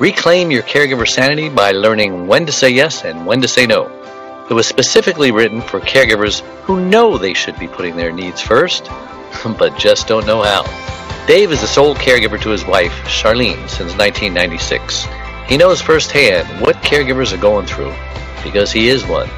Reclaim 0.00 0.50
your 0.50 0.64
caregiver 0.64 1.06
sanity 1.06 1.48
by 1.48 1.70
learning 1.70 2.26
when 2.26 2.46
to 2.46 2.52
say 2.52 2.70
yes 2.70 3.04
and 3.04 3.26
when 3.26 3.40
to 3.42 3.46
say 3.46 3.64
no. 3.64 3.86
It 4.50 4.54
was 4.54 4.66
specifically 4.66 5.30
written 5.30 5.60
for 5.60 5.78
caregivers 5.78 6.40
who 6.64 6.84
know 6.84 7.16
they 7.16 7.32
should 7.32 7.56
be 7.60 7.68
putting 7.68 7.94
their 7.94 8.10
needs 8.10 8.40
first, 8.40 8.86
but 9.56 9.78
just 9.78 10.08
don't 10.08 10.26
know 10.26 10.42
how. 10.42 10.64
Dave 11.28 11.52
is 11.52 11.60
the 11.60 11.68
sole 11.68 11.94
caregiver 11.94 12.42
to 12.42 12.50
his 12.50 12.64
wife, 12.64 13.04
Charlene, 13.04 13.68
since 13.68 13.96
1996. 13.96 15.06
He 15.46 15.56
knows 15.56 15.80
firsthand 15.80 16.60
what 16.60 16.74
caregivers 16.82 17.32
are 17.32 17.40
going 17.40 17.66
through 17.66 17.94
because 18.42 18.72
he 18.72 18.88
is 18.88 19.06
one. 19.06 19.28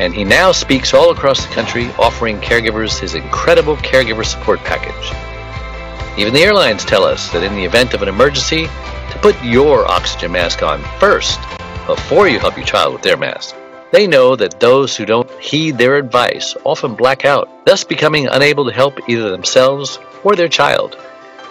And 0.00 0.14
he 0.14 0.24
now 0.24 0.50
speaks 0.50 0.94
all 0.94 1.10
across 1.10 1.46
the 1.46 1.52
country 1.52 1.90
offering 1.98 2.40
caregivers 2.40 2.98
his 2.98 3.14
incredible 3.14 3.76
caregiver 3.76 4.24
support 4.24 4.58
package. 4.60 6.18
Even 6.18 6.32
the 6.32 6.40
airlines 6.40 6.86
tell 6.86 7.04
us 7.04 7.30
that 7.32 7.44
in 7.44 7.54
the 7.54 7.64
event 7.64 7.92
of 7.92 8.00
an 8.00 8.08
emergency, 8.08 8.64
to 8.64 9.18
put 9.20 9.36
your 9.44 9.86
oxygen 9.86 10.32
mask 10.32 10.62
on 10.62 10.82
first 10.98 11.38
before 11.86 12.28
you 12.28 12.38
help 12.38 12.56
your 12.56 12.64
child 12.64 12.94
with 12.94 13.02
their 13.02 13.18
mask. 13.18 13.54
They 13.92 14.06
know 14.06 14.36
that 14.36 14.58
those 14.58 14.96
who 14.96 15.04
don't 15.04 15.30
heed 15.40 15.76
their 15.76 15.96
advice 15.96 16.56
often 16.64 16.94
black 16.94 17.24
out, 17.24 17.66
thus 17.66 17.84
becoming 17.84 18.26
unable 18.26 18.64
to 18.64 18.72
help 18.72 19.08
either 19.08 19.30
themselves 19.30 19.98
or 20.24 20.34
their 20.34 20.48
child. 20.48 20.96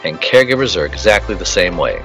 And 0.04 0.20
caregivers 0.20 0.76
are 0.76 0.86
exactly 0.86 1.36
the 1.36 1.46
same 1.46 1.78
way. 1.78 2.02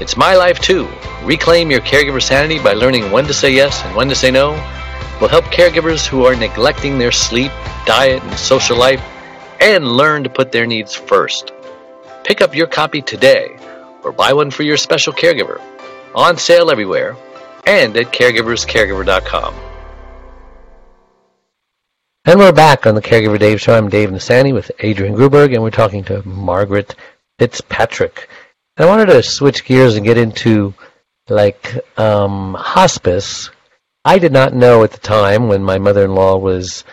It's 0.00 0.16
my 0.16 0.36
life 0.36 0.60
too. 0.60 0.88
Reclaim 1.24 1.70
your 1.70 1.80
caregiver 1.80 2.22
sanity 2.22 2.58
by 2.58 2.72
learning 2.72 3.10
when 3.10 3.26
to 3.26 3.34
say 3.34 3.52
yes 3.52 3.84
and 3.84 3.94
when 3.94 4.08
to 4.08 4.14
say 4.14 4.30
no. 4.30 4.52
Will 5.20 5.28
help 5.28 5.44
caregivers 5.46 6.06
who 6.06 6.24
are 6.24 6.34
neglecting 6.34 6.98
their 6.98 7.12
sleep, 7.12 7.52
diet, 7.84 8.22
and 8.22 8.38
social 8.38 8.76
life 8.76 9.02
and 9.60 9.86
learn 9.86 10.24
to 10.24 10.30
put 10.30 10.52
their 10.52 10.66
needs 10.66 10.94
first. 10.94 11.52
Pick 12.24 12.40
up 12.40 12.54
your 12.54 12.66
copy 12.66 13.02
today 13.02 13.56
or 14.02 14.12
buy 14.12 14.32
one 14.32 14.50
for 14.50 14.62
your 14.62 14.76
special 14.76 15.12
caregiver. 15.12 15.60
On 16.14 16.36
sale 16.36 16.70
everywhere 16.70 17.16
and 17.66 17.96
at 17.96 18.06
caregiverscaregiver.com. 18.06 19.54
And 22.26 22.38
we're 22.38 22.52
back 22.52 22.86
on 22.86 22.94
the 22.94 23.02
Caregiver 23.02 23.38
Dave 23.38 23.60
Show. 23.60 23.74
I'm 23.74 23.88
Dave 23.88 24.10
Nassaney 24.10 24.52
with 24.52 24.70
Adrienne 24.84 25.14
Gruberg, 25.14 25.54
and 25.54 25.62
we're 25.62 25.70
talking 25.70 26.04
to 26.04 26.26
Margaret 26.28 26.94
Fitzpatrick. 27.38 28.28
And 28.76 28.86
I 28.86 28.90
wanted 28.90 29.06
to 29.06 29.22
switch 29.22 29.64
gears 29.64 29.96
and 29.96 30.04
get 30.04 30.18
into 30.18 30.74
like 31.28 31.78
um, 31.98 32.54
hospice. 32.54 33.50
I 34.04 34.18
did 34.18 34.32
not 34.32 34.54
know 34.54 34.82
at 34.82 34.92
the 34.92 34.98
time 34.98 35.48
when 35.48 35.62
my 35.62 35.78
mother-in-law 35.78 36.38
was 36.38 36.84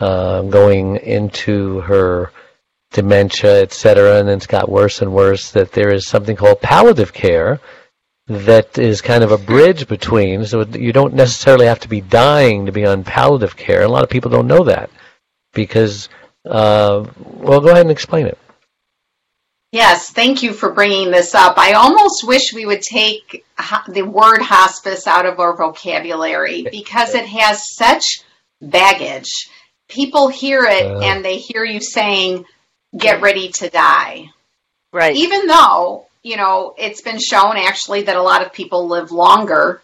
uh, 0.00 0.42
going 0.42 0.96
into 0.96 1.80
her 1.80 2.32
dementia, 2.92 3.62
etc., 3.62 4.18
and 4.20 4.28
it's 4.28 4.46
got 4.46 4.68
worse 4.68 5.02
and 5.02 5.12
worse, 5.12 5.52
that 5.52 5.72
there 5.72 5.92
is 5.92 6.08
something 6.08 6.36
called 6.36 6.60
palliative 6.60 7.12
care 7.12 7.60
that 8.26 8.76
is 8.78 9.00
kind 9.00 9.24
of 9.24 9.32
a 9.32 9.38
bridge 9.38 9.88
between, 9.88 10.44
so 10.44 10.62
you 10.62 10.92
don't 10.92 11.14
necessarily 11.14 11.66
have 11.66 11.80
to 11.80 11.88
be 11.88 12.00
dying 12.00 12.66
to 12.66 12.72
be 12.72 12.84
on 12.84 13.04
palliative 13.04 13.56
care. 13.56 13.82
A 13.82 13.88
lot 13.88 14.04
of 14.04 14.10
people 14.10 14.30
don't 14.30 14.46
know 14.46 14.64
that 14.64 14.90
because, 15.54 16.08
uh, 16.44 17.04
well, 17.16 17.60
go 17.60 17.68
ahead 17.68 17.82
and 17.82 17.90
explain 17.90 18.26
it. 18.26 18.38
Yes, 19.70 20.10
thank 20.10 20.42
you 20.42 20.54
for 20.54 20.72
bringing 20.72 21.10
this 21.10 21.34
up. 21.34 21.58
I 21.58 21.72
almost 21.72 22.26
wish 22.26 22.54
we 22.54 22.64
would 22.64 22.80
take 22.80 23.44
the 23.88 24.02
word 24.02 24.40
hospice 24.40 25.06
out 25.06 25.26
of 25.26 25.40
our 25.40 25.56
vocabulary 25.56 26.66
because 26.70 27.14
it 27.14 27.26
has 27.26 27.74
such 27.74 28.22
baggage. 28.62 29.30
People 29.88 30.28
hear 30.28 30.64
it 30.64 30.86
uh, 30.86 31.00
and 31.00 31.22
they 31.22 31.36
hear 31.36 31.64
you 31.64 31.80
saying, 31.80 32.46
get 32.96 33.20
ready 33.20 33.50
to 33.50 33.68
die. 33.68 34.30
Right. 34.90 35.14
Even 35.14 35.46
though, 35.46 36.06
you 36.22 36.38
know, 36.38 36.74
it's 36.78 37.02
been 37.02 37.18
shown 37.18 37.58
actually 37.58 38.02
that 38.02 38.16
a 38.16 38.22
lot 38.22 38.44
of 38.44 38.54
people 38.54 38.88
live 38.88 39.12
longer 39.12 39.82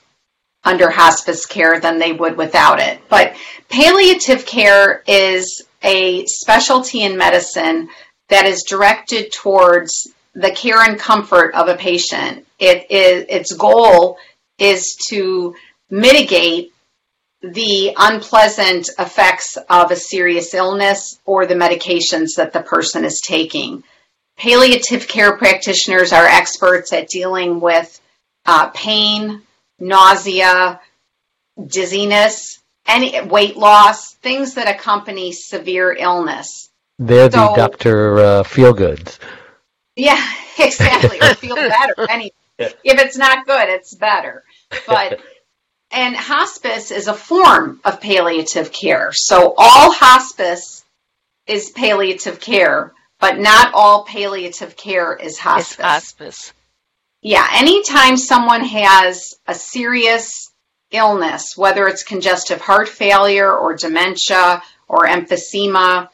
under 0.64 0.88
hospice 0.88 1.44
care 1.44 1.78
than 1.78 1.98
they 1.98 2.12
would 2.12 2.38
without 2.38 2.80
it. 2.80 3.00
But 3.10 3.36
palliative 3.68 4.46
care 4.46 5.02
is 5.06 5.62
a 5.82 6.24
specialty 6.24 7.02
in 7.02 7.18
medicine 7.18 7.90
that 8.34 8.46
is 8.46 8.64
directed 8.64 9.30
towards 9.30 10.08
the 10.34 10.50
care 10.50 10.80
and 10.80 10.98
comfort 10.98 11.54
of 11.54 11.68
a 11.68 11.76
patient. 11.76 12.44
It 12.58 12.90
is 12.90 13.26
its 13.28 13.52
goal 13.52 14.18
is 14.58 14.96
to 15.10 15.54
mitigate 15.88 16.72
the 17.42 17.94
unpleasant 17.96 18.90
effects 18.98 19.56
of 19.70 19.92
a 19.92 19.96
serious 19.96 20.52
illness 20.52 21.20
or 21.24 21.46
the 21.46 21.54
medications 21.54 22.34
that 22.36 22.52
the 22.52 22.60
person 22.60 23.04
is 23.04 23.20
taking. 23.20 23.84
Palliative 24.36 25.06
care 25.06 25.36
practitioners 25.36 26.12
are 26.12 26.26
experts 26.26 26.92
at 26.92 27.08
dealing 27.08 27.60
with 27.60 28.00
uh, 28.46 28.70
pain, 28.70 29.42
nausea, 29.78 30.80
dizziness, 31.64 32.58
any 32.84 33.20
weight 33.20 33.56
loss, 33.56 34.14
things 34.14 34.54
that 34.54 34.68
accompany 34.68 35.30
severe 35.30 35.92
illness. 35.92 36.70
They're 36.98 37.30
so, 37.30 37.48
the 37.48 37.54
Dr. 37.56 38.18
Uh, 38.18 38.42
Feelgoods. 38.42 39.18
Yeah, 39.96 40.24
exactly. 40.58 41.20
or 41.20 41.34
feel 41.34 41.56
better. 41.56 42.08
Any, 42.08 42.32
if 42.58 42.76
it's 42.84 43.16
not 43.16 43.46
good, 43.46 43.68
it's 43.68 43.94
better. 43.94 44.44
But 44.86 45.20
and 45.90 46.16
hospice 46.16 46.90
is 46.90 47.08
a 47.08 47.14
form 47.14 47.80
of 47.84 48.00
palliative 48.00 48.72
care. 48.72 49.10
So 49.12 49.54
all 49.56 49.92
hospice 49.92 50.84
is 51.46 51.70
palliative 51.70 52.40
care, 52.40 52.92
but 53.20 53.38
not 53.38 53.72
all 53.74 54.04
palliative 54.04 54.76
care 54.76 55.14
is 55.14 55.38
hospice. 55.38 55.72
It's 55.72 55.82
hospice. 55.82 56.52
Yeah, 57.22 57.46
anytime 57.52 58.16
someone 58.16 58.64
has 58.64 59.34
a 59.46 59.54
serious 59.54 60.52
illness, 60.90 61.56
whether 61.56 61.88
it's 61.88 62.02
congestive 62.02 62.60
heart 62.60 62.88
failure 62.88 63.50
or 63.50 63.74
dementia 63.74 64.62
or 64.88 65.06
emphysema, 65.06 66.08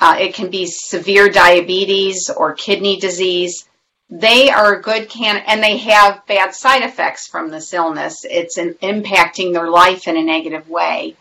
uh, 0.00 0.16
it 0.18 0.34
can 0.34 0.50
be 0.50 0.66
severe 0.66 1.28
diabetes 1.28 2.30
or 2.34 2.54
kidney 2.54 2.98
disease. 2.98 3.68
They 4.08 4.50
are 4.50 4.74
a 4.74 4.82
good 4.82 5.08
can, 5.08 5.42
and 5.46 5.62
they 5.62 5.76
have 5.76 6.26
bad 6.26 6.54
side 6.54 6.82
effects 6.82 7.28
from 7.28 7.50
this 7.50 7.72
illness. 7.74 8.24
It's 8.24 8.56
an, 8.56 8.74
impacting 8.82 9.52
their 9.52 9.68
life 9.68 10.08
in 10.08 10.16
a 10.16 10.22
negative 10.22 10.68
way. 10.68 11.16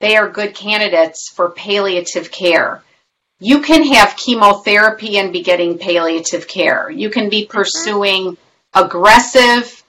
They 0.00 0.16
are 0.16 0.28
good 0.28 0.54
candidates 0.54 1.30
for 1.30 1.50
palliative 1.50 2.32
care. 2.32 2.82
You 3.38 3.60
can 3.60 3.84
have 3.92 4.16
chemotherapy 4.16 5.18
and 5.18 5.32
be 5.32 5.42
getting 5.42 5.78
palliative 5.78 6.48
care. 6.48 6.90
You 6.90 7.10
can 7.10 7.28
be 7.28 7.46
pursuing 7.46 8.38
aggressive 8.74 9.84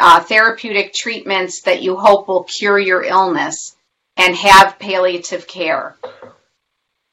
uh, 0.00 0.20
therapeutic 0.20 0.94
treatments 0.94 1.62
that 1.62 1.82
you 1.82 1.96
hope 1.96 2.28
will 2.28 2.44
cure 2.44 2.78
your 2.78 3.02
illness 3.02 3.76
and 4.16 4.34
have 4.34 4.78
palliative 4.78 5.46
care 5.46 5.96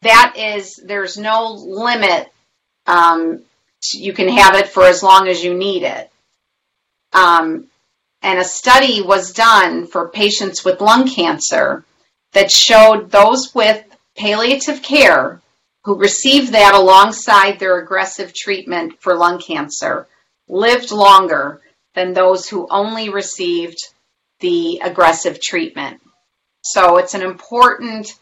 that 0.06 0.36
is, 0.38 0.76
there's 0.76 1.18
no 1.18 1.52
limit. 1.54 2.32
Um, 2.88 3.44
you 3.94 4.14
can 4.14 4.30
have 4.30 4.56
it 4.56 4.70
for 4.70 4.84
as 4.84 5.04
long 5.04 5.28
as 5.28 5.44
you 5.44 5.54
need 5.54 5.84
it. 5.84 6.10
Um, 7.14 7.68
and 8.22 8.40
a 8.40 8.44
study 8.44 9.02
was 9.02 9.34
done 9.34 9.88
for 9.88 10.10
patients 10.10 10.66
with 10.66 10.82
lung 10.82 11.08
cancer 11.08 11.84
that 12.34 12.52
showed 12.52 13.12
those 13.12 13.54
with 13.54 13.84
palliative 14.18 14.82
care 14.82 15.42
who 15.84 15.96
received 15.96 16.54
that 16.54 16.74
alongside 16.74 17.60
their 17.60 17.78
aggressive 17.80 18.34
treatment 18.34 19.00
for 19.00 19.16
lung 19.16 19.40
cancer 19.40 20.08
lived 20.48 20.92
longer 20.92 21.62
than 21.94 22.14
those 22.14 22.50
who 22.50 22.68
only 22.70 23.10
received 23.10 23.78
the 24.40 24.82
aggressive 24.84 25.40
treatment. 25.42 26.02
So 26.62 26.98
it's 26.98 27.14
an 27.14 27.22
important 27.22 28.14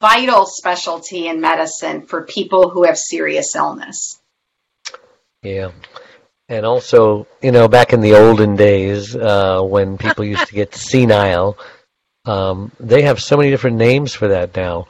vital 0.00 0.46
specialty 0.46 1.26
in 1.26 1.40
medicine 1.40 2.06
for 2.06 2.22
people 2.22 2.70
who 2.70 2.84
have 2.84 2.98
serious 2.98 3.54
illness. 3.56 4.20
Yeah. 5.42 5.72
And 6.48 6.64
also, 6.64 7.26
you 7.42 7.52
know, 7.52 7.68
back 7.68 7.92
in 7.92 8.00
the 8.00 8.14
olden 8.14 8.56
days, 8.56 9.14
uh, 9.14 9.60
when 9.60 9.98
people 9.98 10.24
used 10.24 10.46
to 10.46 10.54
get 10.54 10.74
senile, 10.74 11.58
um, 12.24 12.72
they 12.80 13.02
have 13.02 13.20
so 13.22 13.36
many 13.36 13.50
different 13.50 13.76
names 13.76 14.14
for 14.14 14.28
that 14.28 14.56
now. 14.56 14.86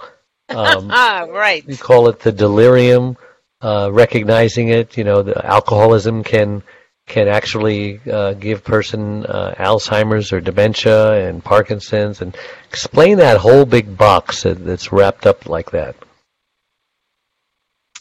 Um, 0.49 0.89
right. 0.89 1.67
We 1.67 1.77
call 1.77 2.09
it 2.09 2.21
the 2.21 2.33
delirium, 2.33 3.17
uh, 3.61 3.91
recognizing 3.93 4.69
it. 4.69 4.97
You 4.97 5.05
know, 5.05 5.23
the 5.23 5.45
alcoholism 5.45 6.23
can 6.23 6.63
can 7.09 7.27
actually 7.29 8.01
uh, 8.11 8.35
give 8.35 8.63
person 8.63 9.25
uh, 9.27 9.55
Alzheimer's 9.59 10.33
or 10.33 10.41
dementia 10.41 11.29
and 11.29 11.43
Parkinson's, 11.43 12.21
and 12.21 12.37
explain 12.69 13.19
that 13.19 13.39
whole 13.39 13.65
big 13.65 13.97
box 13.97 14.43
that's 14.43 14.93
wrapped 14.93 15.27
up 15.27 15.49
like 15.49 15.71
that. 15.73 15.97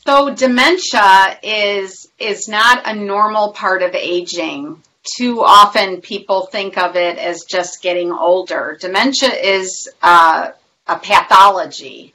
So 0.05 0.33
dementia 0.33 1.37
is 1.43 2.09
is 2.19 2.47
not 2.47 2.87
a 2.87 2.93
normal 2.93 3.51
part 3.51 3.81
of 3.81 3.93
aging. 3.93 4.81
Too 5.17 5.41
often 5.41 6.01
people 6.01 6.47
think 6.47 6.77
of 6.77 6.95
it 6.95 7.17
as 7.17 7.43
just 7.43 7.81
getting 7.81 8.11
older. 8.11 8.77
Dementia 8.79 9.29
is 9.29 9.89
uh, 10.01 10.51
a 10.85 10.99
pathology 10.99 12.13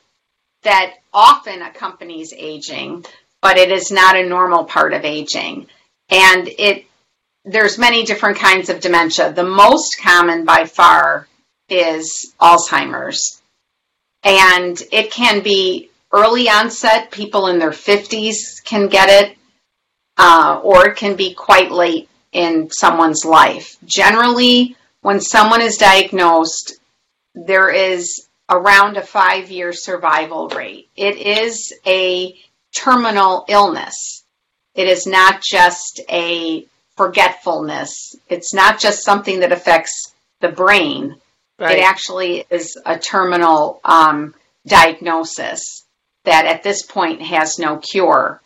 that 0.62 0.95
often 1.12 1.62
accompanies 1.62 2.32
aging, 2.36 3.05
but 3.40 3.57
it 3.57 3.72
is 3.72 3.90
not 3.90 4.16
a 4.16 4.28
normal 4.28 4.64
part 4.64 4.93
of 4.93 5.05
aging 5.05 5.68
and 6.12 6.46
it 6.46 6.86
there's 7.44 7.78
many 7.78 8.04
different 8.04 8.38
kinds 8.38 8.68
of 8.68 8.80
dementia. 8.80 9.32
The 9.32 9.42
most 9.42 10.00
common 10.00 10.44
by 10.44 10.64
far 10.66 11.26
is 11.68 12.34
Alzheimer's. 12.40 13.42
And 14.22 14.80
it 14.92 15.10
can 15.10 15.42
be 15.42 15.90
early 16.12 16.48
onset, 16.48 17.10
people 17.10 17.48
in 17.48 17.58
their 17.58 17.70
50s 17.70 18.62
can 18.64 18.86
get 18.86 19.08
it, 19.08 19.36
uh, 20.18 20.60
or 20.62 20.88
it 20.88 20.96
can 20.96 21.16
be 21.16 21.34
quite 21.34 21.72
late 21.72 22.08
in 22.30 22.70
someone's 22.70 23.24
life. 23.24 23.76
Generally, 23.84 24.76
when 25.00 25.20
someone 25.20 25.62
is 25.62 25.78
diagnosed, 25.78 26.78
there 27.34 27.70
is 27.70 28.28
around 28.48 28.96
a 28.96 29.02
five 29.02 29.50
year 29.50 29.72
survival 29.72 30.48
rate. 30.50 30.88
It 30.94 31.16
is 31.16 31.72
a 31.84 32.38
terminal 32.72 33.46
illness. 33.48 34.21
It 34.74 34.88
is 34.88 35.06
not 35.06 35.42
just 35.42 36.00
a 36.10 36.66
forgetfulness. 36.96 38.16
It's 38.28 38.54
not 38.54 38.80
just 38.80 39.04
something 39.04 39.40
that 39.40 39.52
affects 39.52 40.14
the 40.40 40.48
brain. 40.48 41.16
Right. 41.58 41.78
It 41.78 41.82
actually 41.82 42.44
is 42.50 42.78
a 42.84 42.98
terminal 42.98 43.80
um, 43.84 44.34
diagnosis 44.66 45.84
that 46.24 46.46
at 46.46 46.62
this 46.62 46.82
point 46.82 47.22
has 47.22 47.58
no 47.58 47.78
cure. 47.78 48.40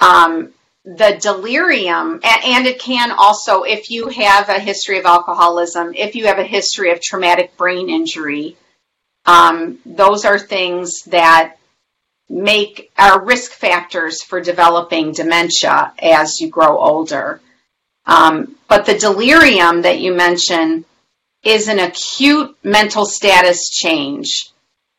Um, 0.00 0.52
the 0.84 1.16
delirium, 1.20 2.20
and 2.24 2.66
it 2.66 2.80
can 2.80 3.12
also, 3.12 3.62
if 3.62 3.88
you 3.90 4.08
have 4.08 4.48
a 4.48 4.58
history 4.58 4.98
of 4.98 5.04
alcoholism, 5.04 5.94
if 5.94 6.16
you 6.16 6.26
have 6.26 6.40
a 6.40 6.44
history 6.44 6.90
of 6.90 7.00
traumatic 7.00 7.56
brain 7.56 7.88
injury, 7.88 8.56
um, 9.24 9.78
those 9.86 10.24
are 10.24 10.38
things 10.38 11.02
that 11.06 11.56
make 12.32 12.90
are 12.98 13.24
risk 13.24 13.52
factors 13.52 14.22
for 14.22 14.40
developing 14.40 15.12
dementia 15.12 15.92
as 16.02 16.40
you 16.40 16.48
grow 16.48 16.78
older. 16.78 17.40
Um, 18.06 18.56
but 18.68 18.86
the 18.86 18.98
delirium 18.98 19.82
that 19.82 20.00
you 20.00 20.14
mentioned 20.14 20.86
is 21.44 21.68
an 21.68 21.78
acute 21.78 22.56
mental 22.64 23.04
status 23.04 23.68
change, 23.68 24.50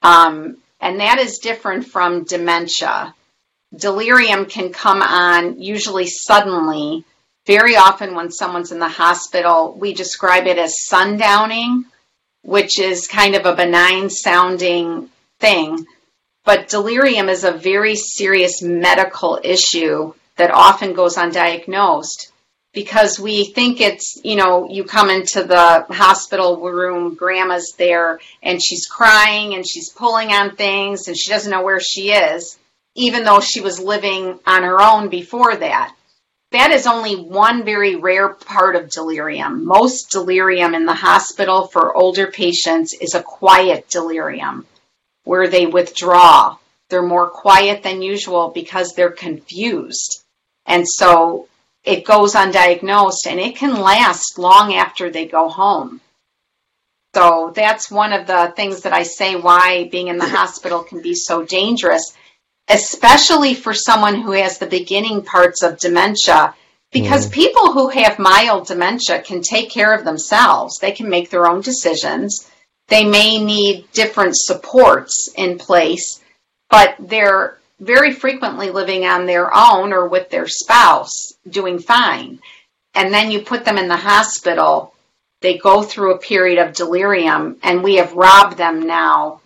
um, 0.04 0.58
and 0.80 1.00
that 1.00 1.20
is 1.20 1.40
different 1.40 1.88
from 1.88 2.24
dementia. 2.24 3.14
delirium 3.76 4.46
can 4.46 4.72
come 4.72 5.02
on 5.02 5.60
usually 5.60 6.08
suddenly. 6.08 7.04
Very 7.46 7.76
often, 7.76 8.16
when 8.16 8.32
someone's 8.32 8.72
in 8.72 8.80
the 8.80 8.88
hospital, 8.88 9.76
we 9.78 9.94
describe 9.94 10.48
it 10.48 10.58
as 10.58 10.86
sundowning, 10.90 11.84
which 12.44 12.80
is 12.80 13.08
kind 13.08 13.36
of 13.36 13.46
a 13.46 13.56
benign 13.56 14.10
sounding 14.10 15.10
thing. 15.40 15.86
But 16.46 16.68
delirium 16.68 17.30
is 17.30 17.46
a 17.46 17.54
very 17.54 17.96
serious 17.96 18.62
medical 18.62 19.40
issue 19.42 20.14
that 20.36 20.52
often 20.52 20.94
goes 20.94 21.16
undiagnosed 21.16 22.32
because 22.74 23.18
we 23.18 23.46
think 23.46 23.80
it's, 23.80 24.20
you 24.26 24.36
know, 24.36 24.68
you 24.70 24.84
come 24.84 25.10
into 25.10 25.44
the 25.44 25.86
hospital 25.90 26.60
room, 26.60 27.16
grandma's 27.16 27.74
there, 27.78 28.20
and 28.42 28.62
she's 28.62 28.88
crying 28.88 29.54
and 29.54 29.66
she's 29.66 29.90
pulling 29.90 30.32
on 30.32 30.56
things 30.58 31.08
and 31.08 31.18
she 31.18 31.32
doesn't 31.32 31.52
know 31.52 31.64
where 31.64 31.80
she 31.80 32.12
is, 32.12 32.58
even 32.96 33.24
though 33.24 33.40
she 33.40 33.62
was 33.62 33.80
living 33.80 34.38
on 34.46 34.64
her 34.64 34.82
own 34.82 35.08
before 35.08 35.56
that. 35.56 35.96
That 36.52 36.72
is 36.72 36.88
only 36.88 37.16
one 37.16 37.64
very 37.64 37.96
rare 37.96 38.30
part 38.30 38.76
of 38.76 38.90
delirium. 38.90 39.66
Most 39.66 40.12
delirium 40.12 40.76
in 40.76 40.86
the 40.86 40.94
hospital 40.94 41.68
for 41.68 41.96
older 41.96 42.28
patients 42.28 42.94
is 42.94 43.16
a 43.16 43.24
quiet 43.24 43.88
delirium 43.88 44.66
where 45.24 45.48
they 45.48 45.66
withdraw. 45.66 46.58
They're 46.90 47.02
more 47.02 47.30
quiet 47.30 47.84
than 47.84 48.02
usual 48.02 48.50
because 48.50 48.94
they're 48.94 49.12
confused. 49.12 50.24
And 50.66 50.88
so 50.88 51.48
it 51.84 52.06
goes 52.06 52.34
undiagnosed 52.34 53.28
and 53.28 53.40
it 53.40 53.56
can 53.56 53.82
last 53.82 54.38
long 54.38 54.74
after 54.74 55.10
they 55.10 55.26
go 55.26 55.50
home. 55.50 56.02
So 57.16 57.52
that's 57.56 57.92
one 57.92 58.12
of 58.12 58.26
the 58.26 58.54
things 58.56 58.82
that 58.82 58.94
I 58.94 59.04
say 59.04 59.36
why 59.36 59.88
being 59.92 60.08
in 60.08 60.18
the 60.18 60.28
hospital 60.28 60.84
can 60.84 61.02
be 61.02 61.14
so 61.14 61.44
dangerous, 61.44 62.16
especially 62.68 63.54
for 63.54 63.74
someone 63.74 64.22
who 64.22 64.32
has 64.32 64.58
the 64.58 64.66
beginning 64.66 65.24
parts 65.24 65.62
of 65.62 65.80
dementia. 65.80 66.56
Because 66.92 67.28
mm. 67.28 67.32
people 67.32 67.72
who 67.72 67.90
have 67.90 68.18
mild 68.20 68.68
dementia 68.68 69.22
can 69.22 69.42
take 69.42 69.70
care 69.70 69.94
of 69.94 70.06
themselves, 70.06 70.80
they 70.80 70.92
can 70.92 71.10
make 71.10 71.30
their 71.30 71.48
own 71.48 71.62
decisions. 71.62 72.50
They 72.94 73.06
may 73.06 73.44
need 73.44 73.92
different 73.92 74.38
supports 74.38 75.28
in 75.36 75.58
place, 75.58 76.22
but 76.70 76.94
they're 77.00 77.58
very 77.80 78.14
frequently 78.14 78.70
living 78.70 79.04
on 79.04 79.26
their 79.26 79.50
own 79.52 79.92
or 79.94 80.08
with 80.08 80.30
their 80.30 80.48
spouse, 80.48 81.34
doing 81.50 81.80
fine. 81.80 82.38
And 82.94 83.12
then 83.12 83.32
you 83.32 83.40
put 83.40 83.66
them 83.66 83.80
in 83.80 83.88
the 83.88 83.98
hospital, 83.98 84.94
they 85.42 85.58
go 85.58 85.82
through 85.82 86.14
a 86.14 86.20
period 86.20 86.60
of 86.60 86.76
delirium, 86.76 87.58
and 87.64 87.82
we 87.82 87.96
have 87.96 88.14
robbed 88.14 88.58
them 88.58 88.86
now 88.86 89.42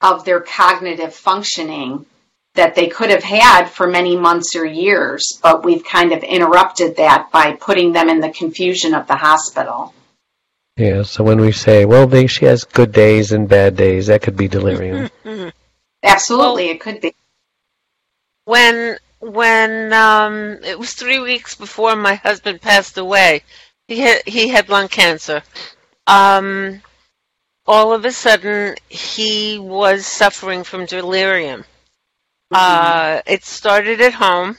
of 0.00 0.24
their 0.24 0.38
cognitive 0.38 1.12
functioning 1.12 2.06
that 2.54 2.76
they 2.76 2.86
could 2.86 3.10
have 3.10 3.24
had 3.24 3.64
for 3.64 3.88
many 3.88 4.14
months 4.16 4.54
or 4.54 4.64
years, 4.64 5.40
but 5.42 5.64
we've 5.64 5.84
kind 5.84 6.12
of 6.12 6.22
interrupted 6.22 6.98
that 6.98 7.32
by 7.32 7.54
putting 7.54 7.92
them 7.92 8.08
in 8.08 8.20
the 8.20 8.30
confusion 8.30 8.94
of 8.94 9.08
the 9.08 9.16
hospital. 9.16 9.92
Yeah, 10.76 11.02
so 11.02 11.22
when 11.22 11.40
we 11.40 11.52
say, 11.52 11.84
well, 11.84 12.06
they, 12.06 12.26
she 12.26 12.46
has 12.46 12.64
good 12.64 12.92
days 12.92 13.32
and 13.32 13.48
bad 13.48 13.76
days, 13.76 14.06
that 14.06 14.22
could 14.22 14.36
be 14.36 14.48
delirium. 14.48 15.10
Absolutely, 16.02 16.70
it 16.70 16.80
could 16.80 17.00
be 17.00 17.14
when 18.44 18.98
when 19.20 19.92
um, 19.92 20.58
it 20.64 20.78
was 20.78 20.94
three 20.94 21.20
weeks 21.20 21.54
before 21.54 21.94
my 21.94 22.14
husband 22.14 22.60
passed 22.60 22.98
away, 22.98 23.42
he 23.86 24.00
had 24.00 24.22
he 24.26 24.48
had 24.48 24.68
lung 24.68 24.88
cancer. 24.88 25.42
Um, 26.06 26.82
all 27.66 27.92
of 27.92 28.04
a 28.04 28.10
sudden, 28.10 28.74
he 28.88 29.58
was 29.58 30.06
suffering 30.06 30.64
from 30.64 30.86
delirium. 30.86 31.60
Mm-hmm. 32.52 32.54
Uh, 32.54 33.20
it 33.26 33.44
started 33.44 34.00
at 34.00 34.14
home, 34.14 34.58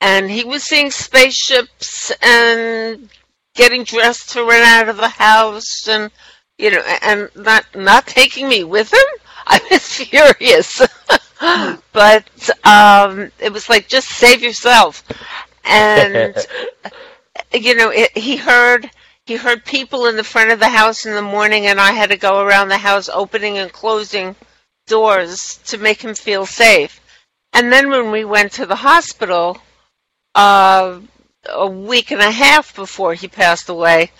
and 0.00 0.28
he 0.28 0.44
was 0.44 0.64
seeing 0.64 0.90
spaceships 0.90 2.10
and 2.20 3.08
getting 3.54 3.84
dressed 3.84 4.30
to 4.30 4.42
run 4.42 4.62
out 4.62 4.88
of 4.88 4.96
the 4.96 5.08
house, 5.08 5.88
and 5.88 6.10
you 6.58 6.70
know, 6.70 6.82
and 7.02 7.30
not 7.36 7.64
not 7.74 8.06
taking 8.06 8.48
me 8.48 8.64
with 8.64 8.92
him. 8.92 9.20
I 9.46 9.60
was 9.70 9.86
furious. 9.96 10.80
but 11.92 12.50
um, 12.64 13.30
it 13.38 13.52
was 13.52 13.68
like 13.68 13.88
just 13.88 14.08
save 14.08 14.42
yourself, 14.42 15.02
and 15.64 16.36
you 17.54 17.74
know 17.74 17.90
it, 17.90 18.16
he 18.16 18.36
heard 18.36 18.90
he 19.26 19.36
heard 19.36 19.64
people 19.64 20.06
in 20.06 20.16
the 20.16 20.24
front 20.24 20.50
of 20.50 20.58
the 20.58 20.68
house 20.68 21.06
in 21.06 21.14
the 21.14 21.22
morning, 21.22 21.66
and 21.66 21.80
I 21.80 21.92
had 21.92 22.10
to 22.10 22.16
go 22.16 22.40
around 22.40 22.68
the 22.68 22.76
house 22.76 23.08
opening 23.08 23.58
and 23.58 23.72
closing 23.72 24.36
doors 24.86 25.60
to 25.66 25.78
make 25.78 26.02
him 26.02 26.14
feel 26.14 26.44
safe. 26.44 27.00
And 27.52 27.72
then 27.72 27.90
when 27.90 28.10
we 28.10 28.24
went 28.24 28.52
to 28.52 28.66
the 28.66 28.76
hospital, 28.76 29.58
uh, 30.34 31.00
a 31.48 31.66
week 31.66 32.10
and 32.10 32.20
a 32.20 32.30
half 32.30 32.74
before 32.74 33.14
he 33.14 33.28
passed 33.28 33.68
away, 33.68 34.10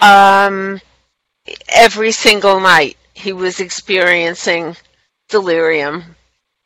um, 0.00 0.80
every 1.68 2.12
single 2.12 2.60
night 2.60 2.96
he 3.14 3.32
was 3.32 3.60
experiencing 3.60 4.76
delirium 5.28 6.16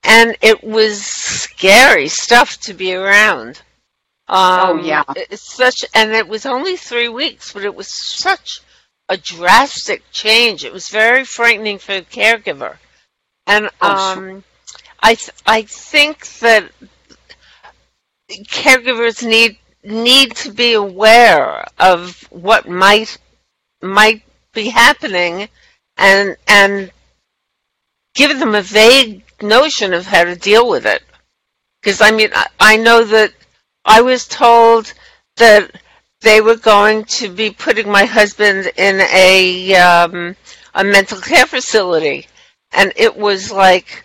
and 0.07 0.37
it 0.41 0.63
was 0.63 1.05
scary 1.05 2.09
stuff 2.09 2.59
to 2.61 2.75
be 2.75 2.95
around. 2.95 3.61
Um, 4.29 4.81
oh 4.81 4.83
yeah, 4.83 5.05
it's 5.15 5.55
such, 5.55 5.85
and 5.95 6.13
it 6.13 6.27
was 6.27 6.47
only 6.47 6.77
three 6.77 7.09
weeks, 7.09 7.53
but 7.53 7.65
it 7.65 7.75
was 7.75 7.89
such 7.89 8.61
a 9.09 9.17
drastic 9.17 10.03
change. 10.11 10.65
It 10.65 10.73
was 10.73 10.89
very 10.89 11.25
frightening 11.25 11.79
for 11.79 11.95
the 11.95 12.03
caregiver, 12.03 12.77
and 13.47 13.71
oh, 13.81 14.13
um. 14.19 14.45
I 15.01 15.15
th- 15.15 15.31
I 15.47 15.63
think 15.63 16.27
that 16.41 16.71
caregivers 18.29 19.27
need 19.27 19.59
need 19.87 20.35
to 20.37 20.53
be 20.53 20.75
aware 20.75 21.65
of 21.79 22.21
what 22.31 22.69
might 22.69 23.17
might 23.83 24.23
be 24.53 24.69
happening, 24.69 25.49
and 25.97 26.37
and 26.49 26.91
give 28.15 28.39
them 28.39 28.55
a 28.55 28.63
vague 28.63 29.23
notion 29.43 29.95
of 29.95 30.07
how 30.07 30.25
to 30.25 30.35
deal 30.37 30.69
with 30.69 30.87
it. 30.87 31.03
Because 31.81 32.01
I 32.01 32.11
mean, 32.11 32.31
I, 32.35 32.47
I 32.59 32.77
know 32.77 33.05
that 33.05 33.33
I 33.85 34.01
was 34.01 34.27
told 34.27 34.93
that 35.37 35.71
they 36.23 36.41
were 36.41 36.57
going 36.57 37.05
to 37.05 37.29
be 37.29 37.51
putting 37.51 37.89
my 37.91 38.05
husband 38.05 38.71
in 38.77 39.01
a 39.01 39.75
um, 39.77 40.37
a 40.75 40.83
mental 40.83 41.21
care 41.21 41.47
facility, 41.47 42.27
and 42.73 42.93
it 42.97 43.17
was 43.17 43.53
like 43.53 44.05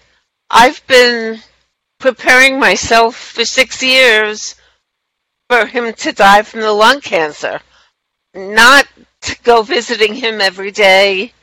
I've 0.49 0.85
been 0.87 1.39
preparing 1.99 2.59
myself 2.59 3.15
for 3.15 3.45
six 3.45 3.81
years 3.81 4.55
for 5.51 5.65
him 5.65 5.91
to 5.91 6.13
die 6.13 6.43
from 6.43 6.61
the 6.61 6.71
lung 6.71 7.01
cancer, 7.01 7.59
not 8.33 8.87
to 9.19 9.37
go 9.43 9.63
visiting 9.63 10.13
him 10.13 10.39
every 10.39 10.71
day 10.71 11.33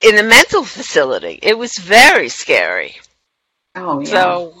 in 0.00 0.16
a 0.16 0.22
mental 0.22 0.64
facility. 0.64 1.38
It 1.42 1.58
was 1.58 1.76
very 1.76 2.30
scary. 2.30 2.96
Oh, 3.74 4.00
yeah. 4.00 4.06
So, 4.06 4.54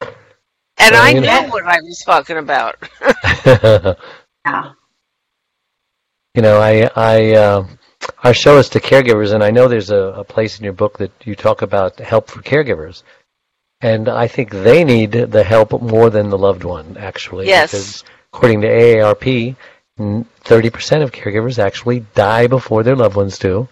and 0.00 0.92
well, 0.92 1.02
I 1.02 1.12
know 1.14 1.48
what 1.48 1.64
I 1.64 1.80
was 1.80 2.00
talking 2.06 2.36
about. 2.36 2.76
yeah. 4.46 4.72
You 6.36 6.42
know, 6.42 6.60
I, 6.60 6.88
I, 6.94 7.32
uh, 7.34 7.66
our 8.22 8.34
show 8.34 8.58
is 8.58 8.68
to 8.68 8.80
caregivers, 8.80 9.34
and 9.34 9.42
I 9.42 9.50
know 9.50 9.66
there's 9.66 9.90
a, 9.90 9.96
a 9.96 10.24
place 10.24 10.58
in 10.58 10.64
your 10.64 10.74
book 10.74 10.98
that 10.98 11.10
you 11.24 11.34
talk 11.34 11.62
about 11.62 11.98
help 11.98 12.30
for 12.30 12.40
caregivers. 12.40 13.02
And 13.80 14.08
I 14.08 14.26
think 14.26 14.50
they 14.50 14.82
need 14.82 15.12
the 15.12 15.44
help 15.44 15.80
more 15.80 16.10
than 16.10 16.30
the 16.30 16.38
loved 16.38 16.64
one, 16.64 16.96
actually. 16.96 17.46
Yes. 17.46 17.70
Because 17.70 18.04
according 18.32 18.62
to 18.62 18.68
AARP, 18.68 19.56
30% 19.98 21.02
of 21.02 21.12
caregivers 21.12 21.58
actually 21.58 22.00
die 22.14 22.46
before 22.46 22.82
their 22.82 22.96
loved 22.96 23.16
ones 23.16 23.38
do 23.38 23.68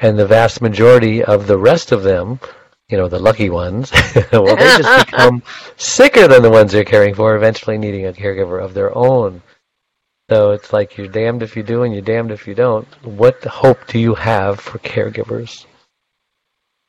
and 0.00 0.18
the 0.18 0.26
vast 0.26 0.60
majority 0.60 1.24
of 1.24 1.46
the 1.46 1.58
rest 1.58 1.92
of 1.92 2.02
them, 2.02 2.40
you 2.88 2.96
know, 2.96 3.08
the 3.08 3.18
lucky 3.18 3.50
ones, 3.50 3.92
well, 4.32 4.56
they 4.56 4.78
just 4.78 5.06
become 5.10 5.42
sicker 5.76 6.28
than 6.28 6.42
the 6.42 6.50
ones 6.50 6.72
they're 6.72 6.84
caring 6.84 7.14
for, 7.14 7.36
eventually 7.36 7.78
needing 7.78 8.06
a 8.06 8.12
caregiver 8.12 8.62
of 8.62 8.74
their 8.74 8.96
own. 8.96 9.42
So 10.30 10.52
it's 10.52 10.72
like 10.72 10.96
you're 10.96 11.08
damned 11.08 11.42
if 11.42 11.56
you 11.56 11.62
do 11.62 11.82
and 11.82 11.92
you're 11.92 12.02
damned 12.02 12.30
if 12.30 12.46
you 12.46 12.54
don't. 12.54 12.86
What 13.04 13.42
hope 13.44 13.86
do 13.86 13.98
you 13.98 14.14
have 14.14 14.60
for 14.60 14.78
caregivers? 14.78 15.66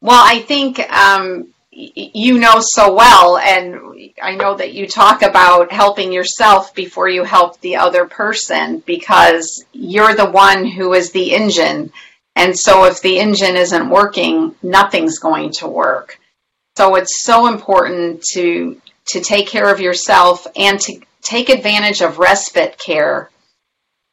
Well, 0.01 0.22
I 0.24 0.41
think 0.41 0.80
um, 0.91 1.53
you 1.95 2.39
know 2.39 2.59
so 2.59 2.93
well, 2.93 3.38
and 3.38 4.11
I 4.21 4.36
know 4.36 4.55
that 4.55 4.73
you 4.73 4.88
talk 4.88 5.21
about 5.21 5.71
helping 5.71 6.11
yourself 6.11 6.73
before 6.75 7.07
you 7.07 7.23
help 7.23 7.59
the 7.61 7.77
other 7.77 8.05
person 8.05 8.84
because 8.86 9.63
you're 9.71 10.15
the 10.15 10.30
one 10.30 10.65
who 10.65 10.93
is 10.93 11.11
the 11.11 11.34
engine 11.34 11.91
and 12.39 12.57
so 12.57 12.86
if 12.86 13.01
the 13.01 13.19
engine 13.19 13.57
isn't 13.57 13.89
working, 13.89 14.55
nothing's 14.63 15.19
going 15.19 15.51
to 15.57 15.67
work. 15.67 16.17
So 16.77 16.95
it's 16.95 17.21
so 17.23 17.47
important 17.47 18.23
to 18.32 18.82
to 19.07 19.19
take 19.19 19.47
care 19.47 19.69
of 19.69 19.82
yourself 19.82 20.47
and 20.55 20.80
to 20.80 21.01
take 21.21 21.49
advantage 21.49 22.01
of 22.01 22.17
respite 22.17 22.77
care. 22.77 23.30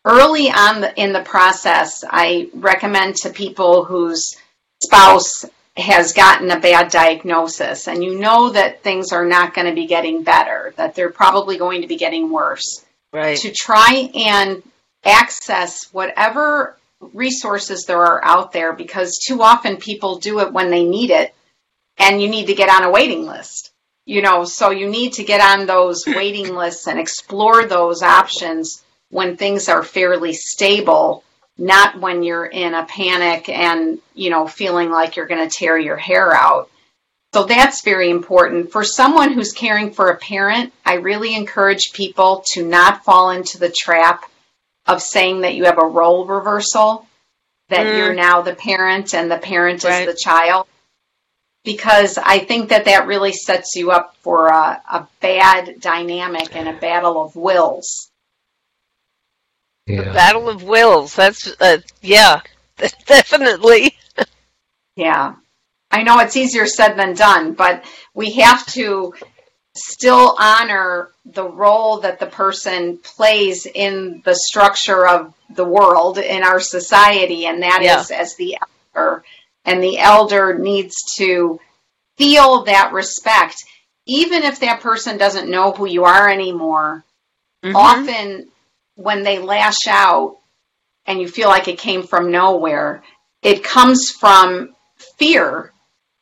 Early 0.04 0.50
on 0.50 0.84
in 0.96 1.12
the 1.12 1.20
process, 1.20 2.02
I 2.08 2.50
recommend 2.52 3.14
to 3.16 3.30
people 3.30 3.84
whose 3.84 4.36
spouse 4.82 5.44
has 5.76 6.12
gotten 6.12 6.50
a 6.50 6.58
bad 6.58 6.90
diagnosis 6.90 7.86
and 7.86 8.02
you 8.02 8.18
know 8.18 8.50
that 8.50 8.82
things 8.82 9.12
are 9.12 9.26
not 9.26 9.54
going 9.54 9.66
to 9.66 9.74
be 9.74 9.86
getting 9.86 10.22
better, 10.22 10.72
that 10.76 10.94
they're 10.94 11.10
probably 11.10 11.58
going 11.58 11.82
to 11.82 11.88
be 11.88 11.96
getting 11.96 12.30
worse. 12.30 12.84
Right. 13.12 13.36
To 13.38 13.52
try 13.52 14.10
and 14.14 14.62
access 15.04 15.92
whatever 15.92 16.76
resources 17.12 17.84
there 17.84 18.02
are 18.02 18.24
out 18.24 18.52
there 18.52 18.72
because 18.72 19.18
too 19.18 19.42
often 19.42 19.76
people 19.76 20.18
do 20.18 20.40
it 20.40 20.52
when 20.52 20.70
they 20.70 20.84
need 20.84 21.10
it 21.10 21.34
and 21.98 22.20
you 22.20 22.28
need 22.28 22.46
to 22.46 22.54
get 22.54 22.70
on 22.70 22.84
a 22.84 22.90
waiting 22.90 23.26
list. 23.26 23.70
You 24.06 24.22
know, 24.22 24.44
so 24.44 24.70
you 24.70 24.88
need 24.88 25.14
to 25.14 25.24
get 25.24 25.40
on 25.40 25.66
those 25.66 26.04
waiting 26.06 26.54
lists 26.54 26.86
and 26.86 26.98
explore 26.98 27.66
those 27.66 28.02
options 28.02 28.82
when 29.10 29.36
things 29.36 29.68
are 29.68 29.82
fairly 29.82 30.32
stable 30.32 31.24
not 31.58 32.00
when 32.00 32.22
you're 32.22 32.46
in 32.46 32.74
a 32.74 32.84
panic 32.84 33.48
and, 33.48 33.98
you 34.14 34.30
know, 34.30 34.46
feeling 34.46 34.90
like 34.90 35.16
you're 35.16 35.26
going 35.26 35.48
to 35.48 35.54
tear 35.58 35.78
your 35.78 35.96
hair 35.96 36.32
out. 36.34 36.70
So 37.34 37.44
that's 37.44 37.82
very 37.82 38.10
important. 38.10 38.72
For 38.72 38.84
someone 38.84 39.32
who's 39.32 39.52
caring 39.52 39.92
for 39.92 40.08
a 40.10 40.16
parent, 40.16 40.72
I 40.84 40.94
really 40.94 41.34
encourage 41.34 41.92
people 41.92 42.44
to 42.52 42.66
not 42.66 43.04
fall 43.04 43.30
into 43.30 43.58
the 43.58 43.70
trap 43.70 44.24
of 44.86 45.02
saying 45.02 45.40
that 45.42 45.54
you 45.54 45.64
have 45.64 45.78
a 45.78 45.86
role 45.86 46.26
reversal, 46.26 47.06
that 47.68 47.86
Mm. 47.86 47.96
you're 47.96 48.14
now 48.14 48.42
the 48.42 48.54
parent 48.54 49.14
and 49.14 49.30
the 49.30 49.38
parent 49.38 49.82
Right. 49.84 50.06
is 50.08 50.14
the 50.14 50.18
child. 50.18 50.66
Because 51.64 52.16
I 52.16 52.38
think 52.38 52.68
that 52.68 52.84
that 52.84 53.06
really 53.08 53.32
sets 53.32 53.74
you 53.74 53.90
up 53.90 54.14
for 54.20 54.46
a, 54.48 54.80
a 54.90 55.08
bad 55.20 55.80
dynamic 55.80 56.54
and 56.54 56.68
a 56.68 56.74
battle 56.74 57.20
of 57.20 57.34
wills. 57.34 58.08
Yeah. 59.86 60.12
Battle 60.12 60.48
of 60.48 60.62
Wills. 60.62 61.14
That's 61.14 61.46
uh, 61.60 61.78
yeah, 62.02 62.40
definitely. 63.06 63.94
Yeah. 64.96 65.34
I 65.90 66.02
know 66.02 66.18
it's 66.18 66.36
easier 66.36 66.66
said 66.66 66.94
than 66.94 67.14
done, 67.14 67.52
but 67.52 67.84
we 68.12 68.32
have 68.32 68.66
to 68.68 69.14
still 69.76 70.34
honor 70.38 71.10
the 71.24 71.48
role 71.48 72.00
that 72.00 72.18
the 72.18 72.26
person 72.26 72.98
plays 72.98 73.66
in 73.66 74.22
the 74.24 74.34
structure 74.34 75.06
of 75.06 75.32
the 75.54 75.64
world 75.64 76.18
in 76.18 76.42
our 76.42 76.60
society, 76.60 77.46
and 77.46 77.62
that 77.62 77.80
is 77.82 78.10
Yeah. 78.10 78.16
as 78.16 78.34
the 78.36 78.58
elder. 78.94 79.22
And 79.64 79.82
the 79.82 79.98
elder 79.98 80.58
needs 80.58 80.96
to 81.18 81.60
feel 82.16 82.64
that 82.64 82.92
respect, 82.92 83.56
even 84.06 84.42
if 84.42 84.60
that 84.60 84.80
person 84.80 85.18
doesn't 85.18 85.50
know 85.50 85.72
who 85.72 85.86
you 85.86 86.04
are 86.04 86.28
anymore. 86.28 87.04
Mhm. 87.64 87.74
Often, 87.74 88.48
when 88.96 89.22
they 89.22 89.38
lash 89.38 89.86
out 89.88 90.38
and 91.06 91.20
you 91.20 91.28
feel 91.28 91.48
like 91.48 91.68
it 91.68 91.78
came 91.78 92.02
from 92.02 92.30
nowhere, 92.30 93.02
it 93.42 93.62
comes 93.62 94.10
from 94.10 94.74
fear 95.18 95.72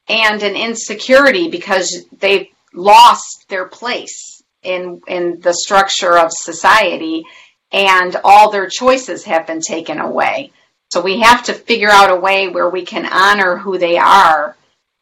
and 0.08 0.42
an 0.42 0.54
insecurity 0.56 1.48
because 1.48 2.04
they've 2.18 2.48
lost 2.74 3.46
their 3.48 3.66
place 3.66 4.42
in 4.62 5.00
in 5.06 5.40
the 5.40 5.54
structure 5.54 6.18
of 6.18 6.30
society 6.32 7.24
and 7.72 8.16
all 8.24 8.50
their 8.50 8.68
choices 8.68 9.24
have 9.24 9.46
been 9.46 9.60
taken 9.60 9.98
away. 9.98 10.52
So 10.92 11.00
we 11.00 11.20
have 11.20 11.44
to 11.44 11.54
figure 11.54 11.90
out 11.90 12.10
a 12.10 12.20
way 12.20 12.48
where 12.48 12.68
we 12.68 12.84
can 12.84 13.06
honor 13.06 13.56
who 13.56 13.78
they 13.78 13.96
are 13.96 14.56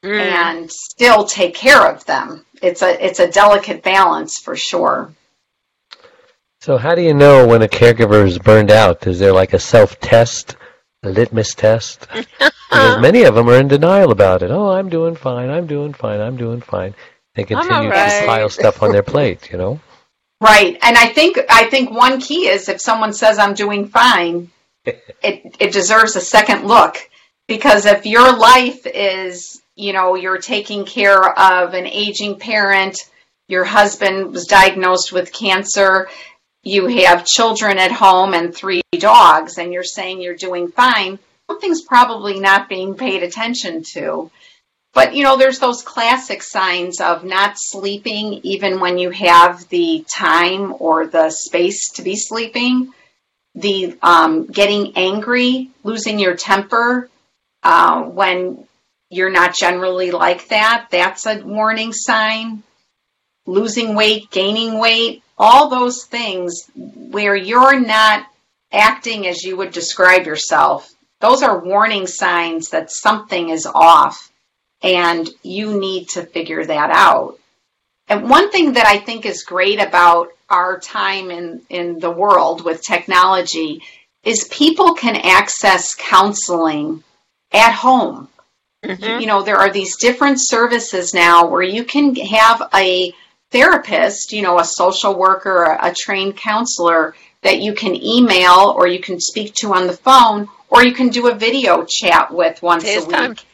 Mm. 0.04 0.20
and 0.20 0.72
still 0.72 1.24
take 1.26 1.54
care 1.54 1.86
of 1.86 2.04
them. 2.06 2.44
It's 2.60 2.82
a 2.82 3.06
it's 3.06 3.20
a 3.20 3.30
delicate 3.30 3.84
balance 3.84 4.36
for 4.36 4.56
sure. 4.56 5.12
So 6.62 6.78
how 6.78 6.94
do 6.94 7.02
you 7.02 7.12
know 7.12 7.44
when 7.44 7.62
a 7.62 7.66
caregiver 7.66 8.24
is 8.24 8.38
burned 8.38 8.70
out? 8.70 9.08
Is 9.08 9.18
there 9.18 9.32
like 9.32 9.52
a 9.52 9.58
self-test, 9.58 10.54
a 11.02 11.08
litmus 11.08 11.56
test? 11.56 12.06
because 12.38 13.00
many 13.00 13.24
of 13.24 13.34
them 13.34 13.48
are 13.48 13.58
in 13.58 13.66
denial 13.66 14.12
about 14.12 14.44
it. 14.44 14.52
Oh, 14.52 14.68
I'm 14.68 14.88
doing 14.88 15.16
fine. 15.16 15.50
I'm 15.50 15.66
doing 15.66 15.92
fine. 15.92 16.20
I'm 16.20 16.36
doing 16.36 16.60
fine. 16.60 16.94
They 17.34 17.42
continue 17.42 17.90
alright. 17.90 18.20
to 18.20 18.26
pile 18.26 18.48
stuff 18.48 18.80
on 18.80 18.92
their 18.92 19.02
plate. 19.02 19.50
You 19.50 19.58
know. 19.58 19.80
Right. 20.40 20.78
And 20.82 20.96
I 20.96 21.08
think 21.08 21.36
I 21.50 21.64
think 21.64 21.90
one 21.90 22.20
key 22.20 22.46
is 22.46 22.68
if 22.68 22.80
someone 22.80 23.12
says 23.12 23.40
I'm 23.40 23.54
doing 23.54 23.88
fine, 23.88 24.48
it 24.84 25.56
it 25.58 25.72
deserves 25.72 26.14
a 26.14 26.20
second 26.20 26.68
look 26.68 26.96
because 27.48 27.86
if 27.86 28.06
your 28.06 28.36
life 28.36 28.86
is, 28.86 29.60
you 29.74 29.92
know, 29.92 30.14
you're 30.14 30.38
taking 30.38 30.84
care 30.84 31.36
of 31.36 31.74
an 31.74 31.88
aging 31.88 32.38
parent, 32.38 32.98
your 33.48 33.64
husband 33.64 34.30
was 34.30 34.46
diagnosed 34.46 35.12
with 35.12 35.32
cancer, 35.32 36.08
you 36.62 36.86
have 36.86 37.26
children 37.26 37.78
at 37.78 37.92
home 37.92 38.34
and 38.34 38.54
three 38.54 38.82
dogs 38.92 39.58
and 39.58 39.72
you're 39.72 39.82
saying 39.82 40.20
you're 40.20 40.36
doing 40.36 40.68
fine, 40.68 41.18
something's 41.50 41.82
probably 41.82 42.40
not 42.40 42.68
being 42.68 42.94
paid 42.94 43.22
attention 43.22 43.82
to. 43.94 44.30
But 44.94 45.14
you 45.14 45.24
know, 45.24 45.36
there's 45.36 45.58
those 45.58 45.82
classic 45.82 46.42
signs 46.42 47.00
of 47.00 47.24
not 47.24 47.54
sleeping 47.56 48.40
even 48.42 48.78
when 48.78 48.98
you 48.98 49.10
have 49.10 49.68
the 49.68 50.04
time 50.08 50.74
or 50.78 51.06
the 51.06 51.30
space 51.30 51.92
to 51.92 52.02
be 52.02 52.16
sleeping. 52.16 52.92
The 53.54 53.98
um, 54.02 54.46
getting 54.46 54.92
angry, 54.96 55.70
losing 55.82 56.18
your 56.18 56.36
temper 56.36 57.10
uh, 57.62 58.02
when 58.04 58.66
you're 59.10 59.30
not 59.30 59.54
generally 59.54 60.10
like 60.10 60.48
that. 60.48 60.88
That's 60.90 61.26
a 61.26 61.42
warning 61.42 61.92
sign. 61.92 62.62
Losing 63.46 63.94
weight, 63.94 64.30
gaining 64.30 64.78
weight, 64.78 65.22
all 65.36 65.68
those 65.68 66.04
things 66.04 66.70
where 66.74 67.34
you're 67.34 67.80
not 67.80 68.26
acting 68.72 69.26
as 69.26 69.42
you 69.42 69.56
would 69.56 69.72
describe 69.72 70.26
yourself. 70.26 70.90
Those 71.20 71.42
are 71.42 71.64
warning 71.64 72.06
signs 72.06 72.70
that 72.70 72.90
something 72.90 73.48
is 73.48 73.66
off 73.66 74.30
and 74.82 75.28
you 75.42 75.78
need 75.78 76.08
to 76.10 76.24
figure 76.24 76.64
that 76.64 76.90
out. 76.90 77.38
And 78.08 78.28
one 78.28 78.50
thing 78.50 78.74
that 78.74 78.86
I 78.86 78.98
think 78.98 79.24
is 79.24 79.44
great 79.44 79.80
about 79.80 80.28
our 80.50 80.78
time 80.78 81.30
in, 81.30 81.62
in 81.70 81.98
the 81.98 82.10
world 82.10 82.64
with 82.64 82.82
technology 82.82 83.82
is 84.24 84.48
people 84.50 84.94
can 84.94 85.16
access 85.16 85.94
counseling 85.94 87.02
at 87.52 87.72
home. 87.72 88.28
Mhm. 88.84 89.20
You 89.20 89.26
know, 89.26 89.42
there 89.42 89.58
are 89.58 89.70
these 89.70 89.96
different 89.96 90.38
services 90.40 91.14
now 91.14 91.46
where 91.46 91.62
you 91.62 91.84
can 91.84 92.14
have 92.16 92.68
a 92.74 93.14
therapist, 93.52 94.32
you 94.32 94.42
know, 94.42 94.58
a 94.58 94.64
social 94.64 95.14
worker, 95.14 95.62
a, 95.62 95.90
a 95.90 95.94
trained 95.94 96.36
counselor 96.36 97.14
that 97.42 97.60
you 97.60 97.74
can 97.74 97.94
email 97.94 98.74
or 98.76 98.86
you 98.86 99.00
can 99.00 99.20
speak 99.20 99.54
to 99.54 99.74
on 99.74 99.86
the 99.86 99.92
phone 99.92 100.48
or 100.70 100.82
you 100.82 100.94
can 100.94 101.10
do 101.10 101.28
a 101.28 101.34
video 101.34 101.84
chat 101.88 102.32
with 102.32 102.62
once 102.62 102.84
a 102.84 102.98
FaceTime. 102.98 103.28
week. 103.30 103.46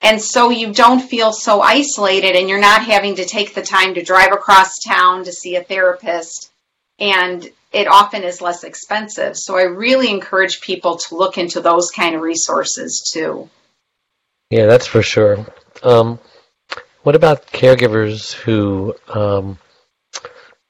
And 0.00 0.22
so 0.22 0.50
you 0.50 0.72
don't 0.72 1.00
feel 1.00 1.32
so 1.32 1.60
isolated 1.60 2.36
and 2.36 2.48
you're 2.48 2.60
not 2.60 2.84
having 2.84 3.16
to 3.16 3.24
take 3.24 3.54
the 3.54 3.62
time 3.62 3.94
to 3.94 4.02
drive 4.02 4.32
across 4.32 4.78
town 4.78 5.24
to 5.24 5.32
see 5.32 5.56
a 5.56 5.64
therapist. 5.64 6.52
And 7.00 7.50
it 7.72 7.88
often 7.88 8.22
is 8.22 8.40
less 8.40 8.62
expensive. 8.62 9.36
So 9.36 9.56
I 9.56 9.62
really 9.62 10.08
encourage 10.10 10.60
people 10.60 10.96
to 10.98 11.16
look 11.16 11.36
into 11.36 11.60
those 11.60 11.90
kind 11.90 12.14
of 12.14 12.22
resources 12.22 13.10
too. 13.12 13.50
Yeah, 14.50 14.66
that's 14.66 14.86
for 14.86 15.02
sure. 15.02 15.44
Um, 15.82 16.18
what 17.08 17.14
about 17.14 17.46
caregivers 17.46 18.34
who? 18.34 18.94
Um, 19.08 19.58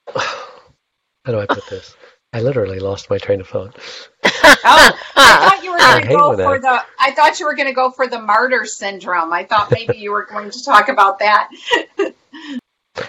how 0.14 1.32
do 1.32 1.40
I 1.40 1.46
put 1.46 1.68
this? 1.68 1.96
I 2.32 2.42
literally 2.42 2.78
lost 2.78 3.10
my 3.10 3.18
train 3.18 3.40
of 3.40 3.48
thought. 3.48 3.76
Oh, 4.24 4.30
I 4.64 4.92
thought 5.16 5.64
you 5.64 5.72
were 5.72 5.78
going 5.78 6.02
to 6.02 6.08
go 6.08 6.36
for 6.36 6.60
that- 6.60 6.86
the. 6.86 7.04
I 7.04 7.10
thought 7.10 7.40
you 7.40 7.46
were 7.46 7.56
going 7.56 7.66
to 7.66 7.74
go 7.74 7.90
for 7.90 8.06
the 8.06 8.20
martyr 8.20 8.66
syndrome. 8.66 9.32
I 9.32 9.46
thought 9.46 9.72
maybe 9.72 9.98
you 9.98 10.12
were 10.12 10.26
going 10.26 10.52
to 10.52 10.64
talk 10.64 10.88
about 10.88 11.18
that. 11.18 11.50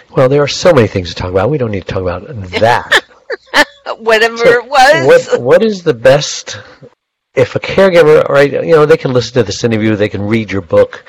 Well, 0.10 0.28
there 0.28 0.42
are 0.42 0.48
so 0.48 0.74
many 0.74 0.88
things 0.88 1.10
to 1.10 1.16
talk 1.16 1.30
about. 1.30 1.52
We 1.52 1.60
don't 1.60 1.70
need 1.70 1.86
to 1.86 1.94
talk 1.94 2.02
about 2.02 2.28
that. 2.60 3.04
Whatever 4.00 4.38
So, 4.38 4.50
it 4.50 4.66
was. 4.68 5.06
What 5.30 5.42
What 5.42 5.64
is 5.64 5.84
the 5.84 5.94
best? 5.94 6.60
If 7.36 7.56
a 7.56 7.60
caregiver, 7.60 8.28
right, 8.28 8.52
you 8.52 8.76
know, 8.76 8.88
they 8.88 8.98
can 8.98 9.14
listen 9.14 9.34
to 9.36 9.44
this 9.44 9.64
interview, 9.64 9.96
they 9.96 10.10
can 10.10 10.24
read 10.24 10.52
your 10.52 10.62
book, 10.64 11.06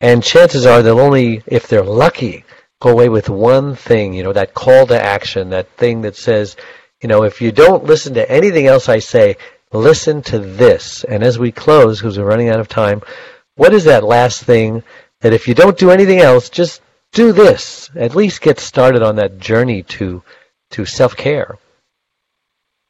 and 0.00 0.22
chances 0.22 0.66
are 0.66 0.82
they'll 0.82 1.00
only, 1.00 1.42
if 1.46 1.68
they're 1.68 1.82
lucky, 1.82 2.44
go 2.80 2.90
away 2.90 3.08
with 3.08 3.28
one 3.28 3.74
thing. 3.74 4.12
You 4.14 4.22
know, 4.22 4.32
that 4.32 4.54
call 4.54 4.86
to 4.86 5.02
action, 5.02 5.50
that 5.50 5.70
thing 5.76 6.02
that 6.02 6.16
says, 6.16 6.56
you 7.02 7.08
know, 7.08 7.24
if 7.24 7.40
you 7.40 7.52
don't 7.52 7.84
listen 7.84 8.14
to 8.14 8.30
anything 8.30 8.66
else 8.66 8.88
I 8.88 8.98
say, 8.98 9.36
listen 9.72 10.22
to 10.22 10.38
this. 10.38 11.04
And 11.04 11.22
as 11.22 11.38
we 11.38 11.52
close, 11.52 12.00
because 12.00 12.18
we're 12.18 12.24
running 12.24 12.48
out 12.48 12.60
of 12.60 12.68
time, 12.68 13.02
what 13.56 13.74
is 13.74 13.84
that 13.84 14.04
last 14.04 14.42
thing 14.44 14.82
that 15.20 15.32
if 15.32 15.48
you 15.48 15.54
don't 15.54 15.78
do 15.78 15.90
anything 15.90 16.18
else, 16.18 16.50
just 16.50 16.82
do 17.12 17.32
this. 17.32 17.90
At 17.94 18.14
least 18.14 18.42
get 18.42 18.60
started 18.60 19.02
on 19.02 19.16
that 19.16 19.38
journey 19.38 19.82
to 19.84 20.22
to 20.72 20.84
self 20.84 21.16
care. 21.16 21.58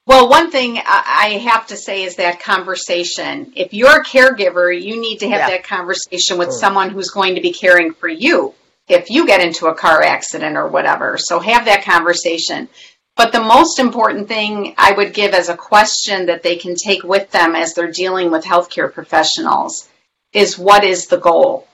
Well, 0.06 0.28
one 0.28 0.52
thing 0.52 0.80
I 0.86 1.40
have 1.50 1.66
to 1.68 1.76
say 1.76 2.04
is 2.04 2.16
that 2.16 2.40
conversation. 2.40 3.52
If 3.56 3.74
you're 3.74 4.00
a 4.00 4.04
caregiver, 4.04 4.70
you 4.80 5.00
need 5.00 5.18
to 5.18 5.28
have 5.28 5.40
Yeah. 5.40 5.50
that 5.50 5.64
conversation 5.64 6.38
with 6.38 6.52
someone 6.52 6.90
who's 6.90 7.10
going 7.10 7.34
to 7.34 7.40
be 7.40 7.52
caring 7.52 7.92
for 7.92 8.08
you 8.08 8.54
if 8.88 9.10
you 9.10 9.26
get 9.26 9.40
into 9.40 9.66
a 9.66 9.74
car 9.74 10.02
accident 10.02 10.56
or 10.56 10.68
whatever. 10.68 11.18
So 11.18 11.40
have 11.40 11.64
that 11.64 11.84
conversation. 11.84 12.68
But 13.16 13.32
the 13.32 13.40
most 13.42 13.80
important 13.80 14.28
thing 14.28 14.74
I 14.78 14.92
would 14.92 15.12
give 15.12 15.34
as 15.34 15.48
a 15.48 15.56
question 15.56 16.26
that 16.26 16.44
they 16.44 16.54
can 16.56 16.76
take 16.76 17.02
with 17.02 17.30
them 17.32 17.56
as 17.56 17.74
they're 17.74 17.90
dealing 17.90 18.30
with 18.30 18.44
healthcare 18.44 18.92
professionals 18.92 19.88
is 20.32 20.56
what 20.56 20.84
is 20.84 21.06
the 21.08 21.18
goal? 21.18 21.66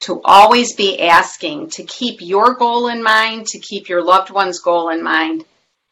to 0.00 0.20
always 0.24 0.74
be 0.74 0.98
asking 1.02 1.68
to 1.68 1.84
keep 1.84 2.22
your 2.22 2.54
goal 2.54 2.88
in 2.88 3.02
mind, 3.02 3.46
to 3.46 3.58
keep 3.58 3.88
your 3.88 4.02
loved 4.02 4.30
one's 4.30 4.58
goal 4.58 4.88
in 4.88 5.02
mind, 5.02 5.44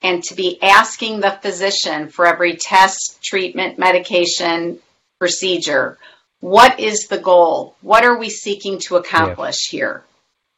and 0.03 0.23
to 0.25 0.35
be 0.35 0.63
asking 0.63 1.21
the 1.21 1.39
physician 1.43 2.09
for 2.09 2.27
every 2.27 2.57
test, 2.57 3.23
treatment, 3.23 3.79
medication, 3.79 4.79
procedure, 5.19 5.99
what 6.41 6.79
is 6.79 7.09
the 7.09 7.19
goal? 7.19 7.77
What 7.81 8.05
are 8.05 8.17
we 8.17 8.31
seeking 8.31 8.79
to 8.81 8.97
accomplish 8.97 9.73
yeah. 9.73 9.79
here? 9.79 10.05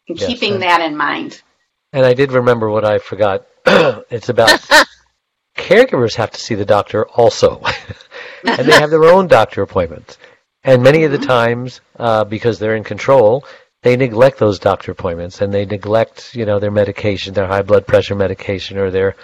And 0.09 0.21
yes, 0.21 0.29
keeping 0.29 0.55
and, 0.55 0.63
that 0.63 0.83
in 0.83 0.97
mind. 0.97 1.41
And 1.93 2.05
I 2.05 2.15
did 2.15 2.33
remember 2.33 2.69
what 2.69 2.85
I 2.85 2.99
forgot. 2.99 3.47
it's 3.67 4.29
about 4.29 4.61
caregivers 5.57 6.15
have 6.17 6.31
to 6.33 6.41
see 6.41 6.55
the 6.55 6.65
doctor 6.65 7.09
also. 7.09 7.63
and 8.45 8.67
they 8.67 8.73
have 8.73 8.91
their 8.91 9.05
own 9.05 9.27
doctor 9.27 9.63
appointments. 9.63 10.19
And 10.63 10.83
many 10.83 11.05
of 11.05 11.13
the 11.13 11.19
mm-hmm. 11.19 11.27
times, 11.27 11.81
uh, 11.99 12.25
because 12.25 12.59
they're 12.59 12.77
in 12.77 12.85
control, 12.85 13.47
they 13.83 13.97
neglect 13.97 14.39
those 14.39 14.59
doctor 14.59 14.93
appointments 14.93 15.41
and 15.41 15.53
they 15.53 15.65
neglect, 15.65 16.35
you 16.35 16.45
know, 16.45 16.59
their 16.59 16.71
medication, 16.71 17.33
their 17.33 17.47
high 17.47 17.63
blood 17.63 17.87
pressure 17.87 18.15
medication 18.15 18.77
or 18.77 18.91
their 18.91 19.17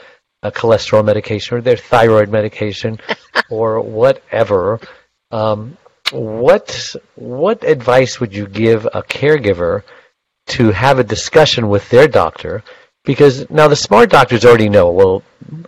uh, 0.42 0.50
cholesterol 0.50 1.04
medication 1.04 1.56
or 1.56 1.60
their 1.60 1.76
thyroid 1.76 2.30
medication 2.30 2.98
or 3.50 3.80
whatever. 3.80 4.80
Um, 5.30 5.76
what 6.12 6.94
what 7.16 7.64
advice 7.64 8.20
would 8.20 8.32
you 8.32 8.46
give 8.46 8.86
a 8.86 9.02
caregiver 9.02 9.82
to 10.46 10.70
have 10.70 10.98
a 10.98 11.04
discussion 11.04 11.68
with 11.68 11.88
their 11.90 12.06
doctor? 12.06 12.62
Because 13.04 13.48
now 13.50 13.68
the 13.68 13.76
smart 13.76 14.10
doctors 14.10 14.44
already 14.44 14.68
know. 14.68 14.90
Well, 14.90 15.22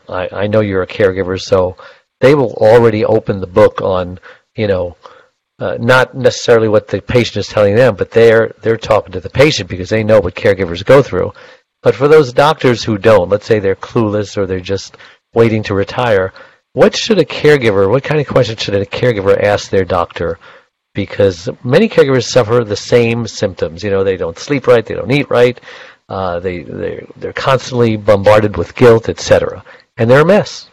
I, 0.09 0.29
I 0.33 0.47
know 0.47 0.61
you're 0.61 0.83
a 0.83 0.87
caregiver, 0.87 1.41
so 1.41 1.77
they 2.21 2.35
will 2.35 2.53
already 2.55 3.05
open 3.05 3.41
the 3.41 3.47
book 3.47 3.81
on 3.83 4.21
you 4.55 4.69
know 4.69 4.97
uh, 5.59 5.77
not 5.81 6.15
necessarily 6.15 6.69
what 6.69 6.89
the 6.89 7.01
patient 7.01 7.37
is 7.37 7.49
telling 7.49 7.75
them, 7.75 7.97
but 7.97 8.11
they're 8.11 8.55
they're 8.63 8.77
talking 8.77 9.13
to 9.13 9.21
the 9.21 9.31
patient 9.31 9.69
because 9.69 9.89
they 9.89 10.05
know 10.05 10.21
what 10.21 10.35
caregivers 10.35 10.85
go 10.85 11.03
through. 11.03 11.33
But 11.83 11.95
for 11.95 12.09
those 12.09 12.33
doctors 12.33 12.83
who 12.83 12.99
don't, 12.99 13.29
let's 13.29 13.47
say 13.47 13.59
they're 13.59 13.77
clueless 13.77 14.37
or 14.37 14.47
they're 14.47 14.61
just 14.61 14.97
waiting 15.35 15.63
to 15.65 15.75
retire, 15.75 16.33
what 16.73 16.97
should 16.97 17.19
a 17.19 17.25
caregiver, 17.25 17.89
what 17.89 18.05
kind 18.05 18.21
of 18.21 18.27
questions 18.27 18.63
should 18.63 18.75
a 18.75 18.87
caregiver 18.87 19.41
ask 19.43 19.71
their 19.71 19.85
doctor? 19.85 20.39
Because 20.95 21.49
many 21.63 21.89
caregivers 21.89 22.25
suffer 22.25 22.65
the 22.65 22.77
same 22.77 23.27
symptoms. 23.27 23.83
You 23.83 23.91
know, 23.91 24.05
they 24.05 24.17
don't 24.17 24.39
sleep 24.39 24.67
right, 24.67 24.85
they 24.85 24.95
don't 24.95 25.11
eat 25.11 25.31
right, 25.31 25.61
uh, 26.09 26.41
they 26.41 26.63
they 26.63 27.07
they're 27.17 27.33
constantly 27.33 27.97
bombarded 27.97 28.57
with 28.57 28.75
guilt, 28.75 29.09
etc., 29.09 29.65
and 29.97 30.09
they're 30.09 30.23
a 30.23 30.27
mess. 30.27 30.68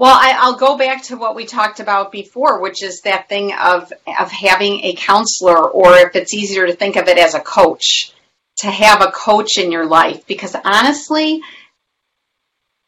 Well, 0.00 0.16
I, 0.18 0.48
will 0.48 0.56
go 0.56 0.78
back 0.78 1.02
to 1.04 1.18
what 1.18 1.34
we 1.34 1.44
talked 1.44 1.78
about 1.78 2.10
before, 2.10 2.58
which 2.58 2.82
is 2.82 3.02
that 3.02 3.28
thing 3.28 3.52
of 3.52 3.92
of 4.18 4.32
having 4.32 4.82
a 4.82 4.94
counselor, 4.94 5.68
or 5.68 5.94
if 5.98 6.16
it's 6.16 6.32
easier 6.32 6.66
to 6.66 6.72
think 6.72 6.96
of 6.96 7.06
it 7.06 7.18
as 7.18 7.34
a 7.34 7.40
coach, 7.40 8.14
to 8.60 8.70
have 8.70 9.02
a 9.02 9.12
coach 9.12 9.58
in 9.58 9.70
your 9.70 9.84
life. 9.84 10.26
Because 10.26 10.56
honestly, 10.64 11.42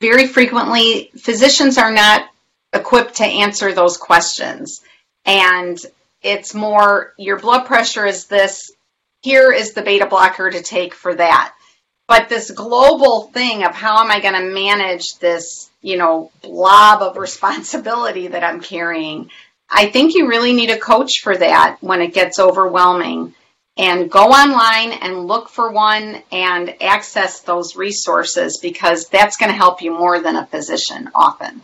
very 0.00 0.26
frequently 0.26 1.10
physicians 1.18 1.76
are 1.76 1.92
not 1.92 2.30
equipped 2.72 3.16
to 3.16 3.24
answer 3.24 3.74
those 3.74 3.98
questions, 3.98 4.80
and 5.26 5.76
it's 6.22 6.54
more 6.54 7.12
your 7.18 7.38
blood 7.38 7.66
pressure 7.66 8.06
is 8.06 8.24
this. 8.24 8.72
Here 9.20 9.52
is 9.52 9.74
the 9.74 9.82
beta 9.82 10.06
blocker 10.06 10.50
to 10.50 10.62
take 10.62 10.94
for 10.94 11.14
that. 11.14 11.52
But 12.08 12.30
this 12.30 12.50
global 12.50 13.24
thing 13.34 13.64
of 13.64 13.74
how 13.74 14.02
am 14.02 14.10
I 14.10 14.20
going 14.20 14.32
to 14.32 14.54
manage 14.54 15.18
this 15.18 15.68
you 15.82 15.98
know, 15.98 16.30
blob 16.40 17.02
of 17.02 17.16
responsibility 17.18 18.28
that 18.28 18.44
I'm 18.44 18.60
carrying. 18.60 19.30
I 19.68 19.86
think 19.86 20.14
you 20.14 20.28
really 20.28 20.52
need 20.52 20.70
a 20.70 20.78
coach 20.78 21.20
for 21.22 21.36
that 21.36 21.78
when 21.80 22.00
it 22.00 22.14
gets 22.14 22.38
overwhelming. 22.38 23.34
And 23.78 24.10
go 24.10 24.26
online 24.26 24.92
and 24.92 25.26
look 25.26 25.48
for 25.48 25.72
one 25.72 26.22
and 26.30 26.82
access 26.82 27.40
those 27.40 27.74
resources 27.74 28.58
because 28.60 29.08
that's 29.08 29.38
going 29.38 29.50
to 29.50 29.56
help 29.56 29.80
you 29.80 29.92
more 29.92 30.20
than 30.20 30.36
a 30.36 30.46
physician 30.46 31.10
often. 31.14 31.62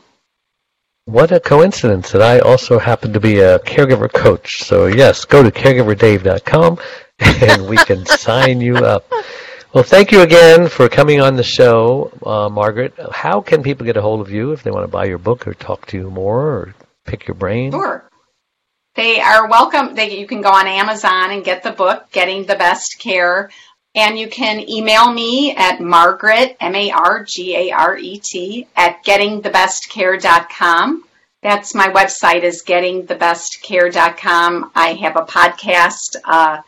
What 1.04 1.32
a 1.32 1.40
coincidence 1.40 2.10
that 2.12 2.22
I 2.22 2.38
also 2.38 2.78
happen 2.78 3.12
to 3.12 3.20
be 3.20 3.40
a 3.40 3.58
caregiver 3.58 4.10
coach. 4.12 4.62
So, 4.62 4.86
yes, 4.86 5.26
go 5.26 5.42
to 5.42 5.50
caregiverdave.com 5.50 6.78
and 7.20 7.68
we 7.68 7.76
can 7.76 8.06
sign 8.24 8.60
you 8.62 8.76
up. 8.76 9.10
Well, 9.78 9.86
thank 9.86 10.10
you 10.10 10.22
again 10.22 10.68
for 10.68 10.88
coming 10.88 11.20
on 11.20 11.36
the 11.36 11.44
show, 11.44 12.10
uh, 12.26 12.48
Margaret. 12.48 12.94
How 13.12 13.40
can 13.40 13.62
people 13.62 13.86
get 13.86 13.96
a 13.96 14.02
hold 14.02 14.20
of 14.20 14.28
you 14.28 14.50
if 14.50 14.64
they 14.64 14.72
want 14.72 14.82
to 14.82 14.90
buy 14.90 15.04
your 15.04 15.18
book 15.18 15.46
or 15.46 15.54
talk 15.54 15.86
to 15.86 15.96
you 15.96 16.10
more 16.10 16.40
or 16.40 16.74
pick 17.04 17.28
your 17.28 17.36
brain? 17.36 17.70
Sure. 17.70 18.02
They 18.96 19.20
are 19.20 19.48
welcome. 19.48 19.94
They, 19.94 20.18
you 20.18 20.26
can 20.26 20.42
go 20.42 20.48
on 20.48 20.66
Amazon 20.66 21.30
and 21.30 21.44
get 21.44 21.62
the 21.62 21.70
book, 21.70 22.10
Getting 22.10 22.44
the 22.44 22.56
Best 22.56 22.98
Care. 22.98 23.50
And 23.94 24.18
you 24.18 24.26
can 24.26 24.68
email 24.68 25.12
me 25.12 25.54
at 25.54 25.80
Margaret, 25.80 26.56
M 26.58 26.74
A 26.74 26.90
R 26.90 27.22
G 27.22 27.54
A 27.54 27.70
R 27.70 27.96
E 27.96 28.18
T, 28.18 28.66
at 28.74 29.04
gettingthebestcare.com. 29.04 31.04
That's 31.40 31.76
my 31.76 31.86
website 31.90 32.42
is 32.42 32.64
gettingthebestcare.com. 32.66 34.72
I 34.74 34.94
have 34.94 35.14
a 35.14 35.22
podcast. 35.22 36.16
Uh, 36.24 36.62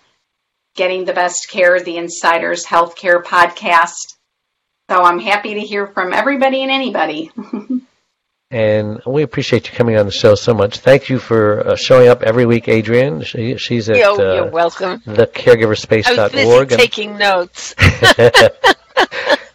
Getting 0.80 1.04
the 1.04 1.12
Best 1.12 1.50
Care, 1.50 1.78
the 1.78 1.98
Insiders 1.98 2.64
Healthcare 2.64 3.22
podcast. 3.22 4.16
So 4.88 5.02
I'm 5.02 5.18
happy 5.18 5.52
to 5.52 5.60
hear 5.60 5.88
from 5.88 6.14
everybody 6.14 6.62
and 6.62 6.70
anybody. 6.70 7.30
and 8.50 8.98
we 9.06 9.22
appreciate 9.22 9.68
you 9.68 9.76
coming 9.76 9.98
on 9.98 10.06
the 10.06 10.10
show 10.10 10.34
so 10.34 10.54
much. 10.54 10.78
Thank 10.78 11.10
you 11.10 11.18
for 11.18 11.68
uh, 11.68 11.76
showing 11.76 12.08
up 12.08 12.22
every 12.22 12.46
week, 12.46 12.66
Adrienne. 12.66 13.20
She, 13.24 13.58
she's 13.58 13.90
at 13.90 13.98
you're, 13.98 14.18
uh, 14.18 14.34
you're 14.36 14.50
welcome. 14.50 15.00
thecaregiverspace.org. 15.00 16.18
I 16.18 16.22
was 16.22 16.66
busy 16.68 16.76
taking 16.78 17.18
notes. 17.18 17.74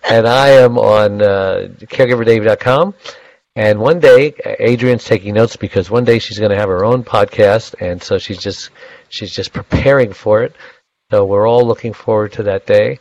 and 0.08 0.28
I 0.28 0.50
am 0.50 0.78
on 0.78 1.24
uh, 1.24 1.70
caregiverdave.com. 1.80 2.94
And 3.56 3.80
one 3.80 4.00
day, 4.00 4.36
Adrienne's 4.60 5.06
taking 5.06 5.34
notes 5.34 5.56
because 5.56 5.90
one 5.90 6.04
day 6.04 6.20
she's 6.20 6.38
going 6.38 6.52
to 6.52 6.58
have 6.58 6.70
her 6.70 6.86
own 6.86 7.04
podcast, 7.04 7.74
and 7.80 8.04
so 8.04 8.20
she's 8.20 8.38
just 8.38 8.70
she's 9.10 9.32
just 9.32 9.54
preparing 9.54 10.14
for 10.14 10.44
it. 10.44 10.56
So 11.16 11.24
we're 11.24 11.48
all 11.48 11.66
looking 11.66 11.94
forward 11.94 12.34
to 12.34 12.44
that 12.44 12.66
day. 12.66 13.00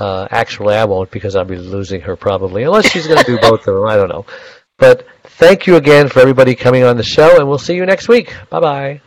Uh, 0.00 0.26
actually, 0.32 0.74
I 0.74 0.84
won't 0.84 1.12
because 1.12 1.36
I'll 1.36 1.44
be 1.44 1.54
losing 1.54 2.00
her 2.00 2.16
probably, 2.16 2.64
unless 2.64 2.90
she's 2.90 3.06
going 3.06 3.20
to 3.20 3.24
do 3.24 3.38
both 3.38 3.68
of 3.68 3.76
them. 3.76 3.86
I 3.86 3.94
don't 3.94 4.08
know. 4.08 4.26
But 4.78 5.06
thank 5.22 5.68
you 5.68 5.76
again 5.76 6.08
for 6.08 6.18
everybody 6.18 6.56
coming 6.56 6.82
on 6.82 6.96
the 6.96 7.04
show, 7.04 7.38
and 7.38 7.48
we'll 7.48 7.58
see 7.58 7.76
you 7.76 7.86
next 7.86 8.08
week. 8.08 8.34
Bye 8.50 8.58
bye. 8.58 9.00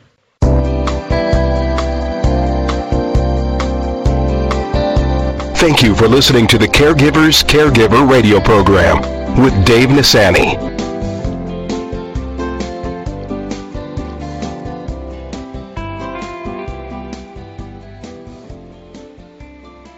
Thank 5.57 5.83
you 5.83 5.93
for 5.93 6.07
listening 6.07 6.47
to 6.47 6.57
the 6.57 6.67
Caregivers 6.67 7.43
Caregiver 7.43 8.09
radio 8.09 8.39
program 8.39 9.01
with 9.43 9.65
Dave 9.65 9.89
Nassaney. 9.89 10.74